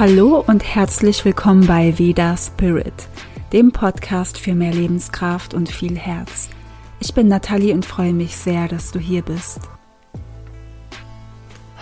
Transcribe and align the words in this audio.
Hallo 0.00 0.42
und 0.46 0.64
herzlich 0.64 1.26
willkommen 1.26 1.66
bei 1.66 1.98
Veda 1.98 2.34
Spirit, 2.34 2.94
dem 3.52 3.70
Podcast 3.70 4.38
für 4.38 4.54
mehr 4.54 4.72
Lebenskraft 4.72 5.52
und 5.52 5.70
viel 5.70 5.94
Herz. 5.98 6.48
Ich 7.00 7.12
bin 7.12 7.28
Nathalie 7.28 7.74
und 7.74 7.84
freue 7.84 8.14
mich 8.14 8.34
sehr, 8.34 8.66
dass 8.66 8.92
du 8.92 8.98
hier 8.98 9.20
bist. 9.20 9.60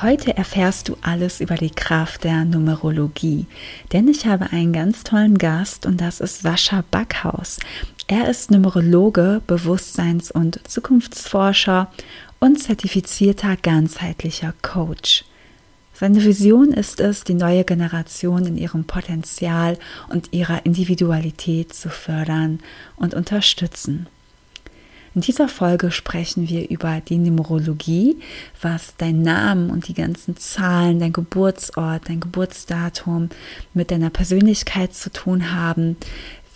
Heute 0.03 0.37
erfährst 0.37 0.89
du 0.89 0.97
alles 1.01 1.41
über 1.41 1.55
die 1.55 1.71
Kraft 1.71 2.25
der 2.25 2.45
Numerologie, 2.45 3.47
denn 3.93 4.09
ich 4.09 4.27
habe 4.27 4.51
einen 4.51 4.73
ganz 4.73 5.05
tollen 5.05 5.39
Gast 5.39 5.87
und 5.87 6.01
das 6.01 6.19
ist 6.19 6.43
Sascha 6.43 6.83
Backhaus. 6.91 7.61
Er 8.09 8.29
ist 8.29 8.51
Numerologe, 8.51 9.43
Bewusstseins- 9.47 10.33
und 10.33 10.59
Zukunftsforscher 10.67 11.93
und 12.41 12.61
zertifizierter 12.61 13.55
ganzheitlicher 13.55 14.55
Coach. 14.61 15.25
Seine 15.99 16.25
Vision 16.25 16.73
ist 16.73 17.01
es, 17.01 17.25
die 17.25 17.35
neue 17.35 17.65
Generation 17.65 18.47
in 18.47 18.57
ihrem 18.57 18.85
Potenzial 18.85 19.77
und 20.09 20.33
ihrer 20.33 20.65
Individualität 20.65 21.75
zu 21.75 21.89
fördern 21.89 22.61
und 22.95 23.15
unterstützen. 23.15 24.07
In 25.17 25.23
dieser 25.23 25.49
Folge 25.49 25.91
sprechen 25.91 26.49
wir 26.49 26.71
über 26.71 27.01
die 27.01 27.19
Numerologie, 27.19 28.17
was 28.63 28.95
dein 28.97 29.23
Name 29.23 29.73
und 29.73 29.89
die 29.89 29.95
ganzen 29.95 30.37
Zahlen, 30.37 31.01
dein 31.01 31.13
Geburtsort, 31.13 32.09
dein 32.09 32.21
Geburtsdatum 32.21 33.31
mit 33.75 33.91
deiner 33.91 34.11
Persönlichkeit 34.11 34.95
zu 34.95 35.11
tun 35.11 35.53
haben, 35.53 35.97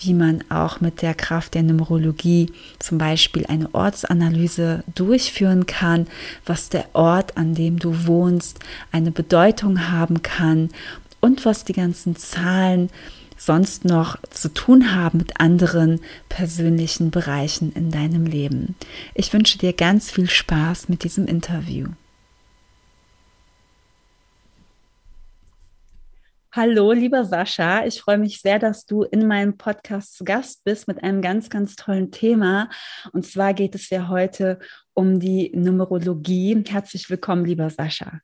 wie 0.03 0.15
man 0.15 0.45
auch 0.51 0.81
mit 0.81 1.03
der 1.03 1.15
Kraft 1.15 1.55
der 1.55 1.63
Numerologie 1.63 2.51
zum 2.79 2.99
Beispiel 2.99 3.47
eine 3.47 3.73
Ortsanalyse 3.75 4.85
durchführen 4.95 5.67
kann, 5.67 6.07
was 6.45 6.69
der 6.69 6.87
Ort, 6.95 7.37
an 7.37 7.55
dem 7.55 7.79
du 7.79 8.07
wohnst, 8.07 8.59
eine 8.91 9.11
Bedeutung 9.11 9.91
haben 9.91 10.23
kann 10.23 10.71
und 11.21 11.45
was 11.45 11.65
die 11.65 11.73
ganzen 11.73 12.17
Zahlen 12.17 12.91
sonst 13.37 13.85
noch 13.85 14.19
zu 14.31 14.53
tun 14.53 14.95
haben 14.95 15.19
mit 15.19 15.41
anderen 15.41 16.01
persönlichen 16.29 17.11
Bereichen 17.11 17.73
in 17.73 17.91
deinem 17.91 18.25
Leben. 18.25 18.77
Ich 19.15 19.33
wünsche 19.33 19.59
dir 19.59 19.73
ganz 19.73 20.11
viel 20.11 20.31
Spaß 20.31 20.89
mit 20.89 21.03
diesem 21.05 21.27
Interview. 21.27 21.89
Hallo, 26.55 26.93
lieber 26.93 27.25
Sascha. 27.25 27.87
Ich 27.87 28.03
freue 28.03 28.19
mich 28.19 28.43
sehr, 28.43 28.59
dass 28.59 28.85
du 28.85 29.05
in 29.05 29.27
meinem 29.27 29.57
Podcast 29.57 30.15
zu 30.15 30.23
Gast 30.23 30.65
bist 30.65 30.87
mit 30.87 31.03
einem 31.03 31.23
ganz, 31.23 31.49
ganz 31.49 31.77
tollen 31.77 32.11
Thema. 32.11 32.69
Und 33.15 33.25
zwar 33.25 33.55
geht 33.55 33.75
es 33.75 33.89
ja 33.89 34.09
heute 34.09 34.59
um 34.93 35.19
die 35.19 35.51
Numerologie. 35.55 36.63
Herzlich 36.69 37.09
willkommen, 37.09 37.47
lieber 37.47 37.71
Sascha. 37.71 38.21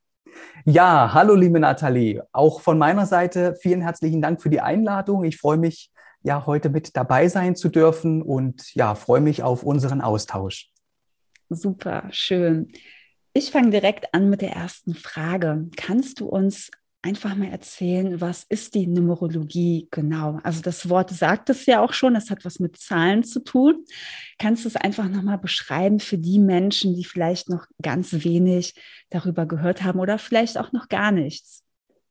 Ja, 0.67 1.15
hallo, 1.15 1.37
liebe 1.37 1.59
Nathalie. 1.59 2.23
Auch 2.33 2.61
von 2.61 2.77
meiner 2.77 3.07
Seite 3.07 3.57
vielen 3.63 3.81
herzlichen 3.81 4.21
Dank 4.21 4.43
für 4.43 4.51
die 4.51 4.61
Einladung. 4.61 5.25
Ich 5.25 5.39
freue 5.39 5.57
mich, 5.57 5.91
ja, 6.23 6.45
heute 6.45 6.69
mit 6.69 6.99
dabei 6.99 7.29
sein 7.29 7.57
zu 7.57 7.71
dürfen 7.71 8.21
und 8.21 8.75
ja, 8.75 8.95
freue 8.95 9.23
mich 9.23 9.43
auf 9.43 9.63
unseren 9.63 10.03
Austausch. 10.03 10.71
Super, 11.49 12.05
schön. 12.11 12.73
Ich 13.33 13.53
fange 13.53 13.71
direkt 13.71 14.13
an 14.13 14.29
mit 14.29 14.43
der 14.43 14.53
ersten 14.53 14.95
Frage. 14.95 15.71
Kannst 15.77 16.21
du 16.21 16.27
uns 16.27 16.71
einfach 17.03 17.37
mal 17.37 17.49
erzählen, 17.49 18.21
was 18.21 18.45
ist 18.49 18.75
die 18.75 18.87
Numerologie 18.87 19.89
genau? 19.91 20.41
Also 20.43 20.63
das 20.63 20.89
Wort 20.89 21.11
sagt 21.11 21.51
es 21.51 21.67
ja 21.67 21.81
auch 21.81 21.93
schon, 21.93 22.17
es 22.17 22.31
hat 22.31 22.45
was 22.45 22.59
mit 22.59 22.77
Zahlen 22.77 23.23
zu 23.23 23.43
tun. 23.43 23.85
Kannst 24.39 24.65
du 24.65 24.69
es 24.69 24.77
einfach 24.77 25.09
nochmal 25.09 25.39
beschreiben 25.39 26.01
für 26.01 26.19
die 26.19 26.39
Menschen, 26.39 26.95
die 26.95 27.05
vielleicht 27.05 27.49
noch 27.49 27.67
ganz 27.81 28.13
wenig 28.25 28.75
darüber 29.11 29.47
gehört 29.47 29.85
haben 29.85 30.01
oder 30.01 30.19
vielleicht 30.19 30.59
auch 30.59 30.73
noch 30.73 30.89
gar 30.89 31.13
nichts? 31.13 31.65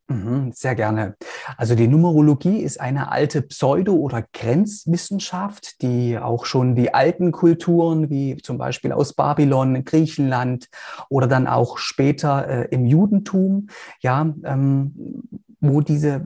Mhm, 0.10 0.54
sehr 0.54 0.74
gerne. 0.76 1.18
Also 1.58 1.76
die 1.76 1.90
Numerologie 1.90 2.60
ist 2.60 2.80
eine 2.80 3.12
alte 3.12 3.42
Pseudo- 3.42 3.96
oder 3.96 4.24
Grenzwissenschaft, 4.34 5.82
die 5.82 6.18
auch 6.18 6.46
schon 6.46 6.76
die 6.76 6.94
alten 6.94 7.34
Kulturen 7.34 8.10
wie 8.10 8.38
zum 8.38 8.58
Beispiel 8.58 8.94
aus 8.94 9.14
Babylon, 9.14 9.84
Griechenland 9.84 10.70
oder 11.10 11.28
dann 11.28 11.46
auch 11.46 11.78
später 11.78 12.48
äh, 12.48 12.68
im 12.72 12.86
Judentum, 12.86 13.68
ja, 14.00 14.34
ähm, 14.46 15.24
wo 15.60 15.82
diese 15.82 16.26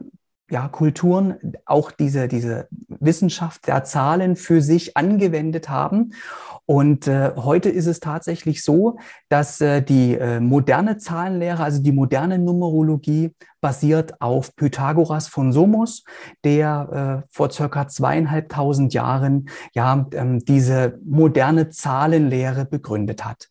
ja, 0.51 0.67
Kulturen 0.67 1.35
auch 1.65 1.91
diese, 1.91 2.27
diese 2.27 2.67
Wissenschaft 2.87 3.67
der 3.67 3.83
Zahlen 3.83 4.35
für 4.35 4.61
sich 4.61 4.97
angewendet 4.97 5.69
haben 5.69 6.13
und 6.71 7.07
äh, 7.07 7.31
heute 7.35 7.69
ist 7.69 7.87
es 7.87 7.99
tatsächlich 7.99 8.63
so, 8.63 8.97
dass 9.27 9.59
äh, 9.59 9.81
die 9.81 10.15
äh, 10.15 10.39
moderne 10.39 10.97
Zahlenlehre, 10.97 11.61
also 11.61 11.81
die 11.81 11.91
moderne 11.91 12.39
Numerologie, 12.39 13.35
basiert 13.59 14.21
auf 14.21 14.55
Pythagoras 14.55 15.27
von 15.27 15.51
Somos, 15.51 16.05
der 16.45 17.23
äh, 17.25 17.27
vor 17.29 17.51
circa 17.51 17.89
zweieinhalbtausend 17.89 18.93
Jahren 18.93 19.49
ja 19.73 20.07
ähm, 20.13 20.39
diese 20.45 20.97
moderne 21.03 21.69
Zahlenlehre 21.69 22.63
begründet 22.63 23.25
hat. 23.25 23.49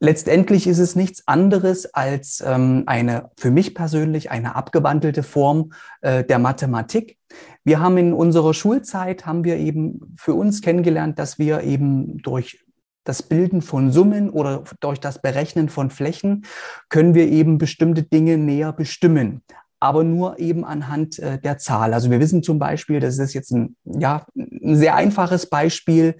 Letztendlich 0.00 0.66
ist 0.66 0.78
es 0.78 0.94
nichts 0.94 1.26
anderes 1.26 1.92
als 1.92 2.42
ähm, 2.46 2.84
eine, 2.86 3.30
für 3.36 3.50
mich 3.50 3.74
persönlich, 3.74 4.30
eine 4.30 4.54
abgewandelte 4.54 5.22
Form 5.22 5.72
äh, 6.02 6.24
der 6.24 6.38
Mathematik, 6.38 7.18
wir 7.64 7.80
haben 7.80 7.98
in 7.98 8.12
unserer 8.14 8.54
Schulzeit, 8.54 9.26
haben 9.26 9.44
wir 9.44 9.56
eben 9.56 10.14
für 10.16 10.32
uns 10.34 10.62
kennengelernt, 10.62 11.18
dass 11.18 11.38
wir 11.38 11.62
eben 11.62 12.18
durch 12.22 12.64
das 13.04 13.22
Bilden 13.22 13.62
von 13.62 13.90
Summen 13.92 14.30
oder 14.30 14.64
durch 14.80 15.00
das 15.00 15.20
Berechnen 15.20 15.68
von 15.68 15.90
Flächen 15.90 16.44
können 16.88 17.14
wir 17.14 17.28
eben 17.28 17.58
bestimmte 17.58 18.02
Dinge 18.02 18.38
näher 18.38 18.72
bestimmen 18.72 19.42
aber 19.80 20.02
nur 20.02 20.38
eben 20.38 20.64
anhand 20.64 21.18
äh, 21.18 21.38
der 21.38 21.58
Zahl. 21.58 21.94
Also 21.94 22.10
wir 22.10 22.18
wissen 22.18 22.42
zum 22.42 22.58
Beispiel, 22.58 23.00
das 23.00 23.18
ist 23.18 23.32
jetzt 23.32 23.52
ein, 23.52 23.76
ja, 23.84 24.26
ein 24.34 24.76
sehr 24.76 24.96
einfaches 24.96 25.48
Beispiel. 25.48 26.16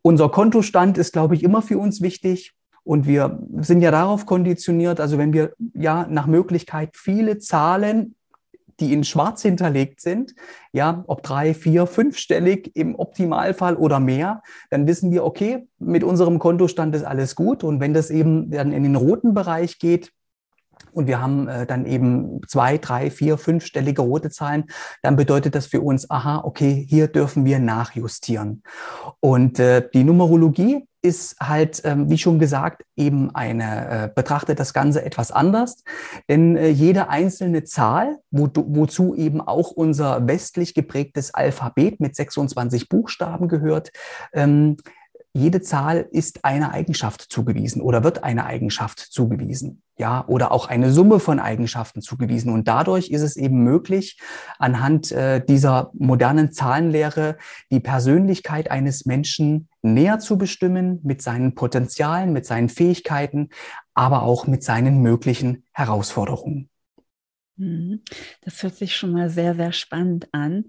Unser 0.00 0.30
Kontostand 0.30 0.96
ist, 0.96 1.12
glaube 1.12 1.34
ich, 1.34 1.42
immer 1.42 1.60
für 1.60 1.78
uns 1.78 2.00
wichtig. 2.00 2.54
Und 2.84 3.06
wir 3.06 3.38
sind 3.60 3.80
ja 3.80 3.90
darauf 3.90 4.26
konditioniert, 4.26 5.00
also 5.00 5.18
wenn 5.18 5.32
wir 5.32 5.52
ja 5.74 6.06
nach 6.08 6.26
Möglichkeit 6.26 6.90
viele 6.94 7.38
Zahlen 7.38 8.14
die 8.80 8.92
in 8.92 9.04
schwarz 9.04 9.42
hinterlegt 9.42 10.00
sind, 10.00 10.34
ja, 10.72 11.04
ob 11.06 11.22
drei, 11.22 11.54
vier, 11.54 11.86
fünfstellig 11.86 12.72
im 12.74 12.96
Optimalfall 12.96 13.76
oder 13.76 14.00
mehr, 14.00 14.42
dann 14.70 14.86
wissen 14.86 15.12
wir, 15.12 15.24
okay, 15.24 15.68
mit 15.78 16.02
unserem 16.02 16.38
Kontostand 16.38 16.94
ist 16.94 17.04
alles 17.04 17.36
gut. 17.36 17.62
Und 17.64 17.80
wenn 17.80 17.94
das 17.94 18.10
eben 18.10 18.50
dann 18.50 18.72
in 18.72 18.82
den 18.82 18.96
roten 18.96 19.34
Bereich 19.34 19.78
geht, 19.78 20.12
und 20.92 21.06
wir 21.06 21.22
haben 21.22 21.48
äh, 21.48 21.64
dann 21.64 21.86
eben 21.86 22.40
zwei, 22.48 22.76
drei, 22.76 23.10
vier, 23.10 23.38
fünfstellige 23.38 24.02
rote 24.02 24.30
Zahlen, 24.30 24.64
dann 25.00 25.16
bedeutet 25.16 25.54
das 25.54 25.66
für 25.66 25.80
uns, 25.80 26.10
aha, 26.10 26.42
okay, 26.44 26.84
hier 26.88 27.08
dürfen 27.08 27.44
wir 27.44 27.60
nachjustieren. 27.60 28.62
Und 29.20 29.58
äh, 29.58 29.88
die 29.94 30.04
Numerologie 30.04 30.86
ist 31.02 31.36
halt, 31.40 31.82
ähm, 31.84 32.08
wie 32.08 32.18
schon 32.18 32.38
gesagt, 32.38 32.84
eben 32.96 33.34
eine, 33.34 34.04
äh, 34.04 34.10
betrachtet 34.14 34.60
das 34.60 34.72
Ganze 34.72 35.04
etwas 35.04 35.32
anders. 35.32 35.82
Denn 36.28 36.56
äh, 36.56 36.68
jede 36.68 37.08
einzelne 37.08 37.64
Zahl, 37.64 38.18
wo, 38.30 38.48
wozu 38.54 39.14
eben 39.14 39.40
auch 39.40 39.72
unser 39.72 40.26
westlich 40.28 40.74
geprägtes 40.74 41.34
Alphabet 41.34 42.00
mit 42.00 42.14
26 42.14 42.88
Buchstaben 42.88 43.48
gehört, 43.48 43.90
ähm, 44.32 44.76
jede 45.34 45.62
Zahl 45.62 46.08
ist 46.10 46.44
einer 46.44 46.72
Eigenschaft 46.72 47.22
zugewiesen 47.22 47.80
oder 47.80 48.04
wird 48.04 48.22
einer 48.22 48.44
Eigenschaft 48.44 48.98
zugewiesen. 48.98 49.82
Ja, 49.98 50.26
oder 50.26 50.52
auch 50.52 50.68
eine 50.68 50.90
Summe 50.90 51.20
von 51.20 51.38
Eigenschaften 51.38 52.02
zugewiesen. 52.02 52.52
Und 52.52 52.66
dadurch 52.66 53.10
ist 53.10 53.20
es 53.22 53.36
eben 53.36 53.62
möglich, 53.62 54.18
anhand 54.58 55.12
äh, 55.12 55.44
dieser 55.44 55.90
modernen 55.94 56.50
Zahlenlehre 56.50 57.36
die 57.70 57.80
Persönlichkeit 57.80 58.70
eines 58.70 59.04
Menschen 59.06 59.68
näher 59.82 60.18
zu 60.18 60.38
bestimmen 60.38 61.00
mit 61.02 61.22
seinen 61.22 61.54
Potenzialen, 61.54 62.32
mit 62.32 62.46
seinen 62.46 62.68
Fähigkeiten, 62.68 63.50
aber 63.94 64.22
auch 64.22 64.46
mit 64.46 64.64
seinen 64.64 65.02
möglichen 65.02 65.64
Herausforderungen. 65.72 66.68
Mhm. 67.56 68.02
Das 68.42 68.62
hört 68.62 68.74
sich 68.74 68.96
schon 68.96 69.12
mal 69.12 69.30
sehr, 69.30 69.54
sehr 69.54 69.72
spannend 69.72 70.28
an. 70.32 70.64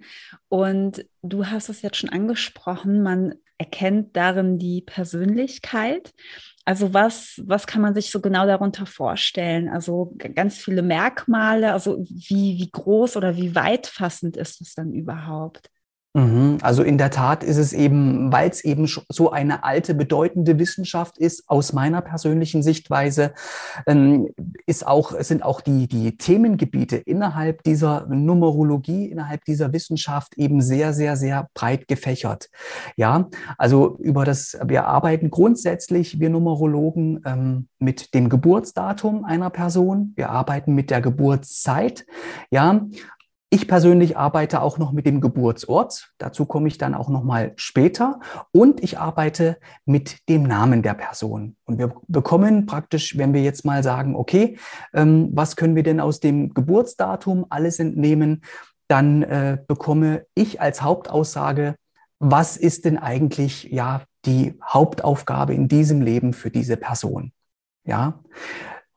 Und 0.49 1.05
du 1.21 1.47
hast 1.47 1.69
es 1.69 1.81
jetzt 1.81 1.97
schon 1.97 2.09
angesprochen, 2.09 3.01
man 3.01 3.35
erkennt 3.63 4.15
darin 4.17 4.59
die 4.59 4.81
Persönlichkeit. 4.81 6.13
Also 6.65 6.93
was, 6.93 7.41
was 7.45 7.65
kann 7.65 7.81
man 7.81 7.93
sich 7.93 8.11
so 8.11 8.19
genau 8.19 8.45
darunter 8.45 8.85
vorstellen? 8.85 9.69
Also 9.69 10.15
ganz 10.35 10.57
viele 10.57 10.81
Merkmale, 10.81 11.71
also 11.71 12.03
wie, 12.09 12.59
wie 12.59 12.69
groß 12.69 13.15
oder 13.15 13.37
wie 13.37 13.55
weitfassend 13.55 14.35
ist 14.35 14.61
es 14.61 14.75
dann 14.75 14.91
überhaupt? 14.91 15.69
Mhm. 16.13 16.59
Also 16.61 16.83
in 16.83 16.99
der 16.99 17.09
Tat 17.09 17.43
ist 17.43 17.57
es 17.57 17.73
eben, 17.73 18.31
weil 18.31 18.49
es 18.49 18.63
eben 18.63 18.87
so 19.09 19.31
eine 19.31 19.63
alte, 19.63 19.95
bedeutende 19.95 20.59
Wissenschaft 20.59 21.17
ist, 21.17 21.49
aus 21.49 21.73
meiner 21.73 22.01
persönlichen 22.01 22.61
Sichtweise, 22.61 23.33
ähm, 23.87 24.29
ist 24.67 24.85
auch, 24.85 25.19
sind 25.21 25.43
auch 25.43 25.61
die, 25.61 25.87
die 25.87 26.15
Themengebiete 26.17 26.97
innerhalb 26.97 27.63
dieser 27.63 28.05
Numerologie, 28.07 29.07
innerhalb 29.07 29.43
dieser 29.45 29.73
Wissenschaft 29.73 30.37
eben 30.37 30.61
sehr, 30.61 30.93
sehr, 30.93 31.17
sehr 31.17 31.49
breit 31.55 31.87
gefächert. 31.87 32.49
Ja, 32.95 33.27
also 33.57 33.97
über 33.99 34.23
das, 34.23 34.57
wir 34.63 34.85
arbeiten 34.85 35.31
grundsätzlich, 35.31 36.19
wir 36.19 36.29
Numerologen, 36.29 37.21
ähm, 37.25 37.67
mit 37.83 38.13
dem 38.13 38.29
Geburtsdatum 38.29 39.25
einer 39.25 39.49
Person. 39.49 40.13
Wir 40.15 40.29
arbeiten 40.29 40.73
mit 40.73 40.89
der 40.89 41.01
Geburtszeit. 41.01 42.05
Ja, 42.49 42.87
ich 43.53 43.67
persönlich 43.67 44.17
arbeite 44.17 44.63
auch 44.63 44.79
noch 44.79 44.91
mit 44.93 45.05
dem 45.05 45.21
Geburtsort. 45.21 46.11
Dazu 46.17 46.47
komme 46.47 46.67
ich 46.67 46.79
dann 46.79 46.95
auch 46.95 47.07
noch 47.07 47.23
mal 47.23 47.53
später. 47.55 48.19
Und 48.51 48.81
ich 48.81 48.97
arbeite 48.97 49.57
mit 49.85 50.27
dem 50.27 50.41
Namen 50.41 50.81
der 50.81 50.95
Person. 50.95 51.55
Und 51.65 51.77
wir 51.77 51.93
bekommen 52.07 52.65
praktisch, 52.65 53.15
wenn 53.15 53.31
wir 53.31 53.43
jetzt 53.43 53.63
mal 53.63 53.83
sagen, 53.83 54.15
okay, 54.15 54.57
ähm, 54.91 55.29
was 55.33 55.55
können 55.55 55.75
wir 55.75 55.83
denn 55.83 55.99
aus 55.99 56.19
dem 56.19 56.55
Geburtsdatum 56.55 57.45
alles 57.49 57.77
entnehmen, 57.77 58.41
dann 58.87 59.21
äh, 59.21 59.59
bekomme 59.67 60.25
ich 60.33 60.59
als 60.59 60.81
Hauptaussage, 60.81 61.75
was 62.17 62.57
ist 62.57 62.85
denn 62.85 62.97
eigentlich 62.97 63.65
ja 63.65 64.01
die 64.25 64.57
Hauptaufgabe 64.65 65.53
in 65.53 65.67
diesem 65.67 66.01
Leben 66.01 66.33
für 66.33 66.49
diese 66.49 66.75
Person? 66.75 67.33
Ja, 67.85 68.19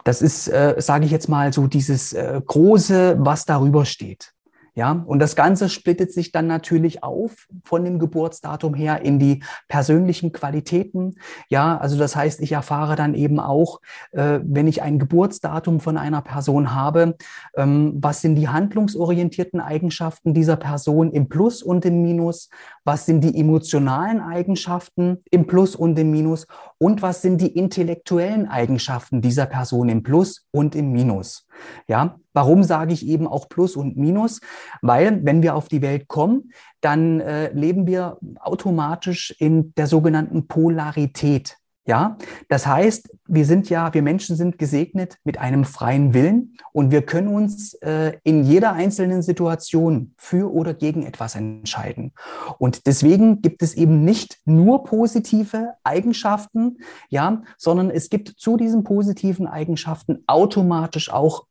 das 0.02 0.22
ist, 0.22 0.48
äh, 0.48 0.76
sage 0.78 1.04
ich 1.04 1.10
jetzt 1.10 1.28
mal, 1.28 1.52
so 1.52 1.66
dieses 1.66 2.14
äh, 2.14 2.40
große, 2.46 3.16
was 3.18 3.44
darüber 3.44 3.84
steht. 3.84 4.32
Ja, 4.76 4.92
und 5.06 5.20
das 5.20 5.36
Ganze 5.36 5.70
splittet 5.70 6.12
sich 6.12 6.32
dann 6.32 6.46
natürlich 6.46 7.02
auf 7.02 7.48
von 7.64 7.82
dem 7.82 7.98
Geburtsdatum 7.98 8.74
her 8.74 9.00
in 9.00 9.18
die 9.18 9.42
persönlichen 9.68 10.32
Qualitäten. 10.32 11.14
Ja, 11.48 11.78
also 11.78 11.96
das 11.96 12.14
heißt, 12.14 12.42
ich 12.42 12.52
erfahre 12.52 12.94
dann 12.94 13.14
eben 13.14 13.40
auch, 13.40 13.80
äh, 14.12 14.38
wenn 14.42 14.68
ich 14.68 14.82
ein 14.82 14.98
Geburtsdatum 14.98 15.80
von 15.80 15.96
einer 15.96 16.20
Person 16.20 16.74
habe, 16.74 17.16
ähm, 17.56 17.94
was 17.96 18.20
sind 18.20 18.34
die 18.34 18.48
handlungsorientierten 18.48 19.60
Eigenschaften 19.60 20.34
dieser 20.34 20.56
Person 20.56 21.10
im 21.10 21.30
Plus 21.30 21.62
und 21.62 21.86
im 21.86 22.02
Minus? 22.02 22.50
Was 22.86 23.04
sind 23.04 23.22
die 23.22 23.36
emotionalen 23.36 24.20
Eigenschaften 24.20 25.24
im 25.32 25.48
Plus 25.48 25.74
und 25.74 25.98
im 25.98 26.12
Minus? 26.12 26.46
Und 26.78 27.02
was 27.02 27.20
sind 27.20 27.40
die 27.40 27.58
intellektuellen 27.58 28.46
Eigenschaften 28.46 29.20
dieser 29.20 29.46
Person 29.46 29.88
im 29.88 30.04
Plus 30.04 30.46
und 30.52 30.76
im 30.76 30.92
Minus? 30.92 31.48
Ja, 31.88 32.20
warum 32.32 32.62
sage 32.62 32.92
ich 32.92 33.04
eben 33.04 33.26
auch 33.26 33.48
Plus 33.48 33.74
und 33.74 33.96
Minus? 33.96 34.40
Weil, 34.82 35.24
wenn 35.24 35.42
wir 35.42 35.56
auf 35.56 35.66
die 35.66 35.82
Welt 35.82 36.06
kommen, 36.06 36.52
dann 36.80 37.18
äh, 37.18 37.52
leben 37.52 37.88
wir 37.88 38.18
automatisch 38.38 39.34
in 39.40 39.74
der 39.74 39.88
sogenannten 39.88 40.46
Polarität. 40.46 41.56
Ja, 41.88 42.18
das 42.48 42.66
heißt, 42.66 43.10
wir 43.28 43.44
sind 43.44 43.70
ja, 43.70 43.94
wir 43.94 44.02
Menschen 44.02 44.34
sind 44.34 44.58
gesegnet 44.58 45.18
mit 45.22 45.38
einem 45.38 45.64
freien 45.64 46.14
Willen 46.14 46.56
und 46.72 46.90
wir 46.90 47.02
können 47.02 47.28
uns 47.28 47.74
äh, 47.74 48.14
in 48.24 48.42
jeder 48.42 48.72
einzelnen 48.72 49.22
Situation 49.22 50.12
für 50.16 50.52
oder 50.52 50.74
gegen 50.74 51.04
etwas 51.04 51.36
entscheiden. 51.36 52.12
Und 52.58 52.88
deswegen 52.88 53.40
gibt 53.40 53.62
es 53.62 53.74
eben 53.74 54.04
nicht 54.04 54.38
nur 54.44 54.82
positive 54.82 55.74
Eigenschaften, 55.84 56.78
ja, 57.08 57.42
sondern 57.56 57.90
es 57.90 58.10
gibt 58.10 58.30
zu 58.30 58.56
diesen 58.56 58.82
positiven 58.82 59.46
Eigenschaften 59.46 60.24
automatisch 60.26 61.12
auch 61.12 61.46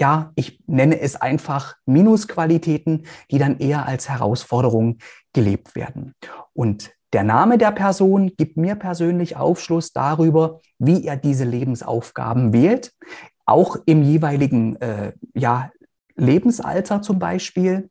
ja, 0.00 0.30
ich 0.36 0.60
nenne 0.68 1.00
es 1.00 1.16
einfach 1.16 1.74
Minusqualitäten, 1.84 3.06
die 3.32 3.38
dann 3.38 3.58
eher 3.58 3.86
als 3.86 4.08
Herausforderung 4.08 4.98
gelebt 5.32 5.74
werden. 5.74 6.14
Und 6.52 6.92
der 7.12 7.24
Name 7.24 7.58
der 7.58 7.72
Person 7.72 8.32
gibt 8.36 8.56
mir 8.56 8.74
persönlich 8.74 9.36
Aufschluss 9.36 9.92
darüber, 9.92 10.60
wie 10.78 11.04
er 11.06 11.16
diese 11.16 11.44
Lebensaufgaben 11.44 12.52
wählt, 12.52 12.92
auch 13.46 13.76
im 13.86 14.02
jeweiligen 14.02 14.76
äh, 14.76 15.12
ja, 15.34 15.70
Lebensalter 16.16 17.00
zum 17.00 17.18
Beispiel. 17.18 17.88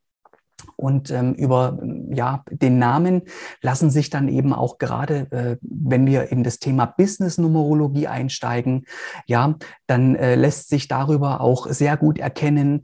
Und 0.76 1.12
ähm, 1.12 1.34
über 1.34 1.80
ja, 2.10 2.44
den 2.50 2.80
Namen 2.80 3.24
lassen 3.62 3.90
sich 3.90 4.10
dann 4.10 4.28
eben 4.28 4.54
auch 4.54 4.78
gerade, 4.78 5.28
äh, 5.32 5.58
wenn 5.62 6.06
wir 6.06 6.32
in 6.32 6.44
das 6.44 6.60
Thema 6.60 6.86
Business-Numerologie 6.86 8.08
einsteigen, 8.08 8.86
ja, 9.26 9.56
dann 9.86 10.16
äh, 10.16 10.36
lässt 10.36 10.70
sich 10.70 10.88
darüber 10.88 11.42
auch 11.42 11.68
sehr 11.68 11.96
gut 11.96 12.18
erkennen, 12.20 12.82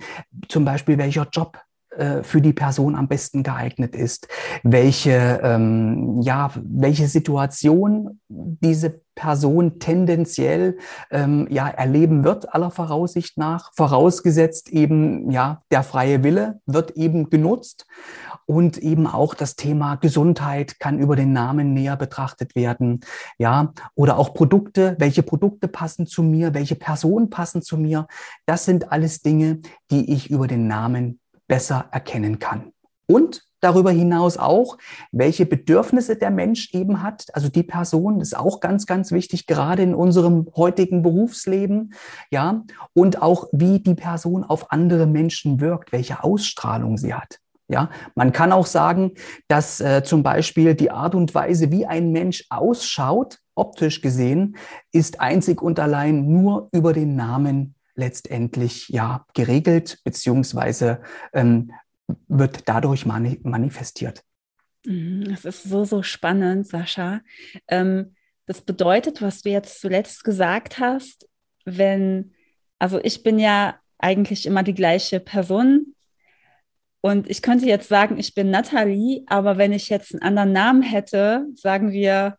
zum 0.48 0.66
Beispiel 0.66 0.98
welcher 0.98 1.28
Job 1.32 1.60
für 2.24 2.42
die 2.42 2.54
Person 2.54 2.95
am 2.95 3.07
besten 3.07 3.44
geeignet 3.44 3.95
ist, 3.95 4.28
welche, 4.63 5.40
ähm, 5.44 6.22
ja, 6.22 6.51
welche 6.56 7.07
Situation 7.07 8.19
diese 8.28 9.01
Person 9.16 9.80
tendenziell 9.80 10.78
ähm, 11.12 11.48
ja, 11.50 11.68
erleben 11.68 12.24
wird, 12.24 12.54
aller 12.54 12.72
Voraussicht 12.72 13.38
nach, 13.38 13.72
vorausgesetzt 13.75 14.69
eben 14.69 15.30
ja, 15.30 15.62
der 15.72 15.84
freie 15.84 16.24
Wille 16.24 16.62
wird 16.66 16.92
eben 16.92 17.30
genutzt. 17.30 17.86
Und 18.46 18.78
eben 18.78 19.07
auch 19.07 19.36
das 19.36 19.56
Thema 19.56 19.96
Gesundheit 19.96 20.78
kann 20.78 21.00
über 21.00 21.16
den 21.16 21.31
Namen 21.31 21.74
näher 21.74 21.96
betrachtet 21.96 22.56
werden, 22.56 23.00
ja, 23.38 23.72
oder 23.96 24.18
auch 24.18 24.34
Produkte, 24.34 24.98
welche 25.00 25.24
Produkte 25.24 25.69
passen 25.69 26.07
zu 26.07 26.24
mir, 26.24 26.54
welche 26.54 26.75
Personen 26.75 27.30
passen 27.30 27.62
zu 27.62 27.78
mir, 27.78 28.06
das 28.46 28.66
sind 28.66 28.92
alles 28.92 29.22
Dinge, 29.22 29.62
die 29.92 30.12
ich 30.12 30.30
über 30.30 30.48
den 30.48 30.68
Namen 30.68 31.22
besser 31.54 31.86
erkennen 31.92 32.40
kann. 32.40 32.72
Und 33.06 33.44
darüber 33.60 33.92
hinaus 33.92 34.38
auch, 34.38 34.80
welche 35.12 35.46
Bedürfnisse 35.46 36.16
der 36.16 36.32
Mensch 36.32 36.74
eben 36.74 37.04
hat. 37.04 37.28
Also 37.34 37.48
die 37.48 37.62
Person 37.62 38.22
ist 38.22 38.36
auch 38.36 38.60
ganz, 38.60 38.88
ganz 38.88 39.12
wichtig, 39.12 39.46
gerade 39.46 39.84
in 39.84 39.94
unserem 39.94 40.48
heutigen 40.56 41.04
Berufsleben. 41.04 41.94
Ja, 42.32 42.64
und 42.94 43.22
auch 43.22 43.50
wie 43.52 43.80
die 43.80 43.94
Person 43.94 44.44
auf 44.44 44.72
andere 44.72 45.06
Menschen 45.06 45.62
wirkt, 45.62 45.92
welche 45.92 46.24
Ausstrahlung 46.24 46.98
sie 46.98 47.14
hat. 47.14 47.38
Ja, 47.68 47.92
man 48.16 48.32
kann 48.32 48.52
auch 48.52 48.66
sagen, 48.66 49.12
dass 49.48 49.80
äh, 49.80 50.02
zum 50.04 50.24
Beispiel 50.24 50.74
die 50.74 50.90
Art 50.90 51.14
und 51.14 51.36
Weise, 51.36 51.72
wie 51.72 51.86
ein 51.86 52.12
Mensch 52.12 52.48
ausschaut, 52.50 53.38
optisch 53.54 54.02
gesehen, 54.02 54.58
ist 54.92 55.22
einzig 55.22 55.62
und 55.62 55.80
allein 55.80 56.26
nur 56.32 56.70
über 56.72 56.94
den 56.94 57.16
Namen 57.16 57.76
letztendlich 57.95 58.90
ja 58.90 59.25
geregelt 59.34 60.00
beziehungsweise 60.04 61.01
ähm, 61.34 61.72
wird 62.28 62.68
dadurch 62.68 63.06
mani 63.06 63.40
manifestiert. 63.44 64.24
Mhm, 64.86 65.25
das 65.25 65.45
ist 65.45 65.63
so, 65.63 65.86
so 65.86 66.04
spannend, 66.04 66.68
Sascha. 66.68 67.22
Ähm, 67.68 68.16
das 68.45 68.62
bedeutet, 68.62 69.22
was 69.22 69.42
du 69.42 69.50
jetzt 69.50 69.80
zuletzt 69.80 70.24
gesagt 70.24 70.80
hast, 70.80 71.28
wenn, 71.66 72.34
also 72.80 73.00
ich 73.01 73.24
bin 73.24 73.40
ja 73.40 73.80
eigentlich 73.98 74.46
immer 74.46 74.63
die 74.63 74.74
gleiche 74.74 75.19
Person 75.22 75.96
und 77.06 77.30
ich 77.30 77.42
könnte 77.42 77.66
jetzt 77.66 77.89
sagen, 77.89 78.18
ich 78.18 78.34
bin 78.34 78.50
Nathalie, 78.50 79.24
aber 79.28 79.57
wenn 79.57 79.74
ich 79.74 79.89
jetzt 79.89 80.13
einen 80.13 80.24
anderen 80.24 80.51
Namen 80.51 80.81
hätte, 80.81 81.46
sagen 81.56 81.91
wir 81.91 82.38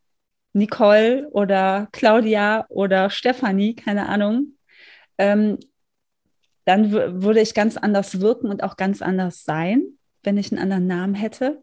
Nicole 0.55 1.29
oder 1.31 1.89
Claudia 1.93 2.65
oder 2.69 3.11
Stefanie, 3.11 3.75
keine 3.75 4.09
Ahnung, 4.09 4.54
ähm, 5.19 5.59
dann 6.65 6.93
würde 6.93 7.41
ich 7.41 7.55
ganz 7.55 7.77
anders 7.77 8.21
wirken 8.21 8.49
und 8.49 8.63
auch 8.63 8.77
ganz 8.77 9.03
anders 9.03 9.45
sein, 9.45 9.99
wenn 10.23 10.39
ich 10.39 10.51
einen 10.51 10.63
anderen 10.63 10.87
Namen 10.87 11.15
hätte. 11.15 11.63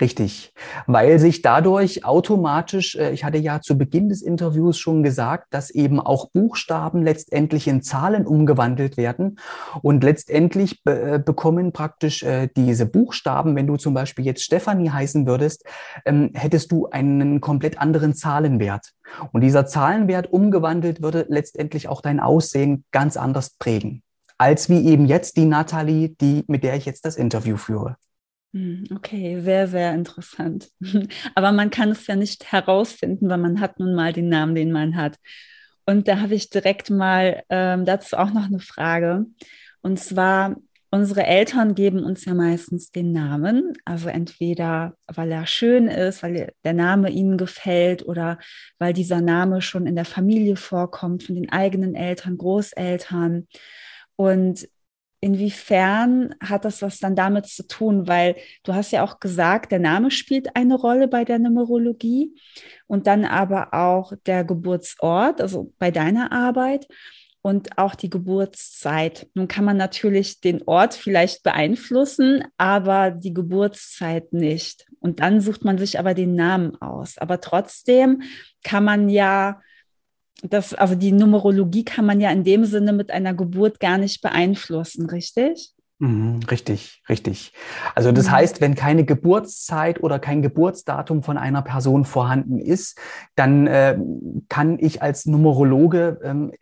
Richtig, 0.00 0.54
weil 0.86 1.18
sich 1.18 1.42
dadurch 1.42 2.06
automatisch, 2.06 2.94
äh, 2.94 3.12
ich 3.12 3.24
hatte 3.24 3.36
ja 3.36 3.60
zu 3.60 3.76
Beginn 3.76 4.08
des 4.08 4.22
Interviews 4.22 4.78
schon 4.78 5.02
gesagt, 5.02 5.48
dass 5.50 5.68
eben 5.68 6.00
auch 6.00 6.30
Buchstaben 6.30 7.02
letztendlich 7.02 7.68
in 7.68 7.82
Zahlen 7.82 8.26
umgewandelt 8.26 8.96
werden 8.96 9.38
und 9.82 10.02
letztendlich 10.02 10.82
be 10.82 11.16
äh, 11.16 11.18
bekommen 11.18 11.72
praktisch 11.72 12.22
äh, 12.22 12.48
diese 12.56 12.86
Buchstaben, 12.86 13.54
wenn 13.54 13.66
du 13.66 13.76
zum 13.76 13.92
Beispiel 13.92 14.24
jetzt 14.24 14.42
Stefanie 14.42 14.88
heißen 14.88 15.26
würdest, 15.26 15.64
ähm, 16.06 16.30
hättest 16.32 16.72
du 16.72 16.86
einen 16.86 17.42
komplett 17.42 17.78
anderen 17.78 18.14
Zahlenwert. 18.14 18.92
Und 19.32 19.42
dieser 19.42 19.66
Zahlenwert 19.66 20.32
umgewandelt 20.32 21.02
würde 21.02 21.26
letztendlich 21.28 21.88
auch 21.88 22.00
dein 22.00 22.18
Aussehen 22.18 22.84
ganz 22.92 23.18
anders 23.18 23.56
prägen, 23.58 24.02
als 24.38 24.70
wie 24.70 24.86
eben 24.86 25.04
jetzt 25.04 25.36
die 25.36 25.44
Nathalie, 25.44 26.14
die, 26.18 26.44
mit 26.48 26.64
der 26.64 26.76
ich 26.76 26.86
jetzt 26.86 27.04
das 27.04 27.16
Interview 27.16 27.58
führe. 27.58 27.96
Hm, 28.54 28.84
okay, 28.94 29.40
sehr, 29.40 29.66
sehr 29.66 29.94
interessant. 29.94 30.68
Aber 31.34 31.52
man 31.52 31.70
kann 31.70 31.90
es 31.90 32.06
ja 32.06 32.16
nicht 32.16 32.52
herausfinden, 32.52 33.28
weil 33.28 33.38
man 33.38 33.60
hat 33.60 33.78
nun 33.78 33.94
mal 33.94 34.12
den 34.12 34.28
Namen, 34.28 34.54
den 34.54 34.72
man 34.72 34.96
hat. 34.96 35.16
Und 35.86 36.06
da 36.06 36.20
habe 36.20 36.34
ich 36.34 36.50
direkt 36.50 36.90
mal 36.90 37.42
ähm, 37.48 37.84
dazu 37.84 38.16
auch 38.16 38.32
noch 38.32 38.44
eine 38.44 38.60
Frage. 38.60 39.26
Und 39.80 39.98
zwar, 39.98 40.56
unsere 40.90 41.24
Eltern 41.24 41.74
geben 41.74 42.04
uns 42.04 42.26
ja 42.26 42.34
meistens 42.34 42.92
den 42.92 43.12
Namen. 43.12 43.72
Also 43.86 44.10
entweder, 44.10 44.96
weil 45.06 45.32
er 45.32 45.46
schön 45.46 45.88
ist, 45.88 46.22
weil 46.22 46.52
der 46.62 46.74
Name 46.74 47.10
ihnen 47.10 47.38
gefällt 47.38 48.06
oder 48.06 48.38
weil 48.78 48.92
dieser 48.92 49.22
Name 49.22 49.62
schon 49.62 49.86
in 49.86 49.96
der 49.96 50.04
Familie 50.04 50.56
vorkommt, 50.56 51.22
von 51.24 51.34
den 51.34 51.50
eigenen 51.50 51.94
Eltern, 51.94 52.36
Großeltern. 52.36 53.48
Und 54.16 54.68
inwiefern 55.22 56.34
hat 56.42 56.64
das 56.66 56.82
was 56.82 56.98
dann 56.98 57.16
damit 57.16 57.46
zu 57.46 57.66
tun? 57.66 58.08
Weil 58.08 58.36
du 58.64 58.74
hast 58.74 58.90
ja 58.90 59.04
auch 59.04 59.20
gesagt, 59.20 59.72
der 59.72 59.78
Name 59.78 60.10
spielt 60.10 60.56
eine 60.56 60.74
Rolle 60.74 61.08
bei 61.08 61.24
der 61.24 61.38
Numerologie 61.38 62.34
und 62.88 63.06
dann 63.06 63.24
aber 63.24 63.72
auch 63.72 64.12
der 64.26 64.44
Geburtsort, 64.44 65.40
also 65.40 65.72
bei 65.78 65.90
deiner 65.90 66.32
Arbeit 66.32 66.88
und 67.40 67.78
auch 67.78 67.94
die 67.94 68.10
Geburtszeit. 68.10 69.28
Nun 69.34 69.46
kann 69.46 69.64
man 69.64 69.76
natürlich 69.76 70.40
den 70.40 70.62
Ort 70.66 70.94
vielleicht 70.94 71.44
beeinflussen, 71.44 72.44
aber 72.56 73.12
die 73.12 73.32
Geburtszeit 73.32 74.32
nicht. 74.32 74.86
Und 74.98 75.20
dann 75.20 75.40
sucht 75.40 75.64
man 75.64 75.78
sich 75.78 76.00
aber 76.00 76.14
den 76.14 76.34
Namen 76.34 76.80
aus. 76.82 77.16
Aber 77.18 77.40
trotzdem 77.40 78.22
kann 78.64 78.84
man 78.84 79.08
ja 79.08 79.60
das, 80.42 80.74
also 80.74 80.94
die 80.94 81.12
Numerologie 81.12 81.84
kann 81.84 82.04
man 82.04 82.20
ja 82.20 82.30
in 82.30 82.44
dem 82.44 82.64
Sinne 82.64 82.92
mit 82.92 83.10
einer 83.10 83.32
Geburt 83.34 83.80
gar 83.80 83.98
nicht 83.98 84.22
beeinflussen, 84.22 85.08
richtig? 85.08 85.72
Mhm, 85.98 86.40
richtig, 86.50 87.00
richtig. 87.08 87.52
Also 87.94 88.10
das 88.10 88.26
mhm. 88.26 88.32
heißt, 88.32 88.60
wenn 88.60 88.74
keine 88.74 89.04
Geburtszeit 89.04 90.02
oder 90.02 90.18
kein 90.18 90.42
Geburtsdatum 90.42 91.22
von 91.22 91.38
einer 91.38 91.62
Person 91.62 92.04
vorhanden 92.04 92.58
ist, 92.58 92.98
dann 93.36 93.68
äh, 93.68 93.96
kann 94.48 94.78
ich 94.80 95.00
als 95.00 95.26
Numerologe 95.26 96.18
ähm, 96.24 96.52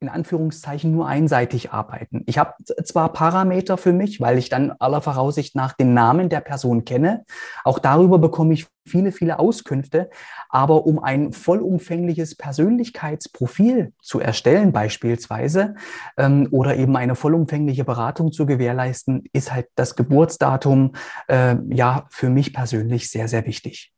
in 0.00 0.08
Anführungszeichen 0.08 0.90
nur 0.90 1.06
einseitig 1.06 1.72
arbeiten. 1.72 2.22
Ich 2.26 2.38
habe 2.38 2.54
zwar 2.84 3.12
Parameter 3.12 3.76
für 3.76 3.92
mich, 3.92 4.18
weil 4.18 4.38
ich 4.38 4.48
dann 4.48 4.72
aller 4.72 5.02
Voraussicht 5.02 5.54
nach 5.54 5.74
den 5.74 5.92
Namen 5.92 6.30
der 6.30 6.40
Person 6.40 6.86
kenne. 6.86 7.24
Auch 7.64 7.78
darüber 7.78 8.18
bekomme 8.18 8.54
ich 8.54 8.66
viele, 8.86 9.12
viele 9.12 9.38
Auskünfte. 9.38 10.08
Aber 10.48 10.86
um 10.86 11.02
ein 11.02 11.32
vollumfängliches 11.32 12.34
Persönlichkeitsprofil 12.34 13.92
zu 14.00 14.20
erstellen 14.20 14.72
beispielsweise 14.72 15.74
ähm, 16.16 16.48
oder 16.50 16.76
eben 16.76 16.96
eine 16.96 17.14
vollumfängliche 17.14 17.84
Beratung 17.84 18.32
zu 18.32 18.46
gewährleisten, 18.46 19.24
ist 19.34 19.52
halt 19.52 19.68
das 19.74 19.96
Geburtsdatum 19.96 20.92
äh, 21.28 21.56
ja 21.68 22.06
für 22.08 22.30
mich 22.30 22.54
persönlich 22.54 23.10
sehr, 23.10 23.28
sehr 23.28 23.44
wichtig. 23.44 23.92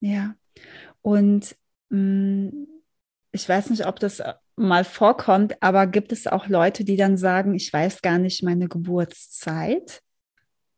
Ja, 0.00 0.34
und 1.02 1.56
mm, 1.90 2.48
ich 3.32 3.48
weiß 3.48 3.70
nicht, 3.70 3.86
ob 3.86 3.98
das 3.98 4.22
mal 4.56 4.84
vorkommt, 4.84 5.62
aber 5.62 5.86
gibt 5.86 6.12
es 6.12 6.26
auch 6.26 6.48
Leute, 6.48 6.84
die 6.84 6.96
dann 6.96 7.16
sagen, 7.16 7.54
ich 7.54 7.72
weiß 7.72 8.02
gar 8.02 8.18
nicht 8.18 8.42
meine 8.42 8.68
Geburtszeit? 8.68 10.02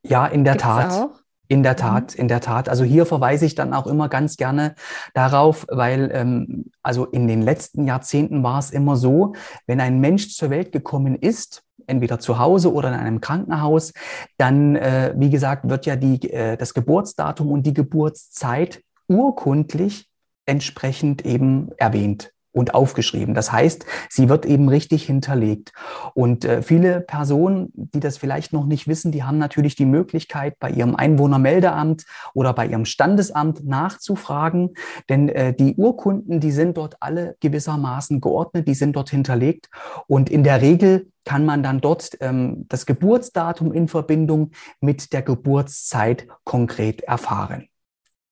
Ja, 0.02 0.26
in 0.26 0.44
der 0.44 0.54
Gibt's 0.54 0.66
Tat. 0.66 0.92
Auch? 0.92 1.20
In 1.50 1.62
der 1.62 1.72
mhm. 1.72 1.76
Tat, 1.78 2.14
in 2.14 2.28
der 2.28 2.40
Tat. 2.40 2.68
Also 2.68 2.84
hier 2.84 3.06
verweise 3.06 3.46
ich 3.46 3.54
dann 3.54 3.72
auch 3.72 3.86
immer 3.86 4.08
ganz 4.08 4.36
gerne 4.36 4.74
darauf, 5.14 5.64
weil 5.70 6.10
ähm, 6.12 6.66
also 6.82 7.06
in 7.06 7.26
den 7.26 7.40
letzten 7.40 7.86
Jahrzehnten 7.86 8.42
war 8.42 8.58
es 8.58 8.70
immer 8.70 8.96
so, 8.96 9.34
wenn 9.66 9.80
ein 9.80 10.00
Mensch 10.00 10.34
zur 10.34 10.50
Welt 10.50 10.72
gekommen 10.72 11.14
ist, 11.14 11.62
entweder 11.86 12.18
zu 12.18 12.38
Hause 12.38 12.72
oder 12.72 12.88
in 12.88 12.94
einem 12.94 13.22
Krankenhaus, 13.22 13.94
dann, 14.36 14.76
äh, 14.76 15.14
wie 15.16 15.30
gesagt, 15.30 15.70
wird 15.70 15.86
ja 15.86 15.96
die, 15.96 16.30
äh, 16.30 16.58
das 16.58 16.74
Geburtsdatum 16.74 17.50
und 17.50 17.62
die 17.62 17.72
Geburtszeit 17.72 18.82
urkundlich 19.06 20.06
entsprechend 20.44 21.24
eben 21.24 21.70
erwähnt 21.78 22.32
und 22.52 22.74
aufgeschrieben. 22.74 23.34
Das 23.34 23.52
heißt, 23.52 23.84
sie 24.08 24.28
wird 24.28 24.46
eben 24.46 24.68
richtig 24.68 25.04
hinterlegt. 25.04 25.72
Und 26.14 26.44
äh, 26.44 26.62
viele 26.62 27.00
Personen, 27.00 27.70
die 27.74 28.00
das 28.00 28.16
vielleicht 28.16 28.52
noch 28.52 28.66
nicht 28.66 28.88
wissen, 28.88 29.12
die 29.12 29.22
haben 29.22 29.38
natürlich 29.38 29.76
die 29.76 29.86
Möglichkeit, 29.86 30.58
bei 30.58 30.70
ihrem 30.70 30.96
Einwohnermeldeamt 30.96 32.04
oder 32.34 32.52
bei 32.52 32.66
ihrem 32.66 32.84
Standesamt 32.84 33.64
nachzufragen, 33.64 34.74
denn 35.08 35.28
äh, 35.28 35.54
die 35.54 35.74
Urkunden, 35.76 36.40
die 36.40 36.50
sind 36.50 36.76
dort 36.76 36.96
alle 37.00 37.36
gewissermaßen 37.40 38.20
geordnet, 38.20 38.66
die 38.66 38.74
sind 38.74 38.96
dort 38.96 39.10
hinterlegt. 39.10 39.68
Und 40.06 40.30
in 40.30 40.42
der 40.42 40.60
Regel 40.60 41.08
kann 41.24 41.44
man 41.44 41.62
dann 41.62 41.80
dort 41.80 42.16
ähm, 42.20 42.64
das 42.68 42.86
Geburtsdatum 42.86 43.72
in 43.72 43.86
Verbindung 43.88 44.52
mit 44.80 45.12
der 45.12 45.22
Geburtszeit 45.22 46.26
konkret 46.44 47.02
erfahren. 47.02 47.67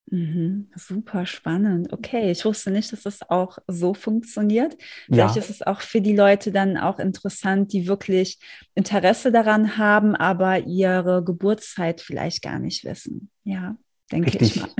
Mhm, 0.08 0.70
super 0.76 1.26
spannend. 1.26 1.92
Okay, 1.92 2.30
ich 2.30 2.44
wusste 2.44 2.70
nicht, 2.70 2.92
dass 2.92 3.02
das 3.02 3.28
auch 3.28 3.58
so 3.66 3.92
funktioniert. 3.92 4.76
Vielleicht 5.06 5.34
ja. 5.34 5.42
ist 5.42 5.50
es 5.50 5.62
auch 5.62 5.80
für 5.80 6.00
die 6.00 6.14
Leute 6.14 6.52
dann 6.52 6.76
auch 6.76 7.00
interessant, 7.00 7.72
die 7.72 7.88
wirklich 7.88 8.38
Interesse 8.74 9.32
daran 9.32 9.78
haben, 9.78 10.14
aber 10.14 10.60
ihre 10.60 11.24
Geburtszeit 11.24 12.00
vielleicht 12.00 12.42
gar 12.42 12.60
nicht 12.60 12.84
wissen. 12.84 13.30
Ja, 13.42 13.76
denke 14.12 14.28
Richtig. 14.28 14.56
ich 14.56 14.62
mal. 14.62 14.70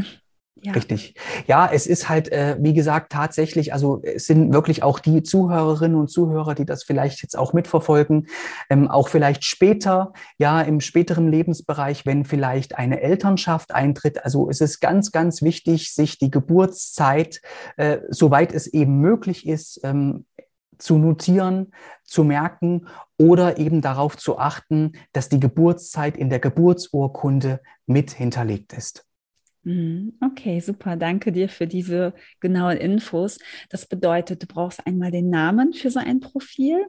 Ja. 0.67 0.73
Richtig. 0.73 1.15
Ja, 1.47 1.71
es 1.73 1.87
ist 1.87 2.09
halt, 2.09 2.33
äh, 2.33 2.57
wie 2.59 2.75
gesagt, 2.75 3.13
tatsächlich, 3.13 3.73
also 3.73 4.03
es 4.03 4.27
sind 4.27 4.53
wirklich 4.53 4.83
auch 4.83 4.99
die 4.99 5.23
Zuhörerinnen 5.23 5.97
und 5.97 6.09
Zuhörer, 6.09 6.57
die 6.57 6.65
das 6.65 6.83
vielleicht 6.83 7.23
jetzt 7.23 7.39
auch 7.39 7.53
mitverfolgen, 7.53 8.27
ähm, 8.69 8.89
auch 8.89 9.07
vielleicht 9.07 9.45
später, 9.45 10.13
ja, 10.39 10.61
im 10.61 10.81
späteren 10.81 11.31
Lebensbereich, 11.31 12.05
wenn 12.05 12.25
vielleicht 12.25 12.77
eine 12.77 13.01
Elternschaft 13.01 13.73
eintritt. 13.73 14.25
Also 14.25 14.51
es 14.51 14.61
ist 14.61 14.81
ganz, 14.81 15.13
ganz 15.13 15.41
wichtig, 15.41 15.95
sich 15.95 16.19
die 16.19 16.33
Geburtszeit, 16.33 17.43
äh, 17.77 17.99
soweit 18.09 18.53
es 18.53 18.67
eben 18.67 18.99
möglich 18.99 19.47
ist, 19.47 19.79
ähm, 19.85 20.27
zu 20.79 20.99
notieren, 20.99 21.73
zu 22.03 22.25
merken 22.25 22.89
oder 23.19 23.59
eben 23.59 23.83
darauf 23.83 24.17
zu 24.17 24.37
achten, 24.37 24.95
dass 25.13 25.29
die 25.29 25.39
Geburtszeit 25.39 26.17
in 26.17 26.29
der 26.29 26.41
Geburtsurkunde 26.41 27.61
mit 27.87 28.11
hinterlegt 28.11 28.73
ist. 28.73 29.07
Mhm. 29.67 30.13
Okay, 30.21 30.61
super. 30.61 30.97
Danke 30.97 31.33
dir 31.33 31.49
für 31.49 31.67
diese 31.67 32.15
genauen 32.39 32.77
Infos. 32.77 33.41
Das 33.69 33.85
bedeutet, 33.87 34.43
du 34.43 34.47
brauchst 34.47 34.87
einmal 34.87 35.11
den 35.11 35.29
Namen 35.29 35.73
für 35.73 35.91
so 35.91 35.99
ein 35.99 36.21
Profil, 36.21 36.87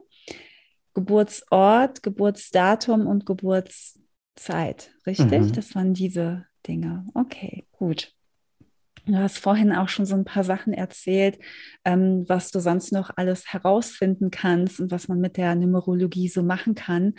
Geburtsort, 0.94 2.04
Geburtsdatum 2.04 3.08
und 3.08 3.26
Geburtszeit. 3.26 4.92
Richtig? 5.06 5.40
Mhm. 5.40 5.52
Das 5.52 5.74
waren 5.74 5.92
diese 5.92 6.46
Dinge. 6.68 7.04
Okay, 7.14 7.66
gut. 7.72 8.12
Du 9.06 9.16
hast 9.16 9.38
vorhin 9.38 9.72
auch 9.72 9.88
schon 9.88 10.06
so 10.06 10.14
ein 10.14 10.24
paar 10.24 10.44
Sachen 10.44 10.72
erzählt, 10.72 11.38
ähm, 11.84 12.26
was 12.28 12.52
du 12.52 12.60
sonst 12.60 12.92
noch 12.92 13.10
alles 13.16 13.52
herausfinden 13.52 14.30
kannst 14.30 14.78
und 14.78 14.92
was 14.92 15.08
man 15.08 15.18
mit 15.18 15.36
der 15.36 15.56
Numerologie 15.56 16.28
so 16.28 16.44
machen 16.44 16.76
kann. 16.76 17.14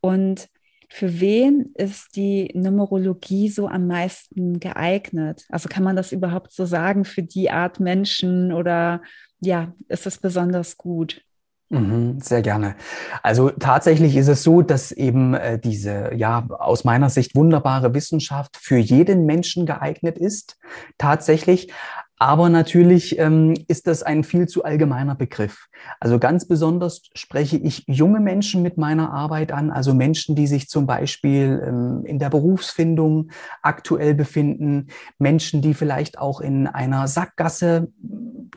Und 0.00 0.48
für 0.88 1.20
wen 1.20 1.72
ist 1.74 2.16
die 2.16 2.50
Numerologie 2.54 3.48
so 3.48 3.68
am 3.68 3.86
meisten 3.86 4.58
geeignet? 4.58 5.44
Also 5.50 5.68
kann 5.68 5.84
man 5.84 5.96
das 5.96 6.12
überhaupt 6.12 6.52
so 6.52 6.64
sagen 6.64 7.04
für 7.04 7.22
die 7.22 7.50
Art 7.50 7.78
Menschen 7.78 8.52
oder 8.52 9.02
ja, 9.40 9.74
ist 9.88 10.06
es 10.06 10.18
besonders 10.18 10.76
gut? 10.76 11.22
Mhm, 11.70 12.18
sehr 12.20 12.40
gerne. 12.40 12.76
Also 13.22 13.50
tatsächlich 13.50 14.16
ist 14.16 14.28
es 14.28 14.42
so, 14.42 14.62
dass 14.62 14.90
eben 14.90 15.34
äh, 15.34 15.58
diese, 15.58 16.14
ja, 16.14 16.46
aus 16.48 16.84
meiner 16.84 17.10
Sicht 17.10 17.36
wunderbare 17.36 17.92
Wissenschaft 17.92 18.56
für 18.56 18.78
jeden 18.78 19.26
Menschen 19.26 19.66
geeignet 19.66 20.16
ist. 20.16 20.56
Tatsächlich. 20.96 21.70
Aber 22.18 22.48
natürlich 22.48 23.18
ähm, 23.18 23.54
ist 23.68 23.86
das 23.86 24.02
ein 24.02 24.24
viel 24.24 24.48
zu 24.48 24.64
allgemeiner 24.64 25.14
Begriff. 25.14 25.66
Also 26.00 26.18
ganz 26.18 26.48
besonders 26.48 27.02
spreche 27.14 27.56
ich 27.56 27.84
junge 27.86 28.20
Menschen 28.20 28.62
mit 28.62 28.76
meiner 28.76 29.12
Arbeit 29.12 29.52
an, 29.52 29.70
also 29.70 29.94
Menschen, 29.94 30.34
die 30.34 30.46
sich 30.46 30.68
zum 30.68 30.86
Beispiel 30.86 31.62
ähm, 31.64 32.02
in 32.04 32.18
der 32.18 32.30
Berufsfindung 32.30 33.30
aktuell 33.62 34.14
befinden, 34.14 34.88
Menschen, 35.18 35.62
die 35.62 35.74
vielleicht 35.74 36.18
auch 36.18 36.40
in 36.40 36.66
einer 36.66 37.06
Sackgasse 37.06 37.92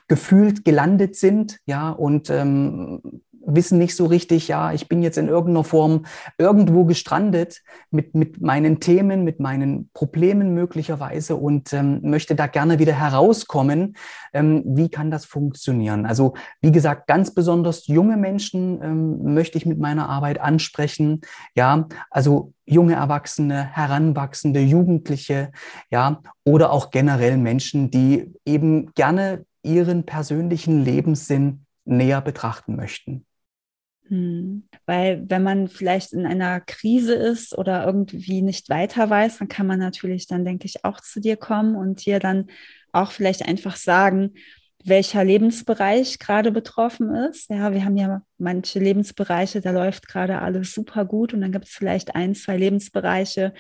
gefühlt 0.08 0.66
gelandet 0.66 1.16
sind, 1.16 1.60
ja, 1.66 1.90
und 1.92 2.30
ähm, 2.30 3.22
wissen 3.56 3.78
nicht 3.78 3.96
so 3.96 4.06
richtig, 4.06 4.48
ja, 4.48 4.74
ich 4.74 4.88
bin 4.88 5.02
jetzt 5.02 5.18
in 5.18 5.28
irgendeiner 5.28 5.64
Form 5.64 6.06
irgendwo 6.38 6.86
gestrandet 6.86 7.62
mit, 7.90 8.16
mit 8.16 8.42
meinen 8.42 8.80
Themen, 8.80 9.24
mit 9.24 9.40
meinen 9.40 9.90
Problemen 9.94 10.54
möglicherweise 10.54 11.36
und 11.36 11.74
ähm, 11.74 12.00
möchte 12.04 12.36
da 12.36 12.48
gerne 12.48 12.80
wieder 12.80 12.94
herauskommen. 12.94 13.96
Ähm, 14.34 14.64
wie 14.66 14.90
kann 14.90 15.12
das 15.12 15.26
funktionieren? 15.26 16.06
Also, 16.06 16.34
wie 16.62 16.72
gesagt, 16.72 17.08
ganz 17.08 17.34
besonders 17.34 17.88
junge 17.88 18.18
Menschen 18.18 18.82
ähm, 18.82 19.34
möchte 19.34 19.58
ich 19.58 19.66
mit 19.66 19.80
meiner 19.80 20.10
Arbeit 20.10 20.40
ansprechen. 20.40 21.22
Ja, 21.56 21.88
also 22.10 22.54
junge 22.66 22.94
Erwachsene, 22.94 23.64
Heranwachsende, 23.64 24.62
Jugendliche, 24.62 25.52
ja, 25.90 26.22
oder 26.46 26.72
auch 26.72 26.92
generell 26.92 27.38
Menschen, 27.38 27.92
die 27.92 28.34
eben 28.46 28.94
gerne 28.94 29.46
ihren 29.64 30.06
persönlichen 30.06 30.84
Lebenssinn 30.84 31.66
näher 31.86 32.22
betrachten 32.22 32.76
möchten. 32.76 33.26
Hm. 34.08 34.68
Weil 34.86 35.24
wenn 35.30 35.44
man 35.44 35.68
vielleicht 35.68 36.14
in 36.14 36.26
einer 36.26 36.60
Krise 36.60 37.14
ist 37.14 37.58
oder 37.58 37.86
irgendwie 37.86 38.42
nicht 38.42 38.70
weiter 38.70 39.10
weiß, 39.10 39.38
dann 39.40 39.48
kann 39.48 39.68
man 39.68 39.80
natürlich 39.80 40.28
dann, 40.28 40.44
denke 40.44 40.66
ich, 40.66 40.84
auch 40.84 41.00
zu 41.02 41.20
dir 41.22 41.38
kommen 41.38 41.76
und 41.76 42.06
dir 42.06 42.20
dann 42.20 42.48
auch 42.92 43.12
vielleicht 43.12 43.48
einfach 43.48 43.76
sagen, 43.78 44.34
welcher 44.84 45.24
Lebensbereich 45.24 46.20
gerade 46.20 46.52
betroffen 46.52 47.14
ist. 47.14 47.50
Ja, 47.50 47.72
wir 47.74 47.86
haben 47.86 47.98
ja 47.98 48.24
manche 48.38 48.80
Lebensbereiche, 48.80 49.62
da 49.62 49.72
läuft 49.72 50.08
gerade 50.08 50.40
alles 50.40 50.74
super 50.74 51.06
gut 51.06 51.34
und 51.34 51.42
dann 51.42 51.52
gibt 51.52 51.66
es 51.66 51.72
vielleicht 51.72 52.16
ein, 52.16 52.34
zwei 52.36 52.58
Lebensbereiche, 52.58 53.54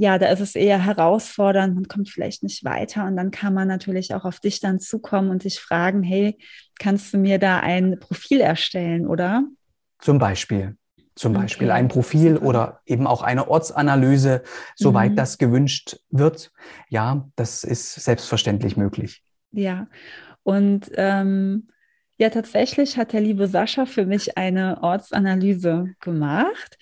ja, 0.00 0.16
da 0.18 0.28
ist 0.28 0.40
es 0.40 0.54
eher 0.54 0.84
herausfordernd, 0.84 1.74
man 1.74 1.88
kommt 1.88 2.08
vielleicht 2.08 2.44
nicht 2.44 2.64
weiter 2.64 3.04
und 3.06 3.16
dann 3.16 3.32
kann 3.32 3.52
man 3.52 3.66
natürlich 3.66 4.14
auch 4.14 4.24
auf 4.24 4.38
dich 4.38 4.60
dann 4.60 4.78
zukommen 4.78 5.30
und 5.30 5.42
dich 5.42 5.58
fragen, 5.58 6.04
hey, 6.04 6.38
kannst 6.78 7.12
du 7.12 7.18
mir 7.18 7.40
da 7.40 7.58
ein 7.58 7.98
Profil 7.98 8.40
erstellen, 8.40 9.08
oder? 9.08 9.44
Zum 9.98 10.18
Beispiel. 10.18 10.76
zum 11.16 11.32
okay. 11.32 11.42
Beispiel 11.42 11.70
ein 11.72 11.88
Profil 11.88 12.36
oder 12.36 12.80
eben 12.86 13.08
auch 13.08 13.22
eine 13.22 13.48
Ortsanalyse, 13.48 14.44
soweit 14.76 15.12
mhm. 15.12 15.16
das 15.16 15.36
gewünscht 15.36 15.98
wird. 16.10 16.52
Ja, 16.88 17.28
das 17.34 17.64
ist 17.64 17.94
selbstverständlich 17.94 18.76
möglich. 18.76 19.24
Ja, 19.50 19.88
und 20.44 20.92
ähm, 20.94 21.66
ja, 22.18 22.30
tatsächlich 22.30 22.96
hat 22.96 23.12
der 23.12 23.20
liebe 23.20 23.48
Sascha 23.48 23.84
für 23.84 24.06
mich 24.06 24.38
eine 24.38 24.80
Ortsanalyse 24.80 25.94
gemacht. 25.98 26.78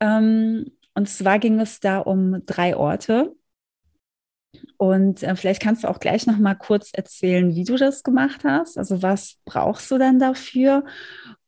Ähm, 0.00 0.70
und 0.96 1.10
zwar 1.10 1.38
ging 1.38 1.60
es 1.60 1.78
da 1.78 1.98
um 1.98 2.42
drei 2.46 2.74
Orte. 2.74 3.36
Und 4.78 5.22
äh, 5.22 5.36
vielleicht 5.36 5.60
kannst 5.60 5.84
du 5.84 5.88
auch 5.88 6.00
gleich 6.00 6.26
noch 6.26 6.38
mal 6.38 6.54
kurz 6.54 6.90
erzählen, 6.94 7.54
wie 7.54 7.64
du 7.64 7.76
das 7.76 8.02
gemacht 8.02 8.44
hast. 8.44 8.78
Also 8.78 9.02
was 9.02 9.36
brauchst 9.44 9.90
du 9.90 9.98
denn 9.98 10.18
dafür? 10.18 10.84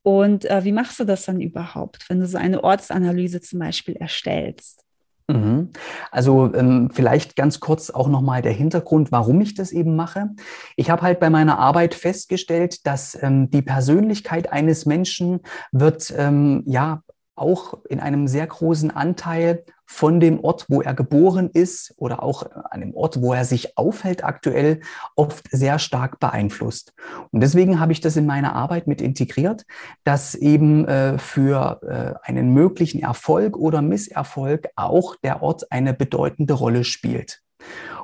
Und 0.03 0.45
äh, 0.45 0.65
wie 0.65 0.73
machst 0.73 1.01
du 1.01 1.05
das 1.05 1.25
dann 1.25 1.41
überhaupt, 1.41 2.05
wenn 2.11 2.21
du 2.21 2.27
so 2.27 2.37
eine 2.37 2.63
Ortsanalyse 2.63 3.41
zum 3.41 3.61
Beispiel 3.61 3.97
erstellst? 3.97 4.85
Mhm. 5.29 5.71
Also 6.11 6.53
ähm, 6.55 6.91
vielleicht 6.93 7.35
ganz 7.35 7.59
kurz 7.59 7.89
auch 7.89 8.09
nochmal 8.09 8.43
der 8.43 8.53
Hintergrund, 8.53 9.13
warum 9.13 9.41
ich 9.41 9.55
das 9.55 9.73
eben 9.73 9.97
mache. 9.97 10.29
Ich 10.77 10.91
habe 10.91 11.01
halt 11.01 11.21
bei 11.21 11.31
meiner 11.31 11.59
Arbeit 11.59 11.95
festgestellt, 11.95 12.87
dass 12.87 13.17
ähm, 13.23 13.51
die 13.51 13.63
Persönlichkeit 13.63 14.53
eines 14.53 14.85
Menschen 14.85 15.41
wird 15.73 16.13
ähm, 16.15 16.65
ja 16.67 17.03
auch 17.39 17.75
in 17.89 18.01
einem 18.01 18.29
sehr 18.29 18.47
großen 18.47 18.91
Anteil 18.91 19.65
von 19.87 20.21
dem 20.21 20.41
Ort, 20.45 20.67
wo 20.69 20.83
er 20.83 20.93
geboren 20.93 21.49
ist 21.51 21.95
oder 21.97 22.23
auch 22.23 22.45
an 22.71 22.81
dem 22.81 22.95
Ort, 22.95 23.23
wo 23.23 23.33
er 23.33 23.47
sich 23.47 23.79
aufhält 23.79 24.23
aktuell, 24.23 24.81
oft 25.17 25.49
sehr 25.51 25.79
stark 25.79 26.21
beeinflusst. 26.21 26.93
Und 27.31 27.41
deswegen 27.41 27.81
habe 27.81 27.93
ich 27.93 28.03
das 28.03 28.17
in 28.17 28.27
meine 28.27 28.55
Arbeit 28.55 28.87
mit 28.87 29.01
integriert, 29.01 29.65
dass 30.05 30.35
eben 30.35 30.87
äh, 30.87 31.19
für 31.19 31.81
äh, 31.83 32.29
einen 32.29 32.53
möglichen 32.53 33.01
Erfolg 33.01 33.57
oder 33.57 33.81
Misserfolg 33.81 34.69
auch 34.77 35.17
der 35.17 35.43
Ort 35.43 35.73
eine 35.73 35.95
bedeutende 35.95 36.53
Rolle 36.53 36.85
spielt. 36.85 37.41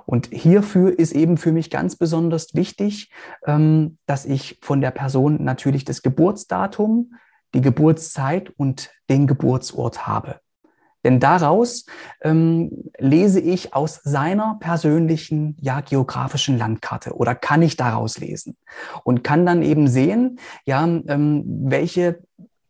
Und 0.06 0.28
hierfür 0.32 0.98
ist 0.98 1.12
eben 1.12 1.36
für 1.36 1.52
mich 1.52 1.70
ganz 1.70 1.96
besonders 1.96 2.54
wichtig, 2.54 3.10
ähm, 3.46 3.98
dass 4.06 4.24
ich 4.24 4.58
von 4.62 4.80
der 4.80 4.90
Person 4.90 5.42
natürlich 5.42 5.84
das 5.84 6.02
Geburtsdatum, 6.02 7.14
die 7.54 7.60
Geburtszeit 7.60 8.52
und 8.56 8.90
den 9.08 9.26
Geburtsort 9.26 10.06
habe. 10.06 10.40
Denn 11.04 11.20
daraus 11.20 11.84
ähm, 12.22 12.90
lese 12.98 13.38
ich 13.38 13.74
aus 13.74 14.00
seiner 14.04 14.56
persönlichen, 14.58 15.56
ja, 15.60 15.82
geografischen 15.82 16.56
Landkarte 16.56 17.14
oder 17.14 17.34
kann 17.34 17.60
ich 17.60 17.76
daraus 17.76 18.18
lesen 18.18 18.56
und 19.04 19.22
kann 19.22 19.44
dann 19.44 19.62
eben 19.62 19.86
sehen, 19.86 20.38
ja, 20.64 20.84
ähm, 20.84 21.44
welche 21.46 22.20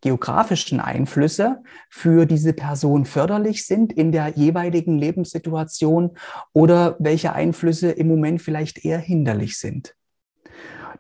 geografischen 0.01 0.81
Einflüsse 0.81 1.63
für 1.89 2.27
diese 2.27 2.53
Person 2.53 3.07
förderlich 3.07 3.67
sind 3.67 3.93
in 3.93 4.13
der 4.13 4.29
jeweiligen 4.29 4.99
Lebenssituation 4.99 6.11
oder 6.53 6.97
welche 6.99 7.33
Einflüsse 7.33 7.91
im 7.91 8.09
Moment 8.09 8.43
vielleicht 8.43 8.85
eher 8.85 8.99
hinderlich 8.99 9.59
sind. 9.59 9.95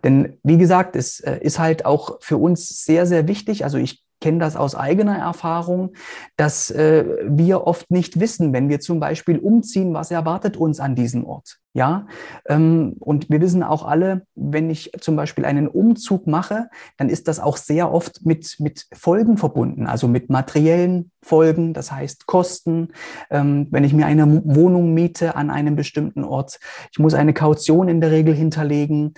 Denn 0.05 0.39
wie 0.43 0.59
gesagt, 0.59 0.95
es 0.95 1.21
äh, 1.21 1.39
ist 1.41 1.59
halt 1.59 1.87
auch 1.87 2.19
für 2.21 2.37
uns 2.37 2.85
sehr, 2.85 3.07
sehr 3.07 3.27
wichtig. 3.27 3.65
Also 3.65 3.79
ich 3.79 4.05
kenne 4.25 4.39
das 4.39 4.57
aus 4.57 4.75
eigener 4.75 5.19
Erfahrung, 5.19 5.93
dass 6.37 6.71
äh, 6.71 7.05
wir 7.27 7.67
oft 7.67 7.91
nicht 7.91 8.21
wissen, 8.21 8.55
wenn 8.55 8.71
wir 8.71 8.81
zum 8.81 8.99
Beispiel 8.99 9.39
umziehen, 9.39 9.93
was 9.93 10.11
erwartet 10.11 10.57
uns 10.57 10.81
an 10.81 10.95
diesem 10.95 11.27
Ort. 11.27 11.59
Ja, 11.77 12.07
ähm, 12.47 12.95
und 13.01 13.29
wir 13.31 13.41
wissen 13.41 13.65
auch 13.65 13.85
alle, 13.85 14.25
wenn 14.37 14.71
ich 14.71 14.93
zum 15.01 15.17
Beispiel 15.17 15.45
einen 15.45 15.67
Umzug 15.67 16.29
mache, 16.29 16.69
dann 16.97 17.09
ist 17.09 17.27
das 17.27 17.41
auch 17.41 17.57
sehr 17.57 17.93
oft 17.93 18.25
mit, 18.25 18.61
mit 18.61 18.87
Folgen 18.95 19.37
verbunden, 19.37 19.89
also 19.89 20.07
mit 20.07 20.31
materiellen 20.31 21.11
Folgen, 21.21 21.75
das 21.75 21.91
heißt 21.91 22.27
Kosten. 22.27 22.93
Ähm, 23.29 23.67
wenn 23.73 23.83
ich 23.83 23.93
mir 23.93 24.07
eine 24.07 24.43
Wohnung 24.45 24.95
miete 24.95 25.35
an 25.35 25.51
einem 25.51 25.75
bestimmten 25.75 26.23
Ort, 26.23 26.61
ich 26.93 27.01
muss 27.01 27.13
eine 27.13 27.35
Kaution 27.35 27.89
in 27.89 28.01
der 28.01 28.13
Regel 28.13 28.35
hinterlegen 28.35 29.15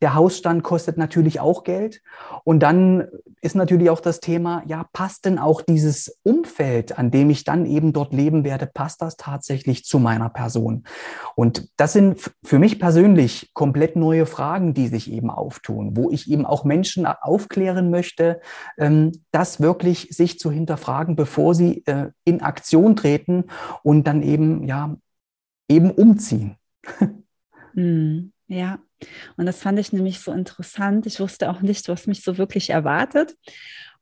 der 0.00 0.14
Hausstand 0.14 0.62
kostet 0.62 0.98
natürlich 0.98 1.40
auch 1.40 1.64
Geld. 1.64 2.02
Und 2.44 2.60
dann 2.60 3.08
ist 3.40 3.54
natürlich 3.54 3.90
auch 3.90 4.00
das 4.00 4.20
Thema, 4.20 4.62
ja, 4.66 4.86
passt 4.92 5.24
denn 5.24 5.38
auch 5.38 5.62
dieses 5.62 6.18
Umfeld, 6.22 6.98
an 6.98 7.10
dem 7.10 7.30
ich 7.30 7.44
dann 7.44 7.66
eben 7.66 7.92
dort 7.92 8.12
leben 8.12 8.44
werde, 8.44 8.66
passt 8.66 9.02
das 9.02 9.16
tatsächlich 9.16 9.84
zu 9.84 9.98
meiner 9.98 10.28
Person? 10.28 10.84
Und 11.34 11.68
das 11.76 11.92
sind 11.92 12.30
für 12.42 12.58
mich 12.58 12.78
persönlich 12.78 13.50
komplett 13.54 13.96
neue 13.96 14.26
Fragen, 14.26 14.74
die 14.74 14.88
sich 14.88 15.10
eben 15.10 15.30
auftun, 15.30 15.96
wo 15.96 16.10
ich 16.10 16.30
eben 16.30 16.46
auch 16.46 16.64
Menschen 16.64 17.06
aufklären 17.06 17.90
möchte, 17.90 18.40
ähm, 18.78 19.12
das 19.30 19.60
wirklich 19.60 20.08
sich 20.10 20.38
zu 20.38 20.50
hinterfragen, 20.50 21.16
bevor 21.16 21.54
sie 21.54 21.84
äh, 21.86 22.10
in 22.24 22.42
Aktion 22.42 22.96
treten 22.96 23.44
und 23.82 24.06
dann 24.06 24.22
eben, 24.22 24.64
ja, 24.64 24.96
eben 25.68 25.90
umziehen. 25.90 26.56
Mm, 27.74 28.30
ja, 28.46 28.78
und 29.36 29.46
das 29.46 29.60
fand 29.60 29.78
ich 29.78 29.92
nämlich 29.92 30.20
so 30.20 30.32
interessant. 30.32 31.06
Ich 31.06 31.20
wusste 31.20 31.50
auch 31.50 31.60
nicht, 31.60 31.88
was 31.88 32.06
mich 32.06 32.22
so 32.22 32.38
wirklich 32.38 32.70
erwartet. 32.70 33.36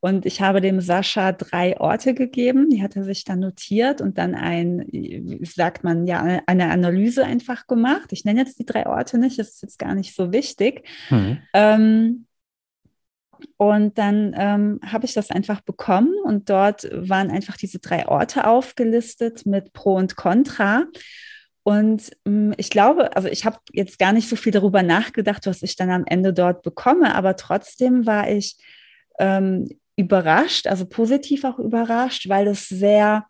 Und 0.00 0.26
ich 0.26 0.42
habe 0.42 0.60
dem 0.60 0.82
Sascha 0.82 1.32
drei 1.32 1.80
Orte 1.80 2.12
gegeben, 2.12 2.68
die 2.68 2.82
hat 2.82 2.94
er 2.94 3.04
sich 3.04 3.24
dann 3.24 3.40
notiert 3.40 4.02
und 4.02 4.18
dann 4.18 4.34
ein, 4.34 4.84
sagt 5.42 5.82
man, 5.82 6.06
ja, 6.06 6.42
eine 6.46 6.70
Analyse 6.70 7.24
einfach 7.24 7.66
gemacht. 7.66 8.12
Ich 8.12 8.26
nenne 8.26 8.40
jetzt 8.40 8.58
die 8.58 8.66
drei 8.66 8.84
Orte 8.86 9.16
nicht, 9.16 9.38
das 9.38 9.48
ist 9.48 9.62
jetzt 9.62 9.78
gar 9.78 9.94
nicht 9.94 10.14
so 10.14 10.30
wichtig. 10.30 10.86
Mhm. 11.08 11.38
Ähm, 11.54 12.26
und 13.56 13.96
dann 13.96 14.34
ähm, 14.36 14.80
habe 14.84 15.06
ich 15.06 15.14
das 15.14 15.30
einfach 15.30 15.62
bekommen 15.62 16.12
und 16.22 16.50
dort 16.50 16.86
waren 16.92 17.30
einfach 17.30 17.56
diese 17.56 17.78
drei 17.78 18.06
Orte 18.06 18.46
aufgelistet 18.46 19.46
mit 19.46 19.72
Pro 19.72 19.94
und 19.94 20.16
Contra. 20.16 20.84
Und 21.64 22.10
mh, 22.24 22.30
hm, 22.30 22.54
ich 22.58 22.70
glaube, 22.70 23.16
also 23.16 23.28
ich 23.28 23.44
habe 23.44 23.58
jetzt 23.72 23.98
gar 23.98 24.12
nicht 24.12 24.28
so 24.28 24.36
viel 24.36 24.52
darüber 24.52 24.82
nachgedacht, 24.82 25.46
was 25.46 25.62
ich 25.62 25.76
dann 25.76 25.90
am 25.90 26.04
Ende 26.06 26.32
dort 26.32 26.62
bekomme, 26.62 27.14
aber 27.14 27.36
trotzdem 27.36 28.06
war 28.06 28.30
ich 28.30 28.56
ähm, 29.18 29.68
überrascht, 29.96 30.66
also 30.66 30.86
positiv 30.86 31.44
auch 31.44 31.58
überrascht, 31.58 32.28
weil 32.28 32.48
es 32.48 32.68
sehr 32.68 33.26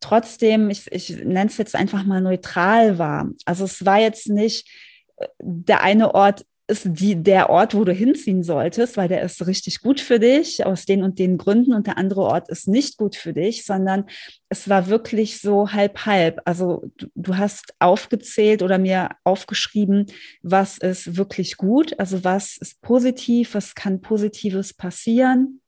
trotzdem, 0.00 0.70
ich, 0.70 0.90
ich 0.92 1.10
nenne 1.10 1.46
es 1.46 1.58
jetzt 1.58 1.74
einfach 1.74 2.04
mal 2.04 2.20
neutral 2.20 2.98
war. 2.98 3.30
Also 3.44 3.64
es 3.64 3.84
war 3.84 3.98
jetzt 3.98 4.28
nicht 4.28 4.68
äh, 5.16 5.26
der 5.40 5.82
eine 5.82 6.14
Ort 6.14 6.46
ist 6.68 6.86
die, 6.86 7.22
der 7.22 7.48
Ort, 7.50 7.74
wo 7.74 7.84
du 7.84 7.92
hinziehen 7.92 8.42
solltest, 8.42 8.96
weil 8.96 9.08
der 9.08 9.22
ist 9.22 9.46
richtig 9.46 9.80
gut 9.80 10.00
für 10.00 10.18
dich 10.18 10.66
aus 10.66 10.84
den 10.84 11.02
und 11.02 11.18
den 11.18 11.38
Gründen. 11.38 11.72
Und 11.72 11.86
der 11.86 11.96
andere 11.96 12.22
Ort 12.22 12.48
ist 12.48 12.66
nicht 12.66 12.96
gut 12.96 13.14
für 13.14 13.32
dich, 13.32 13.64
sondern 13.64 14.06
es 14.48 14.68
war 14.68 14.88
wirklich 14.88 15.40
so 15.40 15.72
halb 15.72 16.06
halb. 16.06 16.40
Also 16.44 16.84
du, 16.96 17.06
du 17.14 17.36
hast 17.36 17.74
aufgezählt 17.78 18.62
oder 18.62 18.78
mir 18.78 19.10
aufgeschrieben, 19.22 20.06
was 20.42 20.78
ist 20.78 21.16
wirklich 21.16 21.56
gut, 21.56 21.98
also 22.00 22.24
was 22.24 22.56
ist 22.58 22.80
positiv, 22.82 23.54
was 23.54 23.74
kann 23.74 24.00
Positives 24.00 24.74
passieren 24.74 25.60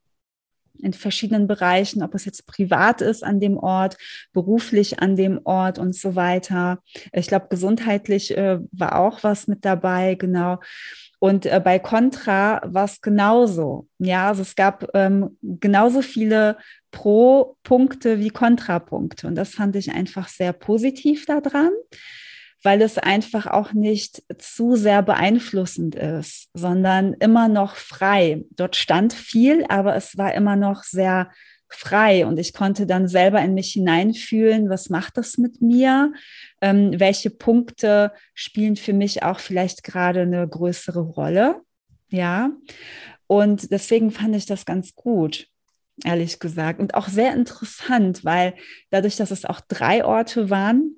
in 0.82 0.92
verschiedenen 0.92 1.46
Bereichen, 1.46 2.02
ob 2.02 2.14
es 2.14 2.24
jetzt 2.24 2.46
privat 2.46 3.00
ist 3.00 3.24
an 3.24 3.40
dem 3.40 3.56
Ort, 3.56 3.96
beruflich 4.32 5.00
an 5.00 5.16
dem 5.16 5.40
Ort 5.44 5.78
und 5.78 5.94
so 5.94 6.14
weiter. 6.14 6.80
Ich 7.12 7.28
glaube, 7.28 7.46
gesundheitlich 7.50 8.36
äh, 8.36 8.58
war 8.72 8.98
auch 8.98 9.22
was 9.22 9.46
mit 9.46 9.64
dabei, 9.64 10.14
genau. 10.14 10.58
Und 11.20 11.46
äh, 11.46 11.60
bei 11.62 11.78
Contra 11.78 12.60
war 12.64 12.84
es 12.84 13.00
genauso. 13.00 13.88
Ja, 13.98 14.28
also 14.28 14.42
es 14.42 14.54
gab 14.54 14.88
ähm, 14.94 15.36
genauso 15.42 16.00
viele 16.02 16.58
Pro-Punkte 16.92 18.20
wie 18.20 18.30
Kontrapunkte. 18.30 19.26
Und 19.26 19.34
das 19.34 19.50
fand 19.50 19.74
ich 19.76 19.90
einfach 19.90 20.28
sehr 20.28 20.52
positiv 20.52 21.26
daran 21.26 21.70
weil 22.62 22.82
es 22.82 22.98
einfach 22.98 23.46
auch 23.46 23.72
nicht 23.72 24.22
zu 24.38 24.76
sehr 24.76 25.02
beeinflussend 25.02 25.94
ist, 25.94 26.48
sondern 26.54 27.14
immer 27.14 27.48
noch 27.48 27.76
frei. 27.76 28.44
Dort 28.50 28.76
stand 28.76 29.12
viel, 29.12 29.64
aber 29.68 29.94
es 29.94 30.16
war 30.18 30.34
immer 30.34 30.56
noch 30.56 30.82
sehr 30.82 31.30
frei 31.70 32.26
und 32.26 32.38
ich 32.38 32.54
konnte 32.54 32.86
dann 32.86 33.08
selber 33.08 33.40
in 33.42 33.54
mich 33.54 33.72
hineinfühlen, 33.72 34.70
was 34.70 34.88
macht 34.88 35.18
das 35.18 35.36
mit 35.36 35.60
mir? 35.60 36.12
Ähm, 36.62 36.98
welche 36.98 37.30
Punkte 37.30 38.12
spielen 38.34 38.76
für 38.76 38.94
mich 38.94 39.22
auch 39.22 39.38
vielleicht 39.38 39.84
gerade 39.84 40.22
eine 40.22 40.48
größere 40.48 41.00
Rolle? 41.00 41.60
Ja, 42.08 42.50
und 43.26 43.70
deswegen 43.70 44.10
fand 44.10 44.34
ich 44.34 44.46
das 44.46 44.64
ganz 44.64 44.94
gut 44.94 45.48
ehrlich 46.04 46.38
gesagt. 46.38 46.80
Und 46.80 46.94
auch 46.94 47.08
sehr 47.08 47.34
interessant, 47.34 48.24
weil 48.24 48.54
dadurch, 48.90 49.16
dass 49.16 49.30
es 49.30 49.44
auch 49.44 49.60
drei 49.60 50.04
Orte 50.04 50.50
waren, 50.50 50.97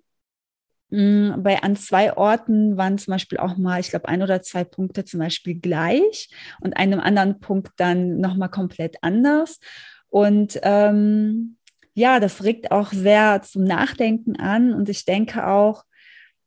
bei 0.90 1.62
an 1.62 1.76
zwei 1.76 2.16
Orten 2.16 2.76
waren 2.76 2.98
zum 2.98 3.12
Beispiel 3.12 3.38
auch 3.38 3.56
mal, 3.56 3.78
ich 3.78 3.90
glaube, 3.90 4.08
ein 4.08 4.22
oder 4.22 4.42
zwei 4.42 4.64
Punkte 4.64 5.04
zum 5.04 5.20
Beispiel 5.20 5.54
gleich 5.54 6.30
und 6.60 6.76
einem 6.76 6.98
anderen 6.98 7.38
Punkt 7.38 7.72
dann 7.76 8.18
nochmal 8.18 8.50
komplett 8.50 8.96
anders. 9.02 9.60
Und 10.08 10.58
ähm, 10.62 11.56
ja, 11.94 12.18
das 12.18 12.42
regt 12.42 12.72
auch 12.72 12.92
sehr 12.92 13.42
zum 13.42 13.62
Nachdenken 13.64 14.36
an 14.36 14.74
und 14.74 14.88
ich 14.88 15.04
denke 15.04 15.46
auch, 15.46 15.84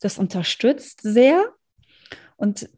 das 0.02 0.18
unterstützt 0.18 1.02
sehr. 1.02 1.42
Und 2.36 2.70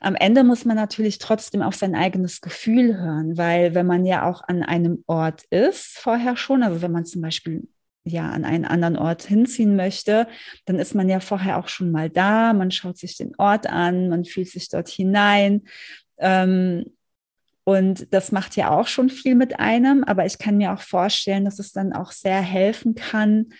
am 0.00 0.16
Ende 0.16 0.42
muss 0.42 0.64
man 0.64 0.76
natürlich 0.76 1.18
trotzdem 1.18 1.62
auf 1.62 1.76
sein 1.76 1.94
eigenes 1.94 2.40
Gefühl 2.40 2.96
hören, 2.96 3.36
weil 3.36 3.74
wenn 3.74 3.86
man 3.86 4.04
ja 4.04 4.28
auch 4.28 4.42
an 4.46 4.62
einem 4.62 5.04
Ort 5.06 5.44
ist, 5.50 5.98
vorher 5.98 6.36
schon, 6.36 6.62
also 6.62 6.82
wenn 6.82 6.92
man 6.92 7.04
zum 7.04 7.22
Beispiel 7.22 7.68
ja 8.04 8.30
an 8.30 8.44
einen 8.44 8.64
anderen 8.64 8.96
Ort 8.96 9.22
hinziehen 9.22 9.76
möchte, 9.76 10.26
dann 10.64 10.78
ist 10.78 10.94
man 10.94 11.08
ja 11.08 11.20
vorher 11.20 11.58
auch 11.58 11.68
schon 11.68 11.90
mal 11.90 12.10
da, 12.10 12.52
man 12.52 12.70
schaut 12.70 12.98
sich 12.98 13.16
den 13.16 13.34
Ort 13.36 13.66
an, 13.66 14.08
man 14.08 14.24
fühlt 14.24 14.48
sich 14.48 14.68
dort 14.68 14.88
hinein. 14.88 15.62
Ähm, 16.18 16.84
und 17.64 18.12
das 18.12 18.32
macht 18.32 18.56
ja 18.56 18.70
auch 18.70 18.88
schon 18.88 19.08
viel 19.08 19.36
mit 19.36 19.60
einem, 19.60 20.02
aber 20.02 20.26
ich 20.26 20.38
kann 20.38 20.56
mir 20.56 20.72
auch 20.72 20.80
vorstellen, 20.80 21.44
dass 21.44 21.60
es 21.60 21.72
dann 21.72 21.92
auch 21.92 22.10
sehr 22.10 22.40
helfen 22.40 22.96
kann, 22.96 23.52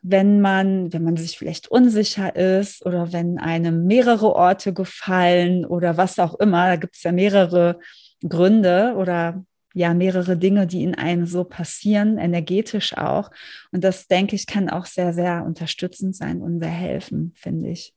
wenn 0.00 0.40
man, 0.40 0.92
wenn 0.92 1.02
man 1.02 1.16
sich 1.16 1.36
vielleicht 1.36 1.68
unsicher 1.68 2.36
ist 2.36 2.86
oder 2.86 3.12
wenn 3.12 3.38
einem 3.38 3.86
mehrere 3.86 4.34
Orte 4.34 4.72
gefallen 4.72 5.66
oder 5.66 5.96
was 5.96 6.18
auch 6.18 6.36
immer, 6.36 6.68
da 6.68 6.76
gibt 6.76 6.96
es 6.96 7.02
ja 7.02 7.12
mehrere 7.12 7.80
Gründe 8.26 8.94
oder 8.96 9.44
ja 9.76 9.92
mehrere 9.92 10.38
Dinge, 10.38 10.66
die 10.66 10.82
in 10.82 10.94
einem 10.94 11.26
so 11.26 11.44
passieren, 11.44 12.16
energetisch 12.16 12.96
auch. 12.96 13.30
Und 13.72 13.84
das, 13.84 14.06
denke 14.06 14.34
ich, 14.34 14.46
kann 14.46 14.70
auch 14.70 14.86
sehr, 14.86 15.12
sehr 15.12 15.44
unterstützend 15.44 16.16
sein 16.16 16.40
und 16.40 16.60
sehr 16.60 16.70
helfen, 16.70 17.32
finde 17.36 17.68
ich. 17.68 17.92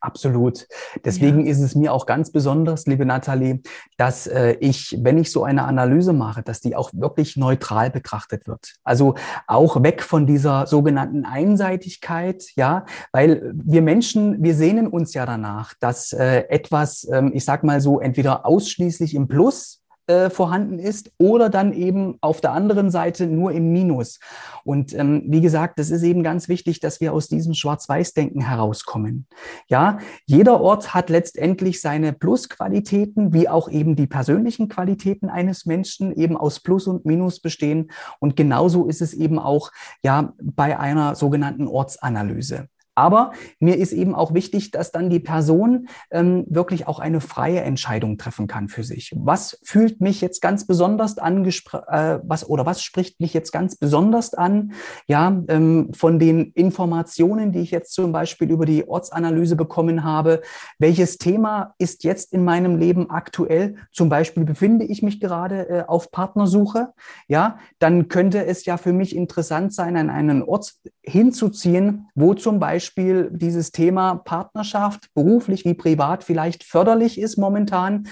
Absolut. 0.00 0.66
Deswegen 1.04 1.44
ja. 1.44 1.52
ist 1.52 1.60
es 1.60 1.74
mir 1.74 1.92
auch 1.92 2.04
ganz 2.06 2.32
besonders, 2.32 2.86
liebe 2.86 3.06
Nathalie, 3.06 3.60
dass 3.96 4.26
äh, 4.26 4.56
ich, 4.60 4.98
wenn 5.00 5.18
ich 5.18 5.30
so 5.30 5.44
eine 5.44 5.64
Analyse 5.64 6.12
mache, 6.12 6.42
dass 6.42 6.60
die 6.60 6.76
auch 6.76 6.90
wirklich 6.94 7.36
neutral 7.36 7.90
betrachtet 7.90 8.46
wird. 8.46 8.74
Also 8.84 9.14
auch 9.46 9.82
weg 9.82 10.02
von 10.02 10.26
dieser 10.26 10.66
sogenannten 10.66 11.24
Einseitigkeit, 11.24 12.44
ja, 12.56 12.84
weil 13.12 13.52
wir 13.54 13.82
Menschen, 13.82 14.42
wir 14.42 14.54
sehnen 14.54 14.86
uns 14.86 15.14
ja 15.14 15.24
danach, 15.24 15.74
dass 15.80 16.12
äh, 16.12 16.44
etwas, 16.48 17.06
ähm, 17.10 17.32
ich 17.34 17.44
sag 17.44 17.64
mal 17.64 17.80
so, 17.80 18.00
entweder 18.00 18.44
ausschließlich 18.44 19.14
im 19.14 19.28
Plus 19.28 19.79
äh, 20.10 20.28
vorhanden 20.28 20.80
ist 20.80 21.12
oder 21.18 21.48
dann 21.48 21.72
eben 21.72 22.18
auf 22.20 22.40
der 22.40 22.50
anderen 22.50 22.90
Seite 22.90 23.28
nur 23.28 23.52
im 23.52 23.72
Minus. 23.72 24.18
Und 24.64 24.92
ähm, 24.92 25.22
wie 25.26 25.40
gesagt, 25.40 25.78
das 25.78 25.90
ist 25.90 26.02
eben 26.02 26.24
ganz 26.24 26.48
wichtig, 26.48 26.80
dass 26.80 27.00
wir 27.00 27.12
aus 27.12 27.28
diesem 27.28 27.54
Schwarz-Weiß-Denken 27.54 28.40
herauskommen. 28.40 29.26
Ja, 29.68 29.98
jeder 30.26 30.60
Ort 30.60 30.94
hat 30.94 31.10
letztendlich 31.10 31.80
seine 31.80 32.12
Plusqualitäten, 32.12 33.32
wie 33.32 33.48
auch 33.48 33.70
eben 33.70 33.94
die 33.94 34.08
persönlichen 34.08 34.68
Qualitäten 34.68 35.28
eines 35.28 35.64
Menschen 35.64 36.12
eben 36.12 36.36
aus 36.36 36.58
Plus 36.58 36.88
und 36.88 37.06
Minus 37.06 37.38
bestehen. 37.38 37.92
Und 38.18 38.34
genauso 38.34 38.86
ist 38.86 39.02
es 39.02 39.14
eben 39.14 39.38
auch 39.38 39.70
ja 40.02 40.32
bei 40.42 40.76
einer 40.76 41.14
sogenannten 41.14 41.68
Ortsanalyse. 41.68 42.66
Aber 43.00 43.32
mir 43.60 43.78
ist 43.78 43.92
eben 43.92 44.14
auch 44.14 44.34
wichtig, 44.34 44.72
dass 44.72 44.92
dann 44.92 45.08
die 45.08 45.20
Person 45.20 45.88
ähm, 46.10 46.44
wirklich 46.50 46.86
auch 46.86 46.98
eine 46.98 47.22
freie 47.22 47.62
Entscheidung 47.62 48.18
treffen 48.18 48.46
kann 48.46 48.68
für 48.68 48.84
sich. 48.84 49.14
Was 49.16 49.58
fühlt 49.62 50.02
mich 50.02 50.20
jetzt 50.20 50.42
ganz 50.42 50.66
besonders 50.66 51.16
an, 51.16 51.46
äh, 51.46 52.18
was 52.22 52.46
oder 52.46 52.66
was 52.66 52.82
spricht 52.82 53.18
mich 53.18 53.32
jetzt 53.32 53.52
ganz 53.52 53.76
besonders 53.76 54.34
an? 54.34 54.72
Ja, 55.06 55.42
ähm, 55.48 55.92
von 55.94 56.18
den 56.18 56.52
Informationen, 56.52 57.52
die 57.52 57.60
ich 57.60 57.70
jetzt 57.70 57.94
zum 57.94 58.12
Beispiel 58.12 58.50
über 58.50 58.66
die 58.66 58.86
Ortsanalyse 58.86 59.56
bekommen 59.56 60.04
habe. 60.04 60.42
Welches 60.78 61.16
Thema 61.16 61.74
ist 61.78 62.04
jetzt 62.04 62.34
in 62.34 62.44
meinem 62.44 62.76
Leben 62.76 63.08
aktuell? 63.08 63.76
Zum 63.92 64.10
Beispiel 64.10 64.44
befinde 64.44 64.84
ich 64.84 65.02
mich 65.02 65.20
gerade 65.20 65.68
äh, 65.70 65.84
auf 65.86 66.10
Partnersuche. 66.10 66.92
Ja, 67.28 67.60
dann 67.78 68.08
könnte 68.08 68.44
es 68.44 68.66
ja 68.66 68.76
für 68.76 68.92
mich 68.92 69.16
interessant 69.16 69.72
sein, 69.72 69.96
an 69.96 70.10
einen 70.10 70.42
Ort 70.42 70.74
hinzuziehen, 71.02 72.08
wo 72.14 72.34
zum 72.34 72.58
Beispiel 72.58 72.89
Beispiel 72.90 73.30
dieses 73.32 73.70
Thema 73.70 74.16
Partnerschaft, 74.16 75.14
beruflich 75.14 75.64
wie 75.64 75.74
privat, 75.74 76.24
vielleicht 76.24 76.64
förderlich 76.64 77.20
ist 77.20 77.36
momentan, 77.36 78.08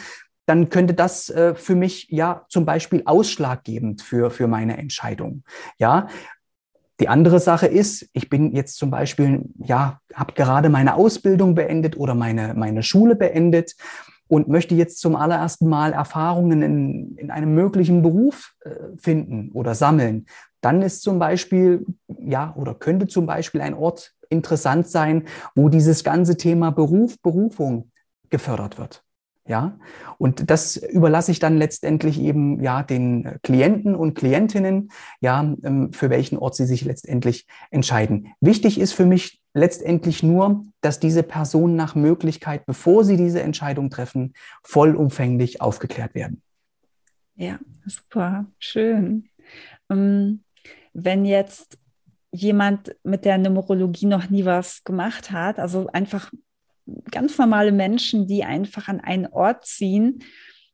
dann 0.46 0.68
könnte 0.68 0.94
das 0.94 1.28
äh, 1.30 1.54
für 1.56 1.74
mich 1.74 2.06
ja 2.10 2.46
zum 2.48 2.64
Beispiel 2.64 3.02
ausschlaggebend 3.04 4.02
für, 4.02 4.30
für 4.30 4.46
meine 4.46 4.78
Entscheidung. 4.78 5.42
Ja, 5.78 6.06
die 7.00 7.08
andere 7.08 7.40
Sache 7.40 7.66
ist, 7.66 8.08
ich 8.12 8.30
bin 8.30 8.54
jetzt 8.54 8.76
zum 8.76 8.90
Beispiel, 8.90 9.42
ja, 9.58 10.00
habe 10.14 10.34
gerade 10.34 10.68
meine 10.68 10.94
Ausbildung 10.94 11.56
beendet 11.56 11.96
oder 11.96 12.14
meine, 12.14 12.54
meine 12.54 12.84
Schule 12.84 13.16
beendet 13.16 13.74
und 14.28 14.46
möchte 14.46 14.76
jetzt 14.76 15.00
zum 15.00 15.16
allerersten 15.16 15.68
Mal 15.68 15.92
Erfahrungen 15.92 16.62
in, 16.62 17.16
in 17.16 17.30
einem 17.32 17.52
möglichen 17.54 18.02
Beruf 18.02 18.54
äh, 18.60 18.70
finden 18.96 19.50
oder 19.52 19.74
sammeln. 19.74 20.26
Dann 20.60 20.82
ist 20.82 21.02
zum 21.02 21.18
Beispiel, 21.18 21.84
ja, 22.20 22.54
oder 22.56 22.74
könnte 22.74 23.08
zum 23.08 23.26
Beispiel 23.26 23.60
ein 23.60 23.74
Ort 23.74 24.14
interessant 24.28 24.88
sein, 24.88 25.24
wo 25.54 25.68
dieses 25.68 26.04
ganze 26.04 26.36
Thema 26.36 26.70
Beruf, 26.70 27.20
Berufung 27.22 27.90
gefördert 28.30 28.78
wird. 28.78 29.02
Ja, 29.48 29.78
und 30.18 30.50
das 30.50 30.76
überlasse 30.76 31.30
ich 31.32 31.38
dann 31.38 31.56
letztendlich 31.56 32.20
eben 32.20 32.62
ja 32.62 32.82
den 32.82 33.38
Klienten 33.42 33.94
und 33.94 34.14
Klientinnen, 34.14 34.90
ja, 35.20 35.40
ähm, 35.62 35.90
für 35.94 36.10
welchen 36.10 36.36
Ort 36.36 36.54
sie 36.54 36.66
sich 36.66 36.84
letztendlich 36.84 37.46
entscheiden. 37.70 38.28
Wichtig 38.40 38.78
ist 38.78 38.92
für 38.92 39.06
mich 39.06 39.40
letztendlich 39.54 40.22
nur, 40.22 40.66
dass 40.82 41.00
diese 41.00 41.22
Personen 41.22 41.76
nach 41.76 41.94
Möglichkeit, 41.94 42.66
bevor 42.66 43.04
sie 43.04 43.16
diese 43.16 43.40
Entscheidung 43.40 43.88
treffen, 43.88 44.34
vollumfänglich 44.62 45.62
aufgeklärt 45.62 46.14
werden. 46.14 46.42
Ja, 47.34 47.58
super, 47.86 48.44
schön. 48.58 49.30
Ähm, 49.88 50.40
wenn 50.92 51.24
jetzt 51.24 51.78
jemand 52.32 52.94
mit 53.04 53.24
der 53.24 53.38
Numerologie 53.38 54.06
noch 54.06 54.30
nie 54.30 54.44
was 54.44 54.84
gemacht 54.84 55.30
hat, 55.30 55.58
also 55.58 55.86
einfach 55.88 56.30
ganz 57.10 57.38
normale 57.38 57.72
Menschen, 57.72 58.26
die 58.26 58.44
einfach 58.44 58.88
an 58.88 59.00
einen 59.00 59.26
Ort 59.26 59.66
ziehen 59.66 60.22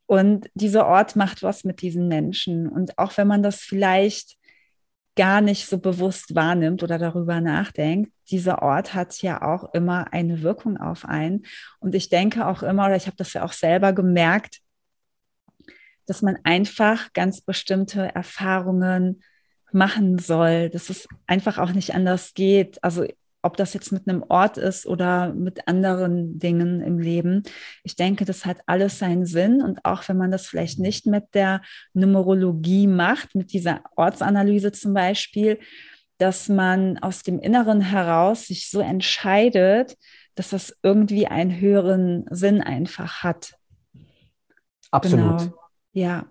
und 0.07 0.51
dieser 0.55 0.87
Ort 0.87 1.17
macht 1.17 1.43
was 1.43 1.65
mit 1.65 1.81
diesen 1.81 2.09
Menschen. 2.09 2.69
Und 2.69 2.99
auch 2.99 3.17
wenn 3.17 3.27
man 3.27 3.43
das 3.43 3.61
vielleicht 3.61 4.37
gar 5.17 5.41
nicht 5.41 5.67
so 5.67 5.79
bewusst 5.79 6.35
wahrnimmt 6.35 6.83
oder 6.83 6.99
darüber 6.99 7.41
nachdenkt, 7.41 8.13
dieser 8.31 8.63
Ort 8.63 8.95
hat 8.95 9.23
ja 9.23 9.43
auch 9.43 9.73
immer 9.73 10.13
eine 10.13 10.43
Wirkung 10.43 10.77
auf 10.77 11.05
einen. 11.05 11.47
Und 11.79 11.95
ich 11.95 12.09
denke 12.09 12.47
auch 12.47 12.63
immer, 12.63 12.87
oder 12.87 12.97
ich 12.97 13.07
habe 13.07 13.17
das 13.17 13.33
ja 13.33 13.45
auch 13.45 13.53
selber 13.53 13.93
gemerkt, 13.93 14.61
dass 16.07 16.21
man 16.21 16.37
einfach 16.43 17.13
ganz 17.13 17.41
bestimmte 17.41 18.15
Erfahrungen 18.15 19.23
machen 19.75 20.19
soll, 20.19 20.71
dass 20.71 20.91
es 20.91 21.09
einfach 21.27 21.59
auch 21.59 21.73
nicht 21.73 21.95
anders 21.95 22.35
geht. 22.35 22.83
Also 22.83 23.05
ob 23.43 23.59
das 23.59 23.75
jetzt 23.75 23.93
mit 23.93 24.09
einem 24.09 24.25
Ort 24.29 24.57
ist 24.57 24.87
oder 24.87 25.35
mit 25.35 25.69
anderen 25.69 26.39
Dingen 26.39 26.81
im 26.81 26.99
Leben. 26.99 27.43
Ich 27.83 27.95
denke, 27.95 28.25
das 28.25 28.47
hat 28.47 28.59
alles 28.65 28.99
seinen 28.99 29.27
Sinn. 29.27 29.61
Und 29.61 29.85
auch 29.85 30.09
wenn 30.09 30.17
man 30.17 30.31
das 30.31 30.47
vielleicht 30.47 30.79
nicht 30.79 31.05
mit 31.05 31.25
der 31.35 31.61
Numerologie 31.93 32.87
macht, 32.87 33.35
mit 33.35 33.53
dieser 33.53 33.83
Ortsanalyse 33.97 34.73
zum 34.73 34.95
Beispiel, 34.95 35.59
dass 36.17 36.49
man 36.49 36.99
aus 36.99 37.23
dem 37.23 37.39
Inneren 37.39 37.83
heraus 37.83 38.47
sich 38.47 38.71
so 38.71 38.81
entscheidet, 38.81 39.95
dass 40.37 40.51
das 40.51 40.77
irgendwie 40.83 41.27
einen 41.27 41.61
höheren 41.61 42.25
Sinn 42.31 42.63
einfach 42.63 43.23
hat. 43.23 43.55
Absolut. 44.91 45.39
Genau. 45.39 45.55
Ja. 45.93 46.27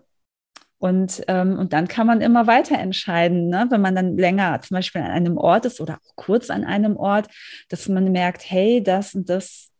Und, 0.84 1.24
ähm, 1.30 1.58
und 1.58 1.72
dann 1.72 1.88
kann 1.88 2.06
man 2.08 2.20
immer 2.20 2.46
weiter 2.46 2.78
entscheiden, 2.78 3.48
ne? 3.48 3.68
wenn 3.70 3.80
man 3.80 3.96
dann 3.96 4.18
länger 4.18 4.60
zum 4.60 4.76
Beispiel 4.76 5.00
an 5.00 5.12
einem 5.12 5.38
Ort 5.38 5.66
ist 5.66 5.80
oder 5.80 5.94
auch 5.94 6.16
kurz 6.18 6.50
an 6.50 6.66
einem 6.66 6.98
Ort, 6.98 7.30
dass 7.70 7.88
man 7.88 8.12
merkt, 8.12 8.52
hey, 8.52 8.84
das 8.84 9.16
und 9.16 9.30
das 9.30 9.72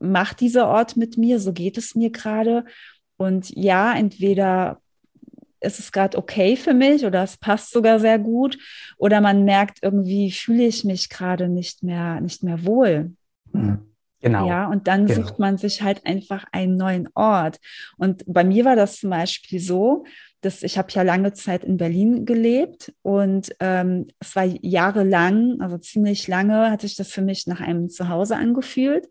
macht 0.00 0.40
dieser 0.40 0.68
Ort 0.68 0.98
mit 0.98 1.16
mir, 1.16 1.40
so 1.40 1.54
geht 1.54 1.78
es 1.78 1.94
mir 1.94 2.10
gerade. 2.10 2.66
Und 3.16 3.48
ja, 3.56 3.96
entweder 3.96 4.82
ist 5.60 5.78
es 5.78 5.92
gerade 5.92 6.18
okay 6.18 6.56
für 6.56 6.74
mich 6.74 7.06
oder 7.06 7.22
es 7.22 7.38
passt 7.38 7.70
sogar 7.70 7.98
sehr 7.98 8.18
gut 8.18 8.58
oder 8.98 9.22
man 9.22 9.46
merkt 9.46 9.78
irgendwie 9.80 10.30
fühle 10.30 10.64
ich 10.64 10.84
mich 10.84 11.08
gerade 11.08 11.48
nicht 11.48 11.82
mehr 11.82 12.20
nicht 12.20 12.42
mehr 12.42 12.66
wohl. 12.66 13.14
Mhm. 13.54 13.78
Genau. 14.22 14.46
Ja, 14.46 14.66
und 14.68 14.86
dann 14.86 15.06
genau. 15.06 15.22
sucht 15.22 15.38
man 15.38 15.56
sich 15.56 15.80
halt 15.80 16.04
einfach 16.04 16.44
einen 16.52 16.76
neuen 16.76 17.08
Ort. 17.14 17.58
Und 17.96 18.22
bei 18.26 18.44
mir 18.44 18.66
war 18.66 18.76
das 18.76 18.98
zum 18.98 19.08
Beispiel 19.08 19.60
so, 19.60 20.04
das, 20.40 20.62
ich 20.62 20.78
habe 20.78 20.90
ja 20.92 21.02
lange 21.02 21.32
Zeit 21.32 21.64
in 21.64 21.76
Berlin 21.76 22.24
gelebt 22.24 22.92
und 23.02 23.54
ähm, 23.60 24.08
es 24.18 24.34
war 24.36 24.44
jahrelang, 24.44 25.60
also 25.60 25.76
ziemlich 25.78 26.26
lange, 26.28 26.70
hat 26.70 26.80
sich 26.80 26.96
das 26.96 27.12
für 27.12 27.22
mich 27.22 27.46
nach 27.46 27.60
einem 27.60 27.88
Zuhause 27.90 28.36
angefühlt 28.36 29.08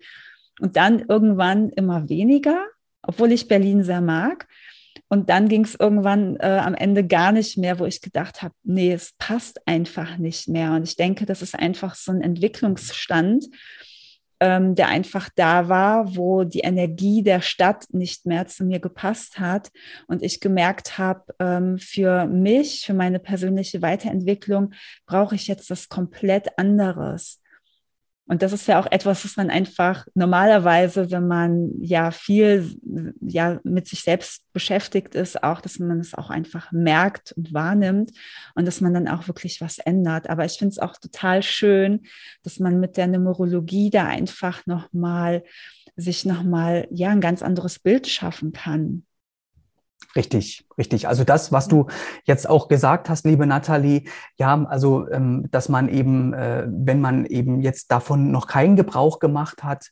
und 0.60 0.76
dann 0.76 1.00
irgendwann 1.08 1.70
immer 1.70 2.10
weniger, 2.10 2.66
obwohl 3.02 3.32
ich 3.32 3.48
Berlin 3.48 3.84
sehr 3.84 4.02
mag. 4.02 4.48
Und 5.08 5.30
dann 5.30 5.48
ging 5.48 5.64
es 5.64 5.76
irgendwann 5.76 6.36
äh, 6.38 6.62
am 6.64 6.76
Ende 6.76 7.06
gar 7.06 7.32
nicht 7.32 7.58
mehr, 7.58 7.80
wo 7.80 7.86
ich 7.86 8.02
gedacht 8.02 8.44
habe, 8.44 8.54
nee, 8.64 8.94
es 8.94 9.14
passt 9.18 9.68
einfach 9.68 10.18
nicht 10.18 10.48
mehr. 10.48 10.74
Und 10.74 10.84
ich 10.84 10.98
denke, 10.98 11.26
das 11.26 11.42
ist 11.42 11.58
einfach 11.58 11.96
so 11.96 12.12
ein 12.12 12.22
Entwicklungsstand, 12.22 13.46
ähm, 14.40 14.76
der 14.76 14.88
einfach 14.88 15.30
da 15.36 15.70
war, 15.70 16.16
wo 16.16 16.44
die 16.44 16.60
Energie 16.62 17.24
der 17.24 17.42
Stadt 17.42 17.86
nicht 17.92 18.26
mehr 18.26 18.48
zu 18.48 18.64
mir 18.64 18.80
gepasst 18.80 19.40
hat 19.40 19.72
und 20.08 20.24
ich 20.24 20.40
gemerkt 20.40 20.98
habe, 20.98 21.34
ähm, 21.40 21.78
für 21.78 22.26
mich, 22.26 22.86
für 22.86 22.94
meine 22.94 23.20
persönliche 23.20 23.82
Weiterentwicklung 23.82 24.74
brauche 25.06 25.36
ich 25.36 25.48
jetzt 25.48 25.70
was 25.70 25.90
komplett 25.90 26.58
anderes. 26.58 27.42
Und 28.30 28.44
das 28.44 28.54
ist 28.54 28.68
ja 28.68 28.80
auch 28.80 28.86
etwas, 28.92 29.26
was 29.26 29.38
man 29.38 29.50
einfach 29.50 30.06
normalerweise, 30.14 31.10
wenn 31.10 31.28
man 31.28 31.72
ja 31.82 32.12
viel 32.12 32.78
ja 33.22 33.60
mit 33.64 33.88
sich 33.88 34.04
selbst 34.04 34.44
beschäftigt 34.54 35.16
ist, 35.16 35.44
auch, 35.44 35.62
dass 35.62 35.80
man 35.80 36.00
es 36.00 36.14
auch 36.14 36.30
einfach 36.30 36.72
merkt 36.72 37.32
und 37.32 37.56
wahrnimmt 37.56 38.12
und 38.54 38.68
dass 38.68 38.82
man 38.82 38.94
dann 38.94 39.08
auch 39.08 39.28
wirklich 39.28 39.62
was 39.62 39.80
ändert. 39.80 40.30
Aber 40.30 40.46
ich 40.46 40.60
finde 40.60 40.74
es 40.74 40.80
auch 40.80 40.96
total 40.98 41.42
schön, 41.42 42.02
dass 42.44 42.60
man 42.60 42.80
mit 42.80 42.98
der 42.98 43.08
Numerologie 43.08 43.90
da 43.90 44.06
einfach 44.06 44.64
nochmal 44.68 45.44
sich 45.96 46.24
nochmal 46.24 46.88
ja 46.92 47.10
ein 47.10 47.22
ganz 47.22 47.42
anderes 47.42 47.80
Bild 47.80 48.08
schaffen 48.08 48.52
kann. 48.52 49.08
Richtig, 50.16 50.66
richtig. 50.78 51.08
Also 51.08 51.24
das, 51.24 51.52
was 51.52 51.68
du 51.68 51.86
jetzt 52.24 52.50
auch 52.50 52.68
gesagt 52.68 53.10
hast, 53.10 53.26
liebe 53.26 53.46
Nathalie, 53.46 54.06
ja, 54.38 54.64
also 54.66 55.08
ähm, 55.10 55.48
dass 55.52 55.70
man 55.70 55.88
eben, 55.88 56.34
äh, 56.34 56.66
wenn 56.68 57.00
man 57.00 57.26
eben 57.26 57.62
jetzt 57.62 57.92
davon 57.92 58.32
noch 58.32 58.48
keinen 58.48 58.76
Gebrauch 58.76 59.20
gemacht 59.20 59.64
hat, 59.64 59.92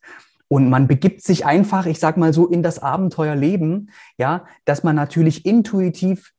und 0.50 0.70
man 0.70 0.88
begibt 0.88 1.24
sich 1.24 1.46
einfach, 1.46 1.86
ich 1.88 2.00
sag 2.00 2.16
mal 2.16 2.32
so, 2.32 2.48
in 2.48 2.64
das 2.64 2.80
Abenteuerleben, 2.80 3.92
ja, 4.18 4.46
dass 4.66 4.82
man 4.84 4.96
natürlich 4.96 5.46
intuitiv 5.46 6.32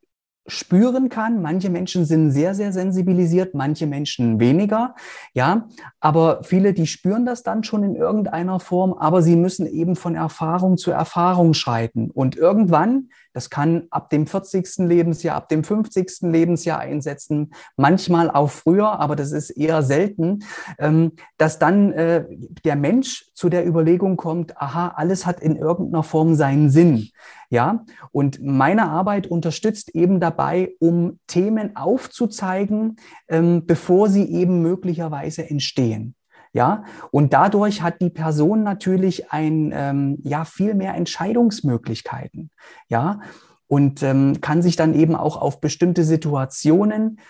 spüren 0.48 1.11
kann. 1.11 1.42
Manche 1.42 1.70
Menschen 1.70 2.04
sind 2.07 2.31
sehr, 2.31 2.54
sehr 2.54 2.72
sensibilisiert, 2.72 3.54
manche 3.54 3.87
Menschen 3.87 4.40
weniger. 4.40 4.94
Ja, 5.35 5.68
aber 6.00 6.42
viele, 6.42 6.72
die 6.72 6.87
spüren 6.87 7.26
das 7.26 7.42
dann 7.42 7.64
schon 7.64 7.85
in 7.85 7.94
irgendeiner 7.94 8.59
Form, 8.61 8.94
aber 8.94 9.22
sie 9.22 9.37
müssen 9.37 9.66
eben 9.66 9.94
von 9.94 10.14
Erfahrung 10.14 10.78
zu 10.78 10.90
Erfahrung 10.90 11.52
schreiten. 11.52 12.11
Und 12.11 12.35
irgendwann, 12.35 13.11
das 13.38 13.51
kann 13.51 13.85
ab 13.90 14.11
dem 14.11 14.27
40. 14.27 14.79
Lebensjahr, 14.79 15.37
ab 15.37 15.48
dem 15.48 15.62
50. 15.62 16.22
Lebensjahr 16.22 16.81
einsetzen, 16.81 17.53
manchmal 17.77 18.33
auch 18.33 18.51
früher, 18.51 18.98
aber 18.98 19.14
das 19.14 19.31
ist 19.31 19.51
eher 19.51 19.85
selten, 19.85 20.40
ähm, 20.81 21.12
dass 21.37 21.61
dann 21.61 21.92
äh, 21.92 22.24
der 22.64 22.74
Mensch 22.74 23.27
zu 23.35 23.48
der 23.48 23.64
Überlegung 23.64 24.16
kommt, 24.16 24.61
aha, 24.61 24.88
alles 24.96 25.24
hat 25.24 25.38
in 25.38 25.55
irgendeiner 25.55 26.03
Form 26.03 26.35
seinen 26.35 26.68
Sinn. 26.68 27.11
Ja, 27.48 27.85
und 28.11 28.42
meine 28.42 28.90
Arbeit 28.90 29.29
unterstützt 29.29 29.94
eben 29.94 30.18
dabei, 30.18 30.74
um 30.81 31.20
Themen 31.29 31.77
aufzuzeigen, 31.77 32.96
ähm, 33.29 33.66
bevor 33.66 34.09
sie 34.09 34.24
eben 34.33 34.62
möglicherweise 34.62 35.48
entstehen. 35.48 36.16
Ja, 36.58 36.82
und 37.12 37.34
dadurch 37.34 37.82
hat 37.82 38.00
die 38.00 38.10
Person 38.10 38.64
natürlich 38.64 39.30
ein, 39.30 39.70
ähm, 39.72 40.18
ja, 40.24 40.44
viel 40.44 40.74
mehr 40.74 40.94
Entscheidungsmöglichkeiten. 40.94 42.50
Ja, 42.88 43.20
und 43.68 44.02
ähm, 44.02 44.40
kann 44.40 44.60
sich 44.60 44.74
dann 44.74 44.92
eben 44.92 45.14
auch 45.14 45.36
auf 45.36 45.60
bestimmte 45.60 46.02
Situationen, 46.02 47.20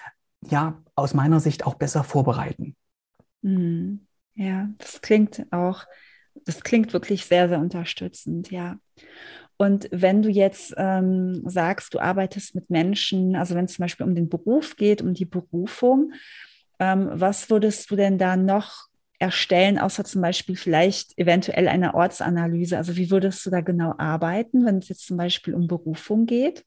ja, 0.48 0.82
aus 0.94 1.12
meiner 1.12 1.40
Sicht 1.40 1.66
auch 1.66 1.74
besser 1.74 2.04
vorbereiten. 2.04 2.74
Mhm. 3.42 4.06
Ja, 4.34 4.70
das 4.78 5.02
klingt 5.02 5.44
auch, 5.50 5.84
das 6.46 6.62
klingt 6.62 6.94
wirklich 6.94 7.26
sehr, 7.26 7.50
sehr 7.50 7.58
unterstützend, 7.58 8.50
ja. 8.50 8.78
Und 9.58 9.90
wenn 9.90 10.22
du 10.22 10.30
jetzt 10.30 10.72
ähm, 10.78 11.42
sagst, 11.44 11.92
du 11.92 11.98
arbeitest 11.98 12.54
mit 12.54 12.70
Menschen, 12.70 13.36
also 13.36 13.54
wenn 13.54 13.66
es 13.66 13.74
zum 13.74 13.82
Beispiel 13.82 14.06
um 14.06 14.14
den 14.14 14.30
Beruf 14.30 14.76
geht, 14.76 15.02
um 15.02 15.12
die 15.12 15.26
Berufung, 15.26 16.14
ähm, 16.78 17.10
was 17.12 17.50
würdest 17.50 17.90
du 17.90 17.96
denn 17.96 18.16
da 18.16 18.34
noch 18.34 18.87
erstellen, 19.18 19.78
außer 19.78 20.04
zum 20.04 20.22
Beispiel 20.22 20.56
vielleicht 20.56 21.18
eventuell 21.18 21.68
eine 21.68 21.94
Ortsanalyse? 21.94 22.76
Also 22.76 22.96
wie 22.96 23.10
würdest 23.10 23.44
du 23.46 23.50
da 23.50 23.60
genau 23.60 23.94
arbeiten, 23.98 24.64
wenn 24.64 24.78
es 24.78 24.88
jetzt 24.88 25.06
zum 25.06 25.16
Beispiel 25.16 25.54
um 25.54 25.66
Berufung 25.66 26.26
geht? 26.26 26.64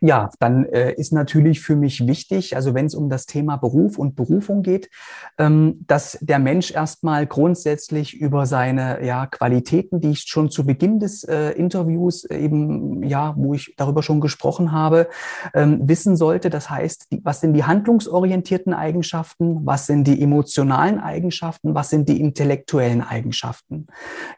Ja, 0.00 0.30
dann 0.38 0.64
äh, 0.66 0.92
ist 0.94 1.12
natürlich 1.12 1.60
für 1.60 1.76
mich 1.76 2.06
wichtig, 2.06 2.56
also 2.56 2.74
wenn 2.74 2.86
es 2.86 2.94
um 2.94 3.08
das 3.08 3.26
Thema 3.26 3.56
Beruf 3.56 3.98
und 3.98 4.16
Berufung 4.16 4.62
geht, 4.62 4.90
ähm, 5.38 5.84
dass 5.86 6.18
der 6.20 6.38
Mensch 6.38 6.70
erstmal 6.70 7.26
grundsätzlich 7.26 8.18
über 8.18 8.46
seine 8.46 9.04
ja, 9.04 9.26
Qualitäten, 9.26 10.00
die 10.00 10.10
ich 10.10 10.24
schon 10.26 10.50
zu 10.50 10.64
Beginn 10.64 10.98
des 11.00 11.24
äh, 11.24 11.50
Interviews 11.50 12.24
eben, 12.24 13.02
ja, 13.02 13.34
wo 13.36 13.54
ich 13.54 13.74
darüber 13.76 14.02
schon 14.02 14.20
gesprochen 14.20 14.72
habe, 14.72 15.08
ähm, 15.54 15.88
wissen 15.88 16.16
sollte. 16.16 16.50
Das 16.50 16.70
heißt, 16.70 17.12
die, 17.12 17.20
was 17.24 17.40
sind 17.40 17.54
die 17.54 17.64
handlungsorientierten 17.64 18.74
Eigenschaften, 18.74 19.66
was 19.66 19.86
sind 19.86 20.06
die 20.06 20.22
emotionalen 20.22 21.00
Eigenschaften, 21.00 21.74
was 21.74 21.90
sind 21.90 22.08
die 22.08 22.20
intellektuellen 22.20 23.02
Eigenschaften. 23.02 23.86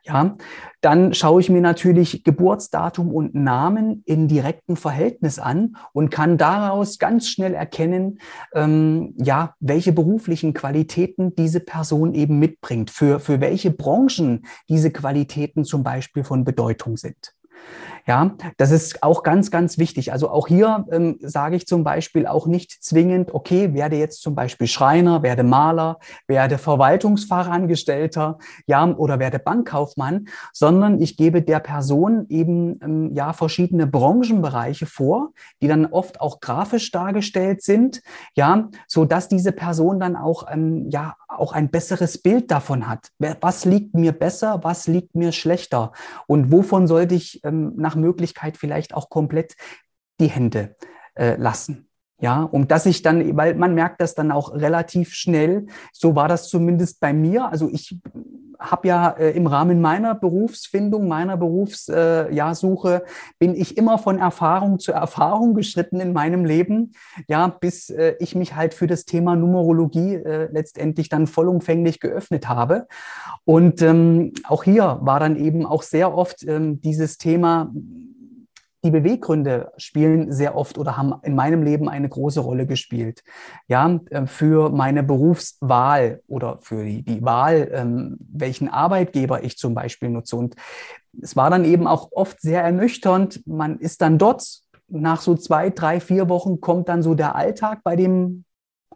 Ja, 0.03 0.37
dann 0.81 1.13
schaue 1.15 1.41
ich 1.41 1.51
mir 1.51 1.61
natürlich 1.61 2.25
Geburtsdatum 2.25 3.13
und 3.13 3.35
Namen 3.35 4.03
in 4.07 4.29
direktem 4.29 4.77
Verhältnis 4.77 5.39
an 5.39 5.77
und 5.93 6.11
kann 6.11 6.39
daraus 6.39 6.99
ganz 6.99 7.29
schnell 7.29 7.55
erkennen, 7.55 8.19
ähm, 8.55 9.15
ja, 9.19 9.55
welche 9.61 9.93
beruflichen 9.93 10.55
Qualitäten 10.55 11.35
diese 11.35 11.61
Person 11.61 12.15
eben 12.15 12.39
mitbringt, 12.39 12.91
für, 12.91 13.21
für 13.21 13.41
welche 13.41 13.71
Branchen 13.71 14.47
diese 14.69 14.91
Qualitäten 14.91 15.65
zum 15.65 15.83
Beispiel 15.83 16.25
von 16.25 16.45
Bedeutung 16.45 16.97
sind. 16.97 17.35
Ja, 18.07 18.33
das 18.57 18.71
ist 18.71 19.03
auch 19.03 19.23
ganz, 19.23 19.51
ganz 19.51 19.79
wichtig. 19.79 20.13
Also 20.13 20.31
auch 20.31 20.49
hier 20.49 20.87
ähm, 20.91 21.19
sage 21.21 21.57
ich 21.57 21.67
zum 21.67 21.85
Beispiel 21.85 22.27
auch 22.27 22.47
nicht 22.47 22.83
zwingend, 22.83 23.33
okay, 23.35 23.75
werde 23.75 23.97
jetzt 23.97 24.23
zum 24.23 24.35
Beispiel 24.35 24.67
Schreiner, 24.67 25.23
werde 25.23 25.43
Maler, 25.43 25.99
werde 26.27 26.59
Verwaltungsfachangestellter, 26.59 28.39
ja, 28.67 28.85
oder 28.97 29.19
werde 29.19 29.39
Bankkaufmann, 29.39 30.29
sondern 30.53 31.01
ich 31.01 31.17
gebe 31.17 31.43
der 31.43 31.61
Person 31.61 32.27
eben 32.29 32.81
ähm, 32.83 33.15
ja 33.15 33.33
verschiedene 33.33 33.87
Branchenbereiche 33.87 34.87
vor, 34.87 35.31
die 35.63 35.69
dann 35.69 35.87
oft 35.87 36.21
auch 36.21 36.41
grafisch 36.41 36.91
dargestellt 36.91 37.63
sind, 37.63 38.03
ja, 38.35 38.71
so 38.89 39.05
dass 39.05 39.29
diese 39.29 39.53
Person 39.53 40.01
dann 40.01 40.17
auch 40.17 40.47
ähm, 40.51 40.89
ja 40.91 41.15
auch 41.37 41.53
ein 41.53 41.71
besseres 41.71 42.19
Bild 42.19 42.51
davon 42.51 42.89
hat. 42.89 43.09
Was 43.19 43.65
liegt 43.65 43.95
mir 43.95 44.13
besser, 44.13 44.61
was 44.63 44.87
liegt 44.87 45.15
mir 45.15 45.33
schlechter 45.33 45.93
und 46.27 46.51
wovon 46.53 46.87
sollte 46.87 47.15
ich 47.15 47.43
ähm, 47.45 47.73
nach 47.77 47.97
Möglichkeit 47.97 48.57
vielleicht 48.57 48.95
auch 48.95 49.09
komplett 49.09 49.55
die 50.21 50.29
Hände 50.29 50.77
äh, 51.15 51.37
lassen. 51.37 51.87
Ja, 52.23 52.43
um 52.43 52.69
dass 52.69 52.85
ich 52.85 53.01
dann, 53.01 53.35
weil 53.39 53.55
man 53.55 53.75
merkt 53.75 54.03
das 54.03 54.15
dann 54.15 54.31
auch 54.31 54.53
relativ 54.53 55.15
schnell. 55.15 55.67
So 55.91 56.15
war 56.17 56.29
das 56.29 56.51
zumindest 56.51 57.01
bei 57.01 57.15
mir. 57.15 57.49
Also 57.49 57.71
ich 57.71 57.99
habe 58.61 58.89
ja 58.89 59.11
äh, 59.11 59.31
im 59.31 59.47
Rahmen 59.47 59.81
meiner 59.81 60.15
Berufsfindung, 60.15 61.09
meiner 61.09 61.37
Berufssuche, 61.37 62.95
äh, 62.95 63.01
bin 63.39 63.55
ich 63.55 63.77
immer 63.77 63.99
von 63.99 64.19
Erfahrung 64.19 64.79
zu 64.79 64.93
Erfahrung 64.93 65.55
geschritten 65.55 66.01
in 66.01 66.13
meinem 66.13 66.45
Leben, 66.45 66.93
ja, 67.27 67.49
bis 67.49 67.91
äh, 67.91 68.15
ich 68.21 68.35
mich 68.35 68.55
halt 68.55 68.75
für 68.75 68.87
das 68.87 69.07
Thema 69.07 69.35
Numerologie 69.35 70.17
äh, 70.17 70.49
letztendlich 70.53 71.09
dann 71.09 71.27
vollumfänglich 71.27 72.01
geöffnet 72.01 72.49
habe. 72.49 72.87
Und 73.45 73.83
ähm, 73.83 74.33
auch 74.45 74.65
hier 74.65 74.99
war 75.01 75.19
dann 75.19 75.37
eben 75.37 75.65
auch 75.65 75.83
sehr 75.83 76.15
oft 76.15 76.47
ähm, 76.47 76.81
dieses 76.81 77.19
Thema 77.19 77.73
die 78.83 78.91
Beweggründe 78.91 79.73
spielen 79.77 80.33
sehr 80.33 80.57
oft 80.57 80.79
oder 80.79 80.97
haben 80.97 81.15
in 81.23 81.35
meinem 81.35 81.63
Leben 81.63 81.89
eine 81.89 82.09
große 82.09 82.41
Rolle 82.41 82.67
gespielt. 82.67 83.23
Ja, 83.69 84.01
äh, 84.11 84.27
für 84.27 84.71
meine 84.71 85.03
Berufswahl 85.03 86.23
oder 86.27 86.59
für 86.63 86.85
die, 86.85 87.03
die 87.03 87.23
Wahl, 87.23 87.71
ähm, 87.73 88.17
welchen 88.21 88.69
Arbeitgeber 88.69 89.45
ich 89.45 89.59
zum 89.59 89.75
Beispiel 89.75 90.09
nutze. 90.09 90.37
Und 90.37 90.55
es 91.21 91.37
war 91.37 91.51
dann 91.51 91.65
eben 91.65 91.87
auch 91.87 92.11
oft 92.13 92.41
sehr 92.41 92.63
ernüchternd. 92.63 93.47
Man 93.47 93.79
ist 93.79 94.01
dann 94.03 94.19
dort. 94.19 94.61
Nach 94.93 95.21
so 95.21 95.37
zwei, 95.37 95.71
drei, 95.71 96.01
vier 96.01 96.29
Wochen 96.29 96.61
kommt 96.61 96.89
dann 96.89 97.05
so 97.05 97.15
der 97.15 97.37
Alltag 97.37 97.85
bei 97.85 97.95
dem 97.95 98.45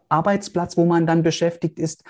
Arbeitsplatz, 0.09 0.77
wo 0.77 0.85
man 0.85 1.05
dann 1.05 1.23
beschäftigt 1.23 1.79
ist. 1.79 2.03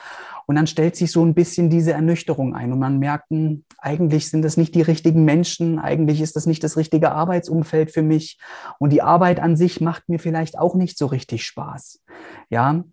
Und 0.48 0.56
dann 0.56 0.68
stellt 0.68 0.96
sich 0.96 1.12
so 1.12 1.26
ein 1.26 1.34
bisschen 1.34 1.70
diese 1.70 1.94
Ernüchterung 1.94 2.56
ein. 2.56 2.72
Und 2.72 2.80
man 2.80 3.00
merkt, 3.00 3.30
hm, 3.30 3.64
eigentlich 3.78 4.30
sind 4.30 4.44
das 4.44 4.58
nicht 4.58 4.76
die 4.76 4.82
richtigen 4.82 5.26
Menschen, 5.26 5.80
eigentlich 5.80 6.22
ist 6.22 6.36
das 6.36 6.46
nicht 6.46 6.64
das 6.64 6.78
richtige 6.78 7.12
Arbeitsumfeld 7.12 7.92
für 7.92 8.04
mich. 8.04 8.40
Und 8.80 8.92
die 8.92 9.02
Arbeit 9.02 9.40
an 9.40 9.56
sich 9.56 9.82
macht 9.82 10.08
mir 10.10 10.20
vielleicht 10.20 10.58
auch 10.58 10.76
nicht 10.76 10.98
so 10.98 11.08
richtig 11.08 11.46
Spaß. 11.46 12.04
Ja, 12.50 12.84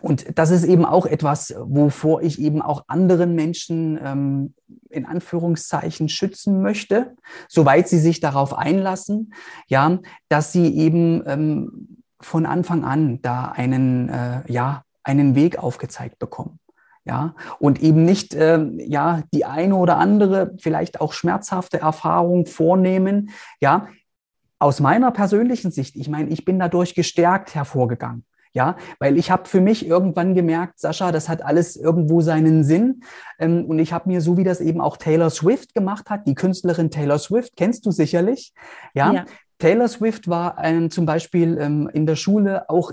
und 0.00 0.38
das 0.38 0.50
ist 0.50 0.64
eben 0.64 0.84
auch 0.84 1.06
etwas, 1.06 1.54
wovor 1.58 2.22
ich 2.22 2.40
eben 2.40 2.62
auch 2.62 2.84
anderen 2.88 3.34
Menschen 3.34 3.98
ähm, 4.02 4.54
in 4.90 5.06
Anführungszeichen 5.06 6.08
schützen 6.08 6.62
möchte, 6.62 7.14
soweit 7.48 7.88
sie 7.88 7.98
sich 7.98 8.20
darauf 8.20 8.56
einlassen, 8.56 9.34
ja, 9.68 9.98
dass 10.28 10.52
sie 10.52 10.74
eben 10.76 11.22
ähm, 11.26 12.03
von 12.24 12.46
Anfang 12.46 12.84
an 12.84 13.20
da 13.22 13.46
einen, 13.46 14.08
äh, 14.08 14.42
ja, 14.50 14.82
einen 15.02 15.34
Weg 15.34 15.58
aufgezeigt 15.58 16.18
bekommen 16.18 16.58
ja, 17.04 17.34
und 17.58 17.82
eben 17.82 18.04
nicht, 18.04 18.34
äh, 18.34 18.64
ja, 18.78 19.22
die 19.32 19.44
eine 19.44 19.76
oder 19.76 19.98
andere 19.98 20.54
vielleicht 20.58 21.00
auch 21.00 21.12
schmerzhafte 21.12 21.78
Erfahrung 21.78 22.46
vornehmen, 22.46 23.30
ja, 23.60 23.88
aus 24.58 24.80
meiner 24.80 25.10
persönlichen 25.10 25.70
Sicht, 25.70 25.96
ich 25.96 26.08
meine, 26.08 26.30
ich 26.30 26.44
bin 26.44 26.58
dadurch 26.58 26.94
gestärkt 26.94 27.54
hervorgegangen. 27.54 28.24
Ja, 28.56 28.76
weil 29.00 29.18
ich 29.18 29.32
habe 29.32 29.48
für 29.48 29.60
mich 29.60 29.84
irgendwann 29.84 30.36
gemerkt, 30.36 30.78
Sascha, 30.78 31.10
das 31.10 31.28
hat 31.28 31.42
alles 31.42 31.74
irgendwo 31.74 32.20
seinen 32.20 32.62
Sinn. 32.62 33.00
Ähm, 33.40 33.64
und 33.64 33.80
ich 33.80 33.92
habe 33.92 34.08
mir, 34.08 34.20
so 34.20 34.36
wie 34.36 34.44
das 34.44 34.60
eben 34.60 34.80
auch 34.80 34.96
Taylor 34.96 35.28
Swift 35.28 35.74
gemacht 35.74 36.08
hat, 36.08 36.28
die 36.28 36.36
Künstlerin 36.36 36.88
Taylor 36.88 37.18
Swift, 37.18 37.56
kennst 37.56 37.84
du 37.84 37.90
sicherlich. 37.90 38.54
Ja, 38.94 39.12
ja. 39.12 39.24
Taylor 39.58 39.88
Swift 39.88 40.28
war 40.28 40.56
ähm, 40.62 40.90
zum 40.90 41.06
Beispiel 41.06 41.58
ähm, 41.58 41.88
in 41.92 42.06
der 42.06 42.16
Schule 42.16 42.68
auch 42.68 42.92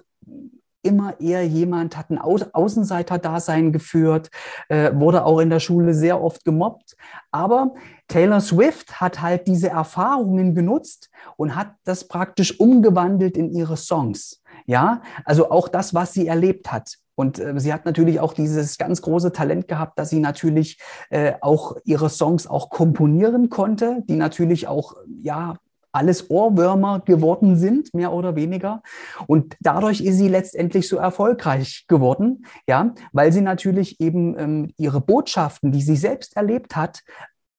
immer 0.84 1.20
eher 1.20 1.46
jemand, 1.46 1.96
hat 1.96 2.10
ein 2.10 2.18
Außenseiter-Dasein 2.18 3.72
geführt, 3.72 4.30
äh, 4.70 4.92
wurde 4.94 5.26
auch 5.26 5.40
in 5.40 5.50
der 5.50 5.60
Schule 5.60 5.94
sehr 5.94 6.22
oft 6.22 6.44
gemobbt. 6.44 6.96
Aber 7.32 7.74
Taylor 8.08 8.42
Swift 8.42 9.00
hat 9.00 9.22
halt 9.22 9.48
diese 9.48 9.70
Erfahrungen 9.70 10.56
genutzt 10.56 11.10
und 11.38 11.56
hat 11.56 11.74
das 11.84 12.08
praktisch 12.08 12.60
umgewandelt 12.60 13.38
in 13.38 13.52
ihre 13.52 13.78
Songs. 13.78 14.42
Ja, 14.66 15.02
also 15.26 15.50
auch 15.50 15.68
das, 15.68 15.94
was 15.94 16.14
sie 16.14 16.28
erlebt 16.28 16.72
hat. 16.72 16.98
Und 17.16 17.40
äh, 17.40 17.60
sie 17.60 17.74
hat 17.74 17.86
natürlich 17.86 18.20
auch 18.20 18.34
dieses 18.34 18.78
ganz 18.78 19.02
große 19.02 19.32
Talent 19.32 19.68
gehabt, 19.68 20.00
dass 20.00 20.10
sie 20.10 20.20
natürlich 20.20 20.80
äh, 21.10 21.34
auch 21.42 21.76
ihre 21.84 22.10
Songs 22.10 22.48
auch 22.48 22.70
komponieren 22.70 23.50
konnte, 23.50 24.04
die 24.08 24.16
natürlich 24.16 24.68
auch, 24.68 24.96
ja, 25.22 25.56
alles 25.92 26.30
Ohrwürmer 26.30 27.02
geworden 27.02 27.58
sind, 27.58 27.94
mehr 27.94 28.14
oder 28.14 28.36
weniger. 28.36 28.82
Und 29.28 29.56
dadurch 29.60 30.02
ist 30.02 30.18
sie 30.18 30.28
letztendlich 30.28 30.88
so 30.88 30.98
erfolgreich 30.98 31.86
geworden, 31.88 32.46
ja, 32.68 32.94
weil 33.12 33.32
sie 33.32 33.42
natürlich 33.42 34.00
eben 34.00 34.38
ähm, 34.38 34.74
ihre 34.78 35.02
Botschaften, 35.02 35.72
die 35.72 35.82
sie 35.82 35.96
selbst 35.96 36.36
erlebt 36.36 36.76
hat, 36.76 37.04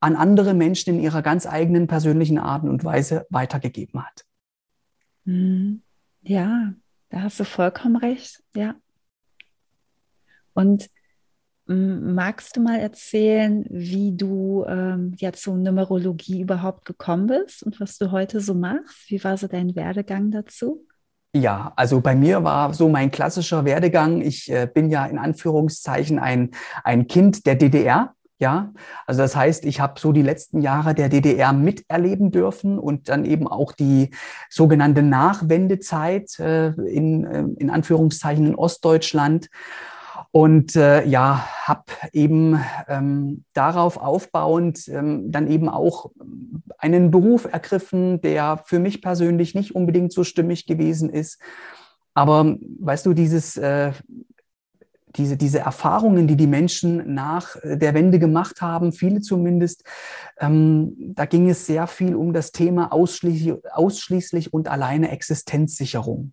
an 0.00 0.16
andere 0.16 0.54
Menschen 0.54 0.94
in 0.94 1.00
ihrer 1.00 1.22
ganz 1.22 1.46
eigenen 1.46 1.86
persönlichen 1.86 2.38
Art 2.38 2.64
und 2.64 2.84
Weise 2.84 3.26
weitergegeben 3.30 4.04
hat. 4.04 4.24
Mhm. 5.24 5.82
Ja, 6.22 6.72
da 7.10 7.22
hast 7.22 7.38
du 7.38 7.44
vollkommen 7.44 7.96
recht, 7.96 8.42
ja. 8.54 8.74
Und 10.54 10.90
magst 11.66 12.56
du 12.56 12.60
mal 12.60 12.78
erzählen, 12.78 13.64
wie 13.68 14.16
du 14.16 14.64
ähm, 14.66 15.14
ja 15.18 15.32
zur 15.32 15.56
Numerologie 15.56 16.40
überhaupt 16.40 16.84
gekommen 16.84 17.26
bist 17.26 17.62
und 17.62 17.80
was 17.80 17.98
du 17.98 18.10
heute 18.10 18.40
so 18.40 18.54
machst? 18.54 19.08
Wie 19.08 19.22
war 19.22 19.36
so 19.36 19.46
dein 19.46 19.76
Werdegang 19.76 20.30
dazu? 20.30 20.84
Ja, 21.34 21.72
also 21.76 22.00
bei 22.00 22.14
mir 22.14 22.44
war 22.44 22.74
so 22.74 22.88
mein 22.88 23.10
klassischer 23.10 23.64
Werdegang. 23.64 24.20
Ich 24.20 24.50
äh, 24.50 24.68
bin 24.72 24.90
ja 24.90 25.06
in 25.06 25.18
Anführungszeichen 25.18 26.18
ein, 26.18 26.50
ein 26.84 27.06
Kind 27.06 27.46
der 27.46 27.54
DDR. 27.54 28.14
Ja, 28.38 28.72
also 29.06 29.22
das 29.22 29.36
heißt, 29.36 29.64
ich 29.66 29.80
habe 29.80 30.00
so 30.00 30.10
die 30.10 30.20
letzten 30.20 30.60
Jahre 30.60 30.94
der 30.94 31.08
DDR 31.08 31.52
miterleben 31.52 32.32
dürfen 32.32 32.76
und 32.78 33.08
dann 33.08 33.24
eben 33.24 33.46
auch 33.46 33.70
die 33.70 34.10
sogenannte 34.50 35.02
Nachwendezeit 35.02 36.38
äh, 36.40 36.70
in, 36.70 37.24
äh, 37.24 37.44
in 37.58 37.70
Anführungszeichen 37.70 38.48
in 38.48 38.54
Ostdeutschland. 38.56 39.48
Und 40.32 40.76
äh, 40.76 41.04
ja, 41.06 41.46
habe 41.66 41.84
eben 42.12 42.58
ähm, 42.88 43.44
darauf 43.52 43.98
aufbauend 43.98 44.88
ähm, 44.88 45.30
dann 45.30 45.46
eben 45.46 45.68
auch 45.68 46.10
einen 46.78 47.10
Beruf 47.10 47.44
ergriffen, 47.44 48.22
der 48.22 48.62
für 48.64 48.78
mich 48.78 49.02
persönlich 49.02 49.54
nicht 49.54 49.74
unbedingt 49.74 50.10
so 50.10 50.24
stimmig 50.24 50.66
gewesen 50.66 51.10
ist. 51.10 51.38
Aber 52.14 52.56
weißt 52.80 53.04
du, 53.04 53.12
dieses, 53.12 53.58
äh, 53.58 53.92
diese, 55.16 55.36
diese 55.36 55.58
Erfahrungen, 55.58 56.26
die 56.26 56.36
die 56.36 56.46
Menschen 56.46 57.12
nach 57.12 57.56
der 57.62 57.92
Wende 57.92 58.18
gemacht 58.18 58.62
haben, 58.62 58.92
viele 58.92 59.20
zumindest, 59.20 59.84
ähm, 60.40 60.94
da 61.14 61.26
ging 61.26 61.50
es 61.50 61.66
sehr 61.66 61.86
viel 61.86 62.14
um 62.14 62.32
das 62.32 62.52
Thema 62.52 62.90
ausschließlich, 62.90 63.54
ausschließlich 63.70 64.52
und 64.52 64.68
alleine 64.68 65.10
Existenzsicherung. 65.10 66.32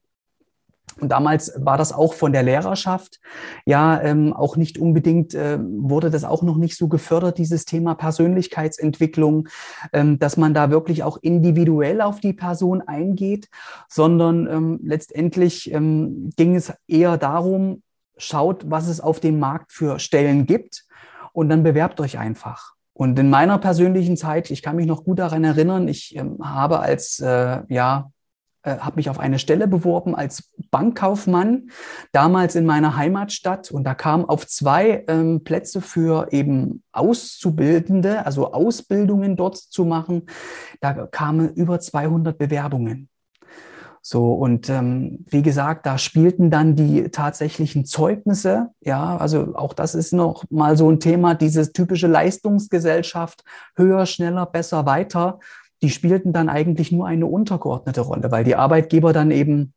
Und 0.99 1.09
damals 1.09 1.53
war 1.57 1.77
das 1.77 1.93
auch 1.93 2.13
von 2.13 2.33
der 2.33 2.43
Lehrerschaft 2.43 3.19
ja 3.65 4.01
ähm, 4.01 4.33
auch 4.33 4.57
nicht 4.57 4.77
unbedingt, 4.77 5.33
äh, 5.33 5.57
wurde 5.59 6.09
das 6.09 6.23
auch 6.23 6.43
noch 6.43 6.57
nicht 6.57 6.77
so 6.77 6.87
gefördert, 6.87 7.37
dieses 7.37 7.65
Thema 7.65 7.95
Persönlichkeitsentwicklung, 7.95 9.47
ähm, 9.93 10.19
dass 10.19 10.37
man 10.37 10.53
da 10.53 10.71
wirklich 10.71 11.03
auch 11.03 11.17
individuell 11.21 12.01
auf 12.01 12.19
die 12.19 12.33
Person 12.33 12.81
eingeht, 12.81 13.49
sondern 13.87 14.47
ähm, 14.47 14.79
letztendlich 14.83 15.71
ähm, 15.71 16.31
ging 16.35 16.55
es 16.55 16.73
eher 16.87 17.17
darum, 17.17 17.81
schaut, 18.17 18.69
was 18.69 18.87
es 18.87 18.99
auf 18.99 19.19
dem 19.19 19.39
Markt 19.39 19.71
für 19.71 19.99
Stellen 19.99 20.45
gibt 20.45 20.85
und 21.31 21.49
dann 21.49 21.63
bewerbt 21.63 22.01
euch 22.01 22.17
einfach. 22.19 22.73
Und 22.93 23.17
in 23.17 23.29
meiner 23.29 23.57
persönlichen 23.59 24.17
Zeit, 24.17 24.51
ich 24.51 24.61
kann 24.61 24.75
mich 24.75 24.85
noch 24.85 25.05
gut 25.05 25.19
daran 25.19 25.45
erinnern, 25.45 25.87
ich 25.87 26.15
ähm, 26.17 26.37
habe 26.43 26.79
als 26.79 27.19
äh, 27.19 27.61
ja 27.69 28.11
äh, 28.63 28.77
habe 28.77 28.97
mich 28.97 29.09
auf 29.09 29.19
eine 29.19 29.39
Stelle 29.39 29.67
beworben 29.67 30.15
als 30.15 30.49
Bankkaufmann, 30.69 31.69
damals 32.11 32.55
in 32.55 32.65
meiner 32.65 32.95
Heimatstadt. 32.95 33.71
Und 33.71 33.85
da 33.85 33.93
kam 33.93 34.25
auf 34.25 34.47
zwei 34.47 35.05
ähm, 35.07 35.43
Plätze 35.43 35.81
für 35.81 36.27
eben 36.31 36.83
Auszubildende, 36.91 38.25
also 38.25 38.51
Ausbildungen 38.51 39.35
dort 39.37 39.57
zu 39.57 39.85
machen. 39.85 40.23
Da 40.81 41.07
kamen 41.07 41.53
über 41.53 41.79
200 41.79 42.37
Bewerbungen. 42.37 43.09
So, 44.01 44.33
und 44.33 44.69
ähm, 44.69 45.25
wie 45.29 45.41
gesagt, 45.41 45.85
da 45.85 45.97
spielten 45.97 46.49
dann 46.49 46.75
die 46.75 47.09
tatsächlichen 47.11 47.85
Zeugnisse. 47.85 48.69
Ja, 48.81 49.17
also 49.17 49.55
auch 49.55 49.73
das 49.73 49.93
ist 49.93 50.13
noch 50.13 50.45
mal 50.49 50.77
so 50.77 50.89
ein 50.89 50.99
Thema, 50.99 51.35
diese 51.35 51.71
typische 51.73 52.07
Leistungsgesellschaft, 52.07 53.43
höher, 53.75 54.05
schneller, 54.05 54.45
besser, 54.45 54.85
weiter 54.85 55.39
die 55.81 55.89
spielten 55.89 56.33
dann 56.33 56.49
eigentlich 56.49 56.91
nur 56.91 57.07
eine 57.07 57.25
untergeordnete 57.25 58.01
Rolle, 58.01 58.31
weil 58.31 58.43
die 58.43 58.55
Arbeitgeber 58.55 59.13
dann 59.13 59.31
eben, 59.31 59.73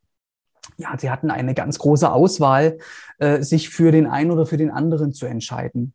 ja, 0.77 0.97
sie 0.99 1.11
hatten 1.11 1.31
eine 1.31 1.55
ganz 1.55 1.79
große 1.79 2.11
Auswahl, 2.11 2.79
äh, 3.19 3.43
sich 3.43 3.69
für 3.69 3.93
den 3.93 4.07
einen 4.07 4.31
oder 4.31 4.47
für 4.47 4.57
den 4.57 4.71
anderen 4.71 5.13
zu 5.13 5.27
entscheiden. 5.27 5.95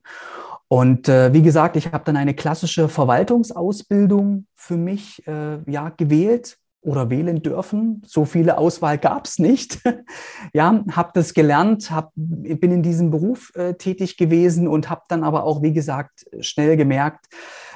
Und 0.69 1.07
äh, 1.07 1.31
wie 1.33 1.41
gesagt, 1.41 1.77
ich 1.77 1.91
habe 1.91 2.03
dann 2.03 2.17
eine 2.17 2.33
klassische 2.33 2.89
Verwaltungsausbildung 2.89 4.47
für 4.53 4.77
mich 4.77 5.25
äh, 5.27 5.59
ja 5.69 5.89
gewählt 5.89 6.57
oder 6.81 7.09
wählen 7.09 7.41
dürfen. 7.41 8.01
So 8.05 8.25
viele 8.25 8.57
Auswahl 8.57 8.97
gab 8.97 9.25
es 9.25 9.39
nicht. 9.39 9.79
ja, 10.53 10.83
habe 10.91 11.11
das 11.13 11.33
gelernt, 11.33 11.91
hab, 11.91 12.11
bin 12.15 12.71
in 12.71 12.83
diesem 12.83 13.11
Beruf 13.11 13.51
äh, 13.55 13.73
tätig 13.75 14.17
gewesen 14.17 14.67
und 14.67 14.89
habe 14.89 15.01
dann 15.07 15.23
aber 15.23 15.43
auch, 15.43 15.61
wie 15.61 15.73
gesagt, 15.73 16.25
schnell 16.39 16.77
gemerkt, 16.77 17.27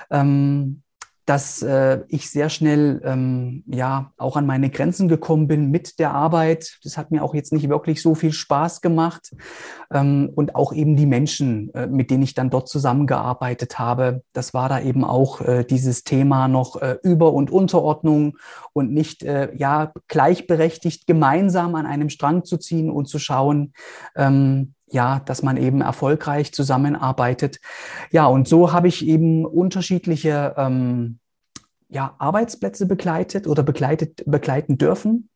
ähm, 0.09 0.83
dass 1.31 1.61
äh, 1.61 2.01
ich 2.09 2.29
sehr 2.29 2.49
schnell 2.49 3.01
ähm, 3.05 3.63
ja 3.65 4.11
auch 4.17 4.35
an 4.35 4.45
meine 4.45 4.69
Grenzen 4.69 5.07
gekommen 5.07 5.47
bin 5.47 5.71
mit 5.71 5.97
der 5.97 6.13
Arbeit. 6.13 6.77
Das 6.83 6.97
hat 6.97 7.09
mir 7.09 7.23
auch 7.23 7.33
jetzt 7.33 7.53
nicht 7.53 7.69
wirklich 7.69 8.01
so 8.01 8.15
viel 8.15 8.33
Spaß 8.33 8.81
gemacht 8.81 9.33
ähm, 9.93 10.29
und 10.35 10.55
auch 10.55 10.73
eben 10.73 10.97
die 10.97 11.05
Menschen, 11.05 11.73
äh, 11.73 11.87
mit 11.87 12.11
denen 12.11 12.23
ich 12.23 12.33
dann 12.33 12.49
dort 12.49 12.67
zusammengearbeitet 12.67 13.79
habe. 13.79 14.23
Das 14.33 14.53
war 14.53 14.67
da 14.67 14.81
eben 14.81 15.05
auch 15.05 15.39
äh, 15.39 15.63
dieses 15.63 16.03
Thema 16.03 16.49
noch 16.49 16.81
äh, 16.81 16.97
Über- 17.01 17.31
und 17.31 17.49
Unterordnung 17.49 18.37
und 18.73 18.91
nicht 18.91 19.23
äh, 19.23 19.55
ja 19.55 19.93
gleichberechtigt 20.09 21.07
gemeinsam 21.07 21.75
an 21.75 21.85
einem 21.85 22.09
Strang 22.09 22.43
zu 22.43 22.57
ziehen 22.57 22.89
und 22.91 23.07
zu 23.07 23.19
schauen, 23.19 23.71
ähm, 24.17 24.73
ja, 24.91 25.21
dass 25.21 25.43
man 25.43 25.55
eben 25.55 25.79
erfolgreich 25.79 26.53
zusammenarbeitet. 26.53 27.61
Ja, 28.11 28.25
und 28.25 28.49
so 28.49 28.73
habe 28.73 28.89
ich 28.89 29.07
eben 29.07 29.45
unterschiedliche 29.45 30.55
ähm, 30.57 31.19
ja, 31.91 32.15
Arbeitsplätze 32.17 32.85
begleitet 32.85 33.47
oder 33.47 33.63
begleitet, 33.63 34.23
begleiten 34.25 34.77
dürfen. 34.77 35.29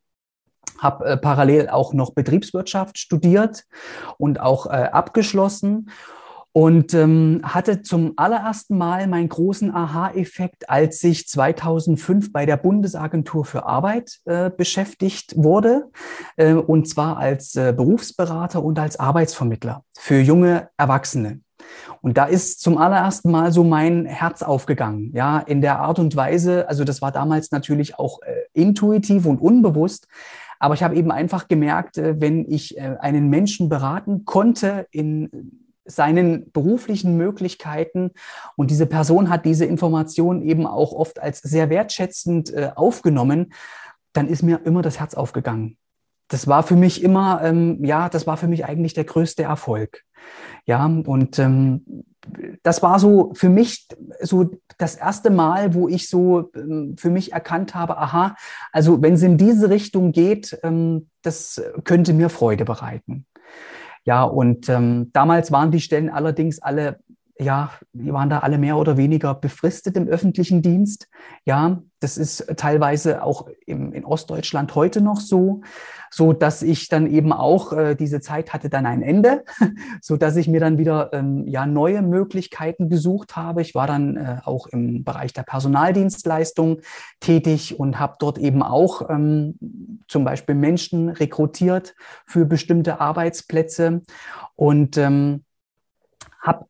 Habe 0.78 1.06
äh, 1.06 1.16
parallel 1.16 1.68
auch 1.68 1.92
noch 1.92 2.14
Betriebswirtschaft 2.14 2.98
studiert 2.98 3.64
und 4.18 4.40
auch 4.40 4.66
äh, 4.66 4.70
abgeschlossen 4.70 5.90
und 6.56 6.94
ähm, 6.94 7.42
hatte 7.44 7.82
zum 7.82 8.14
allerersten 8.16 8.78
Mal 8.78 9.06
meinen 9.08 9.28
großen 9.28 9.74
Aha-Effekt, 9.74 10.70
als 10.70 11.04
ich 11.04 11.28
2005 11.28 12.32
bei 12.32 12.46
der 12.46 12.56
Bundesagentur 12.56 13.44
für 13.44 13.66
Arbeit 13.66 14.20
äh, 14.24 14.48
beschäftigt 14.48 15.34
wurde, 15.36 15.90
äh, 16.36 16.54
und 16.54 16.88
zwar 16.88 17.18
als 17.18 17.54
äh, 17.56 17.74
Berufsberater 17.76 18.64
und 18.64 18.78
als 18.78 18.98
Arbeitsvermittler 18.98 19.84
für 19.98 20.18
junge 20.18 20.70
Erwachsene. 20.78 21.40
Und 22.02 22.16
da 22.16 22.24
ist 22.24 22.60
zum 22.60 22.78
allerersten 22.78 23.30
Mal 23.30 23.52
so 23.52 23.64
mein 23.64 24.06
Herz 24.06 24.42
aufgegangen, 24.42 25.12
ja, 25.14 25.38
in 25.38 25.60
der 25.60 25.80
Art 25.80 25.98
und 25.98 26.14
Weise, 26.16 26.68
also 26.68 26.84
das 26.84 27.02
war 27.02 27.12
damals 27.12 27.50
natürlich 27.50 27.98
auch 27.98 28.20
äh, 28.22 28.34
intuitiv 28.52 29.26
und 29.26 29.40
unbewusst, 29.40 30.08
aber 30.58 30.74
ich 30.74 30.82
habe 30.82 30.96
eben 30.96 31.10
einfach 31.10 31.48
gemerkt, 31.48 31.98
äh, 31.98 32.20
wenn 32.20 32.50
ich 32.50 32.76
äh, 32.76 32.96
einen 33.00 33.28
Menschen 33.28 33.68
beraten 33.68 34.24
konnte 34.24 34.86
in 34.90 35.62
seinen 35.84 36.50
beruflichen 36.50 37.16
Möglichkeiten. 37.16 38.10
Und 38.56 38.70
diese 38.70 38.86
Person 38.86 39.30
hat 39.30 39.44
diese 39.44 39.64
Information 39.64 40.42
eben 40.42 40.66
auch 40.66 40.92
oft 40.92 41.20
als 41.20 41.38
sehr 41.40 41.70
wertschätzend 41.70 42.52
äh, 42.52 42.70
aufgenommen. 42.74 43.52
Dann 44.12 44.28
ist 44.28 44.42
mir 44.42 44.60
immer 44.64 44.82
das 44.82 44.98
Herz 44.98 45.14
aufgegangen. 45.14 45.76
Das 46.28 46.46
war 46.46 46.62
für 46.62 46.76
mich 46.76 47.02
immer, 47.02 47.40
ähm, 47.42 47.84
ja, 47.84 48.08
das 48.08 48.26
war 48.26 48.36
für 48.36 48.48
mich 48.48 48.64
eigentlich 48.64 48.94
der 48.94 49.04
größte 49.04 49.44
Erfolg. 49.44 50.02
Ja, 50.64 50.84
und 50.84 51.38
ähm, 51.38 52.04
das 52.62 52.82
war 52.82 52.98
so 52.98 53.32
für 53.34 53.48
mich 53.48 53.86
so 54.20 54.50
das 54.78 54.96
erste 54.96 55.30
Mal, 55.30 55.74
wo 55.74 55.88
ich 55.88 56.08
so 56.08 56.50
ähm, 56.54 56.96
für 56.98 57.10
mich 57.10 57.32
erkannt 57.32 57.74
habe, 57.74 57.98
aha, 57.98 58.34
also 58.72 59.00
wenn 59.00 59.14
es 59.14 59.22
in 59.22 59.38
diese 59.38 59.70
Richtung 59.70 60.12
geht, 60.12 60.58
ähm, 60.62 61.08
das 61.22 61.62
könnte 61.84 62.12
mir 62.12 62.28
Freude 62.28 62.64
bereiten. 62.64 63.26
Ja, 64.04 64.22
und 64.22 64.68
ähm, 64.68 65.10
damals 65.12 65.50
waren 65.50 65.70
die 65.70 65.80
Stellen 65.80 66.10
allerdings 66.10 66.60
alle 66.60 67.00
ja, 67.38 67.70
die 67.92 68.12
waren 68.12 68.30
da 68.30 68.38
alle 68.38 68.56
mehr 68.56 68.78
oder 68.78 68.96
weniger 68.96 69.34
befristet 69.34 69.96
im 69.96 70.08
öffentlichen 70.08 70.62
Dienst. 70.62 71.08
Ja, 71.44 71.82
das 72.00 72.16
ist 72.16 72.46
teilweise 72.56 73.22
auch 73.22 73.48
im, 73.66 73.92
in 73.92 74.06
Ostdeutschland 74.06 74.74
heute 74.74 75.02
noch 75.02 75.20
so, 75.20 75.60
so 76.10 76.32
dass 76.32 76.62
ich 76.62 76.88
dann 76.88 77.06
eben 77.06 77.32
auch 77.32 77.72
äh, 77.74 77.94
diese 77.94 78.20
Zeit 78.20 78.54
hatte 78.54 78.70
dann 78.70 78.86
ein 78.86 79.02
Ende, 79.02 79.44
so 80.00 80.16
dass 80.16 80.36
ich 80.36 80.48
mir 80.48 80.60
dann 80.60 80.78
wieder 80.78 81.12
ähm, 81.12 81.46
ja 81.46 81.66
neue 81.66 82.00
Möglichkeiten 82.00 82.88
gesucht 82.88 83.36
habe. 83.36 83.60
Ich 83.60 83.74
war 83.74 83.86
dann 83.86 84.16
äh, 84.16 84.38
auch 84.44 84.66
im 84.68 85.04
Bereich 85.04 85.34
der 85.34 85.42
Personaldienstleistung 85.42 86.80
tätig 87.20 87.78
und 87.78 87.98
habe 87.98 88.16
dort 88.18 88.38
eben 88.38 88.62
auch 88.62 89.10
ähm, 89.10 89.58
zum 90.08 90.24
Beispiel 90.24 90.54
Menschen 90.54 91.10
rekrutiert 91.10 91.94
für 92.26 92.46
bestimmte 92.46 92.98
Arbeitsplätze 92.98 94.00
und 94.54 94.96
ähm, 94.96 95.44
habe 96.40 96.66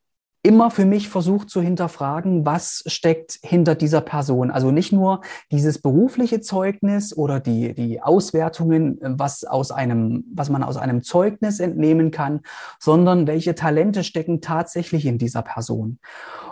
immer 0.47 0.71
für 0.71 0.85
mich 0.85 1.09
versucht 1.09 1.51
zu 1.51 1.61
hinterfragen, 1.61 2.47
was 2.47 2.85
steckt 2.87 3.41
hinter 3.43 3.75
dieser 3.75 4.01
Person. 4.01 4.53
Also 4.53 4.71
nicht 4.71 4.93
nur 4.93 5.23
dieses 5.51 5.83
berufliche 5.83 6.41
Zeugnis 6.41 7.17
oder 7.17 7.41
die, 7.41 7.75
die 7.75 8.01
Auswertungen, 8.01 8.97
was 9.03 9.43
aus 9.43 9.73
einem, 9.73 10.25
was 10.33 10.49
man 10.49 10.63
aus 10.63 10.77
einem 10.77 11.03
Zeugnis 11.03 11.59
entnehmen 11.59 12.13
kann, 12.13 12.43
sondern 12.79 13.27
welche 13.27 13.57
Talente 13.57 14.05
stecken 14.05 14.41
tatsächlich 14.41 15.05
in 15.05 15.19
dieser 15.19 15.43
Person. 15.43 15.99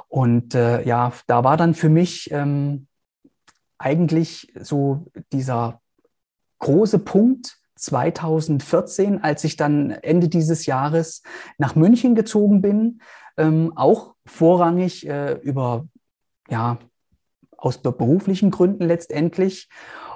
Und 0.09 0.57
äh, 0.57 0.85
ja, 0.85 1.13
da 1.29 1.45
war 1.45 1.57
dann 1.57 1.75
für 1.75 1.89
mich 1.89 2.33
ähm, 2.33 2.89
eigentlich 3.79 4.53
so 4.61 5.07
dieser 5.33 5.81
große 6.59 6.99
Punkt, 6.99 7.59
2014, 7.77 9.23
als 9.23 9.45
ich 9.45 9.57
dann 9.57 9.91
Ende 9.91 10.29
dieses 10.29 10.67
Jahres 10.67 11.23
nach 11.59 11.75
München 11.75 12.15
gezogen 12.15 12.63
bin, 12.63 13.01
ähm, 13.37 13.73
auch 13.77 14.15
vorrangig 14.27 15.07
äh, 15.07 15.35
über, 15.35 15.87
ja, 16.49 16.79
aus 17.57 17.79
beruflichen 17.79 18.51
Gründen 18.51 18.85
letztendlich 18.85 19.69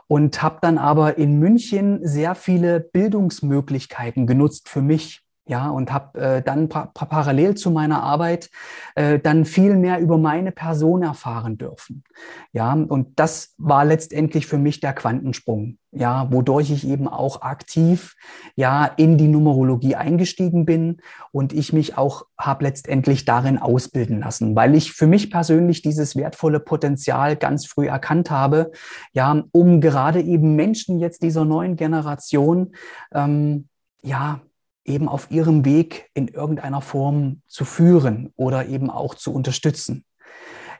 und 0.07 0.43
habe 0.43 0.59
dann 0.61 0.79
aber 0.79 1.19
in 1.19 1.39
München 1.39 2.07
sehr 2.07 2.35
viele 2.35 2.81
Bildungsmöglichkeiten 2.81 4.27
genutzt 4.27 4.69
für 4.69 4.83
mich. 4.83 5.23
Ja, 5.49 5.71
und 5.71 5.91
habe 5.91 6.21
äh, 6.21 6.43
dann 6.43 6.69
pa 6.69 6.93
parallel 6.93 7.55
zu 7.55 7.71
meiner 7.71 8.03
Arbeit 8.03 8.51
äh, 8.95 9.19
dann 9.19 9.47
viel 9.47 9.77
mehr 9.77 9.99
über 9.99 10.19
meine 10.19 10.53
Person 10.53 11.03
erfahren 11.03 11.57
dürfen. 11.57 12.05
Ja, 12.53 12.75
und 12.75 13.19
das 13.19 13.55
war 13.57 13.87
letztendlich 13.87 14.47
für 14.47 14.59
mich 14.59 14.81
der 14.81 14.93
Quantensprung. 14.93 15.79
Ja, 15.91 16.31
wodurch 16.31 16.71
ich 16.71 16.87
eben 16.87 17.09
auch 17.09 17.41
aktiv 17.41 18.15
ja 18.57 18.85
in 18.85 19.17
die 19.17 19.27
Numerologie 19.27 19.97
eingestiegen 19.97 20.67
bin 20.67 20.99
und 21.33 21.55
ich 21.55 21.73
mich 21.73 21.97
auch 21.97 22.27
habe 22.39 22.65
letztendlich 22.65 23.25
darin 23.25 23.57
ausbilden 23.57 24.21
lassen, 24.21 24.55
weil 24.55 24.75
ich 24.75 24.93
für 24.93 25.07
mich 25.07 25.31
persönlich 25.31 25.81
dieses 25.81 26.15
wertvolle 26.15 26.61
Potenzial 26.61 27.37
ganz 27.37 27.65
früh 27.65 27.89
erkannt 27.89 28.31
habe, 28.31 28.71
ja, 29.15 29.45
um 29.53 29.81
gerade 29.81 30.21
eben 30.21 30.57
Menschen 30.57 30.99
jetzt 30.99 31.23
dieser 31.23 31.47
neuen 31.47 31.77
Generation 31.77 32.75
ähm, 33.15 33.69
ja 34.03 34.43
eben 34.89 35.09
auf 35.09 35.31
ihrem 35.31 35.65
Weg 35.65 36.11
in 36.15 36.29
irgendeiner 36.29 36.81
Form 36.81 37.43
zu 37.47 37.65
führen 37.65 38.33
oder 38.37 38.67
eben 38.67 38.91
auch 38.91 39.15
zu 39.15 39.33
unterstützen. 39.33 40.05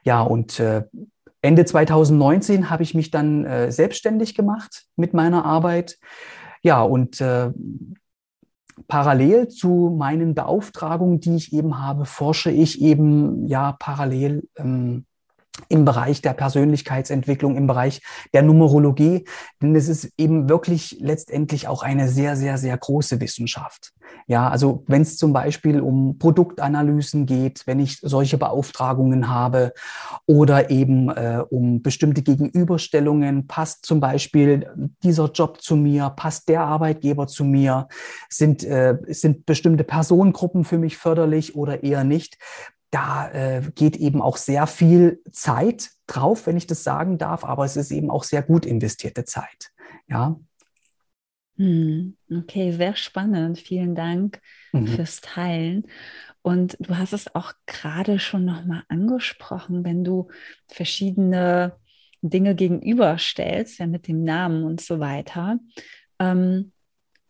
Ja, 0.03 0.23
und 0.23 0.59
äh, 0.59 0.85
Ende 1.41 1.65
2019 1.65 2.71
habe 2.71 2.83
ich 2.83 2.95
mich 2.95 3.11
dann 3.11 3.45
äh, 3.45 3.71
selbstständig 3.71 4.35
gemacht 4.35 4.87
mit 4.97 5.15
meiner 5.15 5.45
Arbeit. 5.45 5.99
Ja, 6.63 6.83
und 6.83 7.21
äh, 7.21 7.51
parallel 8.89 9.49
zu 9.49 9.95
meinen 9.97 10.35
Beauftragungen, 10.35 11.21
die 11.21 11.37
ich 11.37 11.53
eben 11.53 11.81
habe, 11.81 12.05
forsche 12.07 12.51
ich 12.51 12.81
eben 12.81 13.47
ja 13.47 13.73
parallel 13.73 14.49
ähm, 14.57 15.05
im 15.69 15.85
Bereich 15.85 16.23
der 16.23 16.33
Persönlichkeitsentwicklung, 16.33 17.57
im 17.57 17.67
Bereich 17.67 18.01
der 18.33 18.43
Numerologie. 18.43 19.25
Denn 19.61 19.75
es 19.75 19.89
ist 19.89 20.13
eben 20.19 20.49
wirklich 20.49 20.97
letztendlich 21.01 21.69
auch 21.69 21.83
eine 21.83 22.09
sehr, 22.09 22.37
sehr, 22.37 22.59
sehr 22.59 22.77
große 22.77 23.21
Wissenschaft. 23.21 23.93
Ja, 24.27 24.49
also 24.49 24.85
wenn 24.87 25.03
es 25.03 25.17
zum 25.17 25.33
Beispiel 25.33 25.81
um 25.81 26.19
Produktanalysen 26.19 27.27
geht, 27.27 27.67
wenn 27.67 27.81
ich 27.81 27.99
solche 28.01 28.37
Beauftragungen 28.37 29.29
habe 29.29 29.73
oder 30.27 30.71
eben 30.71 31.09
äh, 31.09 31.43
um 31.49 31.83
bestimmte 31.83 32.23
Gegenüberstellungen, 32.23 33.47
passt 33.47 33.87
zum 33.87 34.01
Beispiel 34.01 34.71
dieser 35.03 35.31
Job 35.31 35.63
zu 35.63 35.77
mir, 35.77 36.11
passt 36.11 36.49
der 36.49 36.63
Arbeitgeber 36.63 37.27
zu 37.27 37.45
mir, 37.45 37.89
sind, 38.29 38.65
äh, 38.65 38.99
sind 39.09 39.47
bestimmte 39.47 39.85
Personengruppen 39.85 40.65
für 40.65 40.79
mich 40.79 40.99
förderlich 40.99 41.55
oder 41.55 41.83
eher 41.83 42.05
nicht, 42.05 42.39
da 42.91 43.31
äh, 43.31 43.63
geht 43.75 43.97
eben 43.97 44.23
auch 44.23 44.37
sehr 44.37 44.67
viel 44.67 45.23
Zeit 45.31 45.91
drauf, 46.07 46.47
wenn 46.47 46.57
ich 46.57 46.67
das 46.67 46.85
sagen 46.85 47.19
darf, 47.19 47.45
aber 47.45 47.65
es 47.65 47.77
ist 47.77 47.91
eben 47.91 48.11
auch 48.11 48.25
sehr 48.25 48.43
gut 48.43 48.65
investierte 48.65 49.25
Zeit. 49.25 49.73
Ja. 50.09 50.39
Hm, 51.57 52.17
okay, 52.31 52.73
sehr 52.73 52.97
spannend. 52.97 53.59
Vielen 53.59 53.95
Dank 53.95 54.41
mhm. 54.73 54.87
fürs 54.87 55.21
Teilen. 55.21 55.87
Und 56.43 56.77
du 56.81 56.97
hast 56.97 57.13
es 57.13 57.35
auch 57.35 57.53
gerade 57.67 58.19
schon 58.19 58.45
nochmal 58.45 58.85
angesprochen, 58.89 59.85
wenn 59.85 60.05
du 60.05 60.29
verschiedene 60.69 61.77
Dinge 62.23 62.55
gegenüberstellst, 62.55 63.81
ja, 63.81 63.87
mit 63.87 64.09
dem 64.09 64.25
Namen 64.25 64.65
und 64.65 64.81
so 64.81 65.01
weiter. 65.01 65.59
Ähm, 66.19 66.73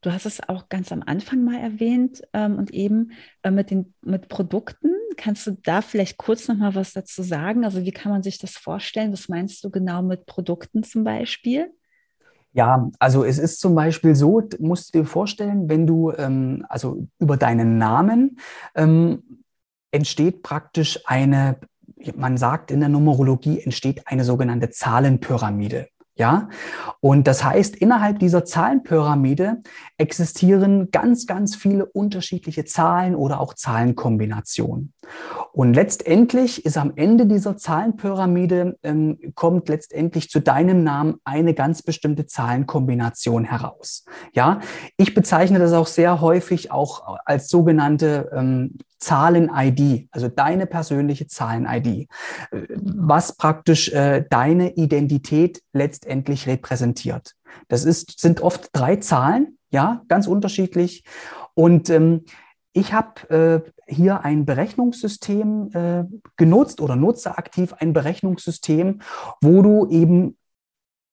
du 0.00 0.12
hast 0.12 0.26
es 0.26 0.48
auch 0.48 0.68
ganz 0.68 0.92
am 0.92 1.02
Anfang 1.04 1.44
mal 1.44 1.58
erwähnt 1.58 2.22
ähm, 2.32 2.56
und 2.56 2.72
eben 2.72 3.12
äh, 3.42 3.50
mit 3.50 3.70
den 3.70 3.94
mit 4.02 4.28
Produkten 4.28 4.90
Kannst 5.18 5.48
du 5.48 5.58
da 5.64 5.82
vielleicht 5.82 6.16
kurz 6.16 6.46
noch 6.46 6.56
mal 6.56 6.76
was 6.76 6.92
dazu 6.92 7.22
sagen? 7.22 7.64
Also 7.64 7.82
wie 7.82 7.90
kann 7.90 8.12
man 8.12 8.22
sich 8.22 8.38
das 8.38 8.52
vorstellen? 8.52 9.12
Was 9.12 9.28
meinst 9.28 9.62
du 9.64 9.68
genau 9.68 10.00
mit 10.00 10.26
Produkten 10.26 10.84
zum 10.84 11.02
Beispiel? 11.02 11.72
Ja, 12.52 12.88
also 13.00 13.24
es 13.24 13.38
ist 13.38 13.60
zum 13.60 13.74
Beispiel 13.74 14.14
so, 14.14 14.48
musst 14.60 14.94
du 14.94 15.00
dir 15.00 15.04
vorstellen, 15.04 15.68
wenn 15.68 15.86
du 15.88 16.12
ähm, 16.12 16.64
also 16.68 17.08
über 17.18 17.36
deinen 17.36 17.78
Namen 17.78 18.38
ähm, 18.76 19.42
entsteht 19.90 20.44
praktisch 20.44 21.00
eine, 21.04 21.58
man 22.14 22.36
sagt 22.36 22.70
in 22.70 22.78
der 22.78 22.88
Numerologie 22.88 23.60
entsteht 23.60 24.06
eine 24.06 24.24
sogenannte 24.24 24.70
Zahlenpyramide. 24.70 25.88
Ja, 26.18 26.48
und 26.98 27.28
das 27.28 27.44
heißt, 27.44 27.76
innerhalb 27.76 28.18
dieser 28.18 28.44
Zahlenpyramide 28.44 29.58
existieren 29.98 30.90
ganz, 30.90 31.26
ganz 31.26 31.54
viele 31.54 31.86
unterschiedliche 31.86 32.64
Zahlen 32.64 33.14
oder 33.14 33.40
auch 33.40 33.54
Zahlenkombinationen. 33.54 34.92
Und 35.52 35.74
letztendlich 35.74 36.64
ist 36.64 36.76
am 36.76 36.92
Ende 36.96 37.26
dieser 37.26 37.56
Zahlenpyramide, 37.56 38.78
ähm, 38.82 39.18
kommt 39.36 39.68
letztendlich 39.68 40.28
zu 40.28 40.40
deinem 40.40 40.82
Namen 40.82 41.20
eine 41.22 41.54
ganz 41.54 41.82
bestimmte 41.82 42.26
Zahlenkombination 42.26 43.44
heraus. 43.44 44.04
Ja, 44.32 44.58
ich 44.96 45.14
bezeichne 45.14 45.60
das 45.60 45.72
auch 45.72 45.86
sehr 45.86 46.20
häufig 46.20 46.72
auch 46.72 47.16
als 47.24 47.48
sogenannte 47.48 48.28
ähm, 48.34 48.78
Zahlen-ID, 48.98 50.08
also 50.10 50.28
deine 50.28 50.66
persönliche 50.66 51.26
Zahlen-ID, 51.26 52.08
was 52.50 53.36
praktisch 53.36 53.92
äh, 53.92 54.24
deine 54.28 54.74
Identität 54.74 55.62
letztendlich 55.72 56.46
repräsentiert. 56.46 57.34
Das 57.68 57.84
ist, 57.84 58.20
sind 58.20 58.40
oft 58.40 58.70
drei 58.72 58.96
Zahlen, 58.96 59.58
ja, 59.70 60.02
ganz 60.08 60.26
unterschiedlich. 60.26 61.04
Und 61.54 61.90
ähm, 61.90 62.24
ich 62.72 62.92
habe 62.92 63.64
äh, 63.88 63.92
hier 63.92 64.24
ein 64.24 64.44
Berechnungssystem 64.44 65.70
äh, 65.72 66.04
genutzt 66.36 66.80
oder 66.80 66.96
nutze 66.96 67.36
aktiv 67.38 67.72
ein 67.74 67.92
Berechnungssystem, 67.92 69.00
wo 69.40 69.62
du 69.62 69.88
eben 69.88 70.36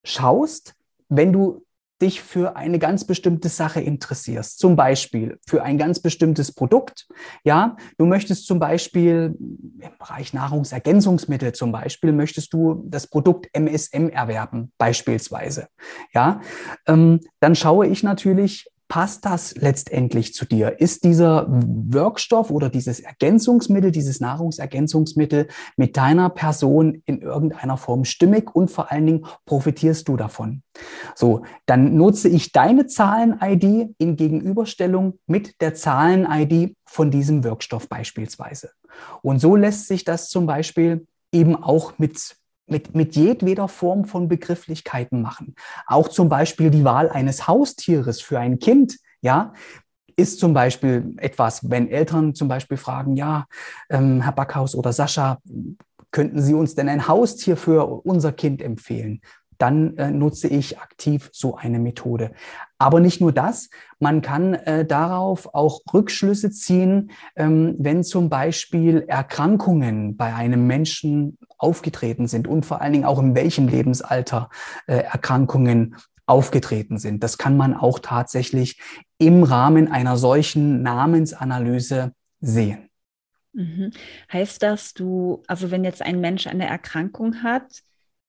schaust, 0.04 0.76
wenn 1.10 1.34
du 1.34 1.65
dich 2.02 2.22
für 2.22 2.56
eine 2.56 2.80
ganz 2.80 3.06
bestimmte 3.06 3.50
Sache 3.50 3.80
interessierst, 3.80 4.60
zum 4.60 4.76
Beispiel 4.76 5.40
für 5.48 5.64
ein 5.64 5.78
ganz 5.78 6.00
bestimmtes 6.00 6.54
Produkt, 6.54 7.08
ja, 7.44 7.78
du 7.98 8.06
möchtest 8.06 8.48
zum 8.48 8.60
Beispiel 8.60 9.36
im 9.40 9.98
Bereich 9.98 10.34
Nahrungsergänzungsmittel 10.34 11.54
zum 11.54 11.72
Beispiel, 11.72 12.12
möchtest 12.12 12.54
du 12.54 12.84
das 12.88 13.08
Produkt 13.08 13.48
MSM 13.54 14.10
erwerben, 14.10 14.72
beispielsweise, 14.78 15.68
ja, 16.14 16.42
ähm, 16.88 17.22
dann 17.40 17.56
schaue 17.56 17.88
ich 17.88 18.04
natürlich, 18.04 18.68
passt 18.88 19.26
das 19.26 19.56
letztendlich 19.56 20.34
zu 20.34 20.46
dir? 20.46 20.80
Ist 20.80 21.04
dieser 21.04 21.48
Wirkstoff 21.50 22.52
oder 22.52 22.70
dieses 22.70 23.00
Ergänzungsmittel, 23.00 23.92
dieses 23.92 24.20
Nahrungsergänzungsmittel 24.20 25.48
mit 25.76 25.98
deiner 25.98 26.30
Person 26.30 27.02
in 27.06 27.22
irgendeiner 27.22 27.78
Form 27.78 28.06
stimmig 28.06 28.56
und 28.56 28.70
vor 28.70 28.92
allen 28.92 29.06
Dingen 29.06 29.26
profitierst 29.46 30.08
du 30.08 30.18
davon? 30.18 30.64
So, 31.16 31.44
dann 31.66 31.96
nutze 31.96 32.30
ich 32.30 32.52
deine 32.52 32.88
Zahlen-ID 32.88 33.96
in 33.98 34.16
Gegenüberstellung 34.16 35.20
mit 35.26 35.62
der 35.62 35.74
Zahlen-ID 35.74 36.76
von 36.86 37.12
diesem 37.12 37.44
Wirkstoff 37.44 37.90
beispielsweise. 37.90 38.72
Und 39.22 39.40
so 39.40 39.56
lässt 39.56 39.88
sich 39.88 40.04
das 40.04 40.30
zum 40.30 40.46
Beispiel 40.46 41.08
eben 41.32 41.56
auch 41.56 41.98
mit 41.98 42.38
mit, 42.68 42.96
mit 42.96 43.16
jedweder 43.16 43.68
Form 43.68 44.06
von 44.06 44.28
Begrifflichkeiten 44.28 45.22
machen. 45.22 45.56
Auch 45.88 46.08
zum 46.08 46.30
Beispiel 46.30 46.70
die 46.70 46.84
Wahl 46.84 47.10
eines 47.10 47.48
Haustieres 47.48 48.22
für 48.22 48.40
ein 48.40 48.60
Kind. 48.60 48.98
Ja, 49.22 49.54
ist 50.18 50.40
zum 50.40 50.54
Beispiel 50.54 51.14
etwas, 51.18 51.70
wenn 51.70 51.90
Eltern 51.90 52.36
zum 52.36 52.48
Beispiel 52.48 52.78
fragen, 52.78 53.16
ja, 53.16 53.48
ähm, 53.90 54.22
Herr 54.22 54.32
Backhaus 54.32 54.76
oder 54.76 54.94
Sascha, 54.94 55.40
könnten 56.12 56.42
Sie 56.42 56.54
uns 56.54 56.76
denn 56.76 56.88
ein 56.88 57.08
Haustier 57.08 57.58
für 57.58 57.86
unser 58.06 58.32
Kind 58.32 58.62
empfehlen? 58.62 59.20
Dann 59.58 59.98
äh, 59.98 60.12
nutze 60.12 60.48
ich 60.48 60.80
aktiv 60.80 61.30
so 61.34 61.56
eine 61.56 61.80
Methode. 61.80 62.32
Aber 62.78 63.00
nicht 63.00 63.22
nur 63.22 63.32
das, 63.32 63.70
man 64.00 64.22
kann 64.22 64.54
äh, 64.54 64.86
darauf 64.86 65.54
auch 65.54 65.82
Rückschlüsse 65.94 66.52
ziehen, 66.52 67.12
ähm, 67.36 67.76
wenn 67.80 68.04
zum 68.04 68.30
Beispiel 68.30 69.06
Erkrankungen 69.08 70.18
bei 70.18 70.34
einem 70.34 70.68
Menschen 70.68 71.38
aufgetreten 71.58 72.28
sind 72.28 72.48
und 72.48 72.66
vor 72.66 72.82
allen 72.82 72.94
Dingen 72.94 73.06
auch 73.06 73.20
in 73.20 73.36
welchem 73.36 73.68
Lebensalter 73.68 74.50
äh, 74.88 74.98
Erkrankungen 74.98 75.96
aufgetreten 76.26 76.98
sind. 76.98 77.24
Das 77.24 77.38
kann 77.38 77.56
man 77.56 77.74
auch 77.74 78.00
tatsächlich 78.00 78.80
im 79.18 79.44
Rahmen 79.44 79.92
einer 79.92 80.18
solchen 80.18 80.82
Namensanalyse 80.82 82.14
sehen. 82.42 82.90
Mhm. 83.54 83.92
Heißt 84.32 84.62
das, 84.64 84.94
du, 84.94 85.44
also 85.48 85.72
wenn 85.72 85.84
jetzt 85.84 86.02
ein 86.02 86.20
Mensch 86.20 86.48
eine 86.48 86.68
Erkrankung 86.68 87.42
hat, 87.44 87.84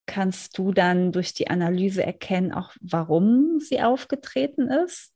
kannst 0.07 0.57
du 0.59 0.73
dann 0.73 1.13
durch 1.13 1.35
die 1.35 1.49
Analyse 1.49 2.05
erkennen, 2.05 2.53
auch 2.53 2.73
warum 2.81 3.61
sie 3.61 3.83
aufgetreten 3.83 4.69
ist? 4.69 5.13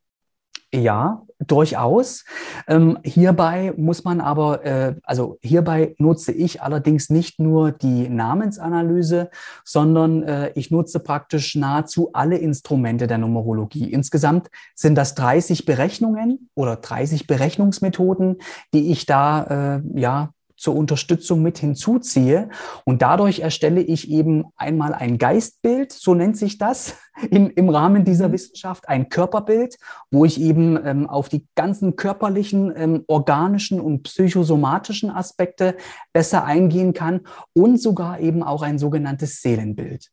Ja, 0.72 1.26
durchaus. 1.41 2.24
Ähm, 2.68 2.99
hierbei 3.03 3.72
muss 3.76 4.05
man 4.05 4.20
aber, 4.20 4.64
äh, 4.64 4.95
also 5.03 5.36
hierbei 5.43 5.97
nutze 5.99 6.30
ich 6.30 6.62
allerdings 6.62 7.11
nicht 7.11 7.41
nur 7.41 7.72
die 7.72 8.09
Namensanalyse, 8.09 9.30
sondern 9.64 10.22
äh, 10.22 10.53
ich 10.55 10.70
nutze 10.70 11.01
praktisch 11.01 11.57
nahezu 11.57 12.11
alle 12.12 12.38
Instrumente 12.38 13.09
der 13.09 13.18
Numerologie. 13.18 13.91
Insgesamt 13.91 14.49
sind 14.76 14.95
das 14.95 15.16
30 15.16 15.64
Berechnungen 15.64 16.51
oder 16.55 16.76
30 16.76 17.26
Berechnungsmethoden, 17.26 18.36
die 18.72 18.93
ich 18.93 19.07
da 19.07 19.80
äh, 19.80 20.01
ja 20.01 20.32
zur 20.61 20.77
Unterstützung 20.77 21.43
mit 21.43 21.59
hinzuziehe. 21.59 22.51
Und 22.85 23.01
dadurch 23.01 23.41
erstelle 23.41 23.81
ich 23.81 24.11
eben 24.11 24.45
einmal 24.57 24.93
ein 24.93 25.17
Geistbild, 25.17 25.91
so 25.91 26.15
nennt 26.15 26.37
sich 26.37 26.59
das 26.59 26.97
im, 27.31 27.51
im 27.51 27.71
Rahmen 27.71 28.05
dieser 28.05 28.29
mhm. 28.29 28.33
Wissenschaft, 28.33 28.89
ein 28.89 29.09
Körperbild, 29.09 29.77
wo 30.11 30.25
ich 30.25 30.41
eben 30.41 30.79
ähm, 30.85 31.09
auf 31.09 31.29
die 31.31 31.47
ganzen 31.57 31.97
körperlichen, 31.97 32.73
ähm, 32.77 33.05
organischen 33.07 33.81
und 33.81 34.03
psychosomatischen 34.03 35.11
Aspekte 35.11 35.77
besser 36.13 36.45
eingehen 36.45 36.93
kann 36.93 37.23
und 37.55 37.81
sogar 37.81 38.21
eben 38.21 38.43
auch 38.43 38.63
ein 38.63 38.79
sogenanntes 38.79 39.41
Seelenbild. 39.41 40.11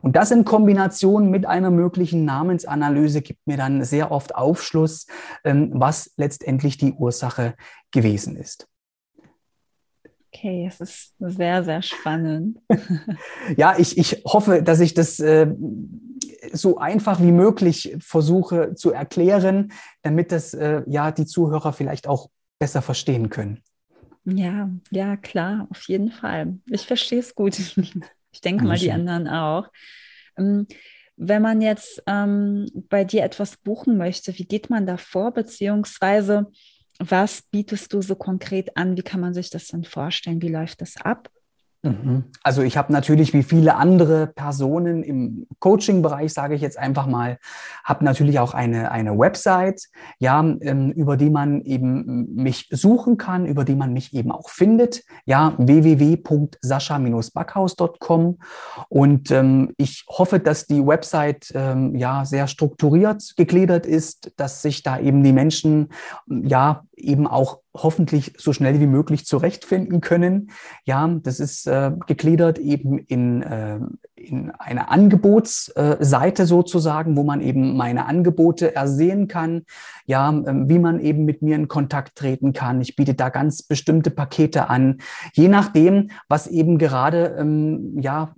Und 0.00 0.16
das 0.16 0.30
in 0.30 0.44
Kombination 0.44 1.30
mit 1.30 1.46
einer 1.46 1.70
möglichen 1.70 2.24
Namensanalyse 2.24 3.22
gibt 3.22 3.46
mir 3.46 3.56
dann 3.56 3.84
sehr 3.84 4.10
oft 4.10 4.34
Aufschluss, 4.34 5.06
ähm, 5.44 5.70
was 5.74 6.12
letztendlich 6.16 6.78
die 6.78 6.92
Ursache 6.92 7.54
gewesen 7.92 8.36
ist. 8.36 8.68
Okay, 10.32 10.66
es 10.68 10.80
ist 10.80 11.14
sehr, 11.18 11.64
sehr 11.64 11.82
spannend. 11.82 12.58
ja, 13.56 13.76
ich, 13.78 13.98
ich 13.98 14.22
hoffe, 14.24 14.62
dass 14.62 14.78
ich 14.78 14.94
das 14.94 15.18
äh, 15.18 15.48
so 16.52 16.78
einfach 16.78 17.20
wie 17.20 17.32
möglich 17.32 17.96
versuche 17.98 18.74
zu 18.76 18.92
erklären, 18.92 19.72
damit 20.02 20.30
das 20.30 20.54
äh, 20.54 20.82
ja 20.86 21.10
die 21.10 21.26
Zuhörer 21.26 21.72
vielleicht 21.72 22.06
auch 22.06 22.30
besser 22.60 22.80
verstehen 22.80 23.28
können. 23.28 23.60
Ja, 24.24 24.70
ja, 24.90 25.16
klar, 25.16 25.66
auf 25.70 25.88
jeden 25.88 26.12
Fall. 26.12 26.58
Ich 26.66 26.86
verstehe 26.86 27.20
es 27.20 27.34
gut. 27.34 27.58
Ich 28.32 28.40
denke 28.40 28.64
mal, 28.64 28.78
die 28.78 28.92
anderen 28.92 29.26
auch. 29.26 29.66
Ähm, 30.38 30.68
wenn 31.16 31.42
man 31.42 31.60
jetzt 31.60 32.00
ähm, 32.06 32.70
bei 32.88 33.02
dir 33.02 33.24
etwas 33.24 33.56
buchen 33.56 33.96
möchte, 33.96 34.38
wie 34.38 34.44
geht 34.44 34.70
man 34.70 34.86
da 34.86 34.98
vor, 34.98 35.32
beziehungsweise 35.32 36.46
was 37.00 37.42
bietest 37.42 37.92
du 37.92 38.02
so 38.02 38.14
konkret 38.14 38.76
an? 38.76 38.96
Wie 38.96 39.02
kann 39.02 39.20
man 39.20 39.34
sich 39.34 39.50
das 39.50 39.68
dann 39.68 39.84
vorstellen? 39.84 40.42
Wie 40.42 40.48
läuft 40.48 40.82
das 40.82 40.96
ab? 40.98 41.30
Mhm. 41.82 42.24
Also 42.42 42.60
ich 42.60 42.76
habe 42.76 42.92
natürlich 42.92 43.32
wie 43.32 43.42
viele 43.42 43.76
andere 43.76 44.26
Personen 44.26 45.02
im 45.02 45.46
Coaching-Bereich, 45.60 46.34
sage 46.34 46.54
ich 46.54 46.60
jetzt 46.60 46.78
einfach 46.78 47.06
mal, 47.06 47.38
habe 47.84 48.04
natürlich 48.04 48.38
auch 48.38 48.52
eine, 48.52 48.90
eine 48.90 49.18
Website, 49.18 49.84
ja, 50.18 50.40
ähm, 50.40 50.92
über 50.92 51.16
die 51.16 51.30
man 51.30 51.62
eben 51.62 52.34
mich 52.34 52.68
suchen 52.70 53.16
kann, 53.16 53.46
über 53.46 53.64
die 53.64 53.76
man 53.76 53.94
mich 53.94 54.12
eben 54.12 54.30
auch 54.30 54.50
findet, 54.50 55.04
ja, 55.24 55.54
www.sascha-backhaus.com 55.56 58.38
und 58.90 59.30
ähm, 59.30 59.72
ich 59.78 60.04
hoffe, 60.06 60.38
dass 60.38 60.66
die 60.66 60.86
Website 60.86 61.50
ähm, 61.54 61.96
ja 61.96 62.26
sehr 62.26 62.46
strukturiert 62.46 63.32
gegliedert 63.38 63.86
ist, 63.86 64.32
dass 64.36 64.60
sich 64.60 64.82
da 64.82 64.98
eben 64.98 65.24
die 65.24 65.32
Menschen 65.32 65.88
ja 66.28 66.84
eben 66.94 67.26
auch 67.26 67.60
hoffentlich 67.74 68.34
so 68.36 68.52
schnell 68.52 68.80
wie 68.80 68.86
möglich 68.86 69.26
zurechtfinden 69.26 70.00
können. 70.00 70.50
Ja, 70.84 71.06
das 71.22 71.38
ist 71.38 71.66
äh, 71.66 71.92
gegliedert 72.06 72.58
eben 72.58 72.98
in, 72.98 73.42
äh, 73.42 73.78
in 74.16 74.50
eine 74.50 74.88
Angebotsseite 74.88 76.46
sozusagen, 76.46 77.16
wo 77.16 77.22
man 77.22 77.40
eben 77.40 77.76
meine 77.76 78.06
Angebote 78.06 78.74
ersehen 78.74 79.28
kann, 79.28 79.62
ja, 80.04 80.30
äh, 80.30 80.68
wie 80.68 80.78
man 80.78 80.98
eben 80.98 81.24
mit 81.24 81.42
mir 81.42 81.56
in 81.56 81.68
Kontakt 81.68 82.16
treten 82.16 82.52
kann. 82.52 82.80
Ich 82.80 82.96
biete 82.96 83.14
da 83.14 83.28
ganz 83.28 83.62
bestimmte 83.62 84.10
Pakete 84.10 84.68
an, 84.68 84.98
je 85.32 85.48
nachdem, 85.48 86.10
was 86.28 86.48
eben 86.48 86.76
gerade, 86.78 87.36
ähm, 87.38 87.98
ja, 88.00 88.34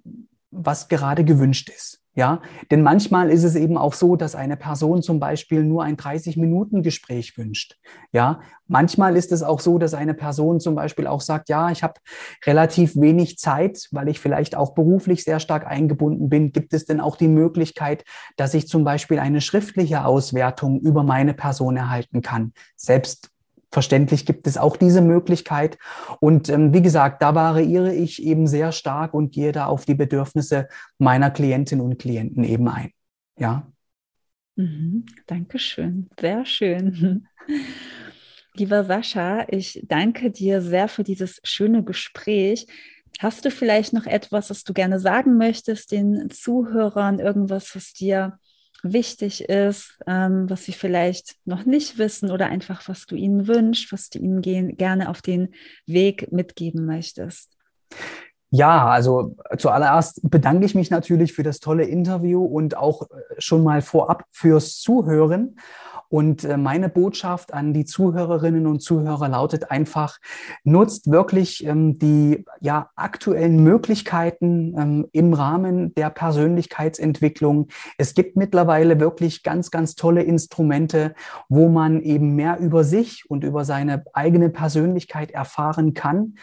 was 0.50 0.88
gerade 0.88 1.24
gewünscht 1.24 1.70
ist. 1.70 2.01
Ja, 2.14 2.42
denn 2.70 2.82
manchmal 2.82 3.30
ist 3.30 3.42
es 3.42 3.54
eben 3.54 3.78
auch 3.78 3.94
so, 3.94 4.16
dass 4.16 4.34
eine 4.34 4.58
Person 4.58 5.00
zum 5.00 5.18
Beispiel 5.18 5.64
nur 5.64 5.82
ein 5.82 5.96
30-Minuten-Gespräch 5.96 7.38
wünscht. 7.38 7.78
Ja, 8.12 8.40
manchmal 8.68 9.16
ist 9.16 9.32
es 9.32 9.42
auch 9.42 9.60
so, 9.60 9.78
dass 9.78 9.94
eine 9.94 10.12
Person 10.12 10.60
zum 10.60 10.74
Beispiel 10.74 11.06
auch 11.06 11.22
sagt, 11.22 11.48
ja, 11.48 11.70
ich 11.70 11.82
habe 11.82 11.94
relativ 12.44 12.96
wenig 12.96 13.38
Zeit, 13.38 13.88
weil 13.92 14.08
ich 14.08 14.20
vielleicht 14.20 14.56
auch 14.56 14.74
beruflich 14.74 15.24
sehr 15.24 15.40
stark 15.40 15.66
eingebunden 15.66 16.28
bin. 16.28 16.52
Gibt 16.52 16.74
es 16.74 16.84
denn 16.84 17.00
auch 17.00 17.16
die 17.16 17.28
Möglichkeit, 17.28 18.04
dass 18.36 18.52
ich 18.52 18.68
zum 18.68 18.84
Beispiel 18.84 19.18
eine 19.18 19.40
schriftliche 19.40 20.04
Auswertung 20.04 20.80
über 20.80 21.04
meine 21.04 21.32
Person 21.32 21.78
erhalten 21.78 22.20
kann? 22.20 22.52
Selbst 22.76 23.31
Verständlich 23.72 24.26
gibt 24.26 24.46
es 24.46 24.58
auch 24.58 24.76
diese 24.76 25.00
Möglichkeit. 25.00 25.78
Und 26.20 26.50
ähm, 26.50 26.74
wie 26.74 26.82
gesagt, 26.82 27.22
da 27.22 27.34
variiere 27.34 27.94
ich 27.94 28.22
eben 28.22 28.46
sehr 28.46 28.70
stark 28.70 29.14
und 29.14 29.32
gehe 29.32 29.50
da 29.50 29.64
auf 29.64 29.86
die 29.86 29.94
Bedürfnisse 29.94 30.68
meiner 30.98 31.30
Klientinnen 31.30 31.84
und 31.84 31.98
Klienten 31.98 32.44
eben 32.44 32.68
ein. 32.68 32.90
Ja. 33.38 33.66
Mhm, 34.56 35.06
Dankeschön. 35.26 36.10
Sehr 36.20 36.44
schön. 36.44 37.26
Lieber 38.54 38.84
Sascha, 38.84 39.46
ich 39.48 39.82
danke 39.88 40.30
dir 40.30 40.60
sehr 40.60 40.88
für 40.88 41.02
dieses 41.02 41.40
schöne 41.42 41.82
Gespräch. 41.82 42.66
Hast 43.20 43.46
du 43.46 43.50
vielleicht 43.50 43.94
noch 43.94 44.04
etwas, 44.04 44.50
was 44.50 44.64
du 44.64 44.74
gerne 44.74 45.00
sagen 45.00 45.38
möchtest 45.38 45.92
den 45.92 46.28
Zuhörern, 46.28 47.20
irgendwas, 47.20 47.74
was 47.74 47.94
dir 47.94 48.38
wichtig 48.82 49.48
ist, 49.48 49.98
ähm, 50.06 50.48
was 50.50 50.64
sie 50.64 50.72
vielleicht 50.72 51.36
noch 51.44 51.64
nicht 51.64 51.98
wissen 51.98 52.30
oder 52.30 52.46
einfach, 52.46 52.88
was 52.88 53.06
du 53.06 53.14
ihnen 53.14 53.46
wünschst, 53.46 53.92
was 53.92 54.10
du 54.10 54.18
ihnen 54.18 54.42
gehen, 54.42 54.76
gerne 54.76 55.08
auf 55.08 55.22
den 55.22 55.54
Weg 55.86 56.32
mitgeben 56.32 56.84
möchtest? 56.84 57.50
Ja, 58.50 58.86
also 58.86 59.34
zuallererst 59.56 60.20
bedanke 60.30 60.66
ich 60.66 60.74
mich 60.74 60.90
natürlich 60.90 61.32
für 61.32 61.42
das 61.42 61.58
tolle 61.58 61.84
Interview 61.84 62.44
und 62.44 62.76
auch 62.76 63.02
äh, 63.10 63.14
schon 63.38 63.64
mal 63.64 63.80
vorab 63.80 64.24
fürs 64.30 64.78
Zuhören. 64.78 65.56
Und 66.12 66.44
äh, 66.44 66.58
meine 66.58 66.90
Botschaft 66.90 67.54
an 67.54 67.72
die 67.72 67.86
Zuhörerinnen 67.86 68.66
und 68.66 68.80
Zuhörer 68.80 69.30
lautet 69.30 69.70
einfach, 69.70 70.18
nutzt 70.62 71.10
wirklich 71.10 71.64
ähm, 71.64 71.98
die 71.98 72.44
ja, 72.60 72.90
aktuellen 72.96 73.64
Möglichkeiten 73.64 74.74
ähm, 74.78 75.08
im 75.12 75.32
Rahmen 75.32 75.94
der 75.94 76.10
Persönlichkeitsentwicklung. 76.10 77.68
Es 77.96 78.12
gibt 78.12 78.36
mittlerweile 78.36 79.00
wirklich 79.00 79.42
ganz, 79.42 79.70
ganz 79.70 79.94
tolle 79.94 80.22
Instrumente, 80.22 81.14
wo 81.48 81.70
man 81.70 82.02
eben 82.02 82.34
mehr 82.34 82.58
über 82.58 82.84
sich 82.84 83.24
und 83.30 83.42
über 83.42 83.64
seine 83.64 84.04
eigene 84.12 84.50
Persönlichkeit 84.50 85.30
erfahren 85.30 85.94
kann. 85.94 86.34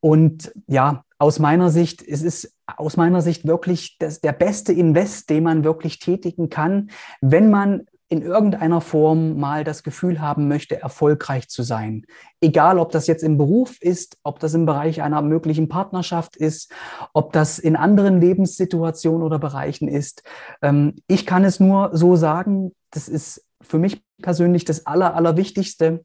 Und 0.00 0.54
ja, 0.66 1.04
aus 1.18 1.38
meiner 1.38 1.68
Sicht, 1.68 2.00
es 2.00 2.22
ist 2.22 2.56
aus 2.66 2.96
meiner 2.96 3.20
Sicht 3.20 3.46
wirklich 3.46 3.98
das, 3.98 4.22
der 4.22 4.32
beste 4.32 4.72
Invest, 4.72 5.28
den 5.28 5.42
man 5.42 5.64
wirklich 5.64 5.98
tätigen 5.98 6.48
kann, 6.48 6.88
wenn 7.20 7.50
man 7.50 7.86
in 8.08 8.22
irgendeiner 8.22 8.80
Form 8.80 9.38
mal 9.38 9.64
das 9.64 9.82
Gefühl 9.82 10.20
haben 10.20 10.48
möchte, 10.48 10.80
erfolgreich 10.80 11.48
zu 11.48 11.62
sein. 11.62 12.06
Egal, 12.40 12.78
ob 12.78 12.90
das 12.90 13.06
jetzt 13.06 13.22
im 13.22 13.36
Beruf 13.36 13.80
ist, 13.82 14.16
ob 14.22 14.40
das 14.40 14.54
im 14.54 14.64
Bereich 14.64 15.02
einer 15.02 15.20
möglichen 15.20 15.68
Partnerschaft 15.68 16.36
ist, 16.36 16.72
ob 17.12 17.32
das 17.32 17.58
in 17.58 17.76
anderen 17.76 18.20
Lebenssituationen 18.20 19.22
oder 19.22 19.38
Bereichen 19.38 19.88
ist. 19.88 20.22
Ähm, 20.62 20.96
ich 21.06 21.26
kann 21.26 21.44
es 21.44 21.60
nur 21.60 21.90
so 21.92 22.16
sagen, 22.16 22.72
das 22.90 23.08
ist 23.08 23.44
für 23.60 23.78
mich 23.78 24.02
persönlich 24.22 24.64
das 24.64 24.86
Aller, 24.86 25.14
Allerwichtigste, 25.14 26.04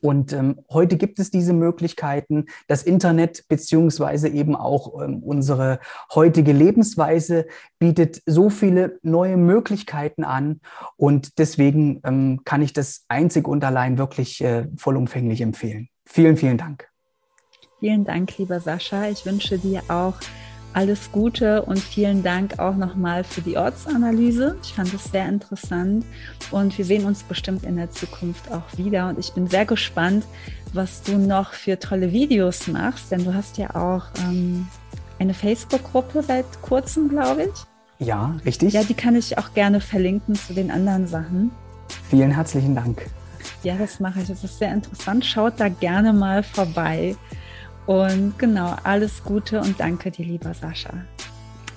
Und 0.00 0.32
ähm, 0.32 0.60
heute 0.70 0.96
gibt 0.96 1.18
es 1.18 1.30
diese 1.30 1.52
Möglichkeiten. 1.52 2.46
Das 2.68 2.82
Internet 2.82 3.46
beziehungsweise 3.48 4.28
eben 4.28 4.56
auch 4.56 5.02
ähm, 5.02 5.22
unsere 5.22 5.80
heutige 6.14 6.52
Lebensweise 6.52 7.46
bietet 7.78 8.22
so 8.26 8.50
viele 8.50 8.98
neue 9.02 9.36
Möglichkeiten 9.36 10.24
an. 10.24 10.60
Und 10.96 11.38
deswegen 11.38 12.00
ähm, 12.04 12.40
kann 12.44 12.62
ich 12.62 12.72
das 12.72 13.04
einzig 13.08 13.48
und 13.48 13.64
allein 13.64 13.98
wirklich 13.98 14.42
äh, 14.42 14.68
vollumfänglich 14.76 15.40
empfehlen. 15.40 15.88
Vielen, 16.04 16.36
vielen 16.36 16.58
Dank. 16.58 16.88
Vielen 17.80 18.04
Dank, 18.04 18.38
lieber 18.38 18.60
Sascha. 18.60 19.08
Ich 19.08 19.26
wünsche 19.26 19.58
dir 19.58 19.82
auch 19.88 20.14
alles 20.76 21.10
Gute 21.10 21.62
und 21.62 21.78
vielen 21.78 22.22
Dank 22.22 22.58
auch 22.58 22.76
nochmal 22.76 23.24
für 23.24 23.40
die 23.40 23.56
Ortsanalyse. 23.56 24.56
Ich 24.62 24.74
fand 24.74 24.92
es 24.92 25.04
sehr 25.04 25.26
interessant 25.26 26.04
und 26.50 26.76
wir 26.76 26.84
sehen 26.84 27.06
uns 27.06 27.22
bestimmt 27.22 27.64
in 27.64 27.76
der 27.76 27.90
Zukunft 27.90 28.52
auch 28.52 28.76
wieder. 28.76 29.08
Und 29.08 29.18
ich 29.18 29.32
bin 29.32 29.46
sehr 29.46 29.64
gespannt, 29.64 30.26
was 30.74 31.02
du 31.02 31.16
noch 31.16 31.54
für 31.54 31.78
tolle 31.78 32.12
Videos 32.12 32.66
machst, 32.66 33.10
denn 33.10 33.24
du 33.24 33.32
hast 33.32 33.56
ja 33.56 33.74
auch 33.74 34.04
ähm, 34.28 34.68
eine 35.18 35.32
Facebook-Gruppe 35.32 36.22
seit 36.22 36.60
kurzem, 36.60 37.08
glaube 37.08 37.44
ich. 37.44 38.06
Ja, 38.06 38.36
richtig. 38.44 38.74
Ja, 38.74 38.84
die 38.84 38.92
kann 38.92 39.16
ich 39.16 39.38
auch 39.38 39.54
gerne 39.54 39.80
verlinken 39.80 40.34
zu 40.34 40.52
den 40.52 40.70
anderen 40.70 41.06
Sachen. 41.06 41.52
Vielen 42.10 42.32
herzlichen 42.32 42.74
Dank. 42.74 43.06
Ja, 43.62 43.76
das 43.76 43.98
mache 43.98 44.20
ich. 44.20 44.28
Das 44.28 44.44
ist 44.44 44.58
sehr 44.58 44.74
interessant. 44.74 45.24
Schaut 45.24 45.54
da 45.56 45.70
gerne 45.70 46.12
mal 46.12 46.42
vorbei. 46.42 47.16
Und 47.86 48.38
genau, 48.38 48.74
alles 48.82 49.22
Gute 49.22 49.60
und 49.60 49.78
danke 49.78 50.10
dir, 50.10 50.26
lieber 50.26 50.52
Sascha. 50.54 50.90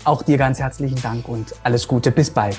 Auch 0.06 0.24
dir 0.24 0.38
ganz 0.38 0.60
herzlichen 0.60 1.02
Dank 1.02 1.28
und 1.28 1.54
alles 1.64 1.88
Gute. 1.88 2.12
Bis 2.12 2.32
bald. 2.32 2.58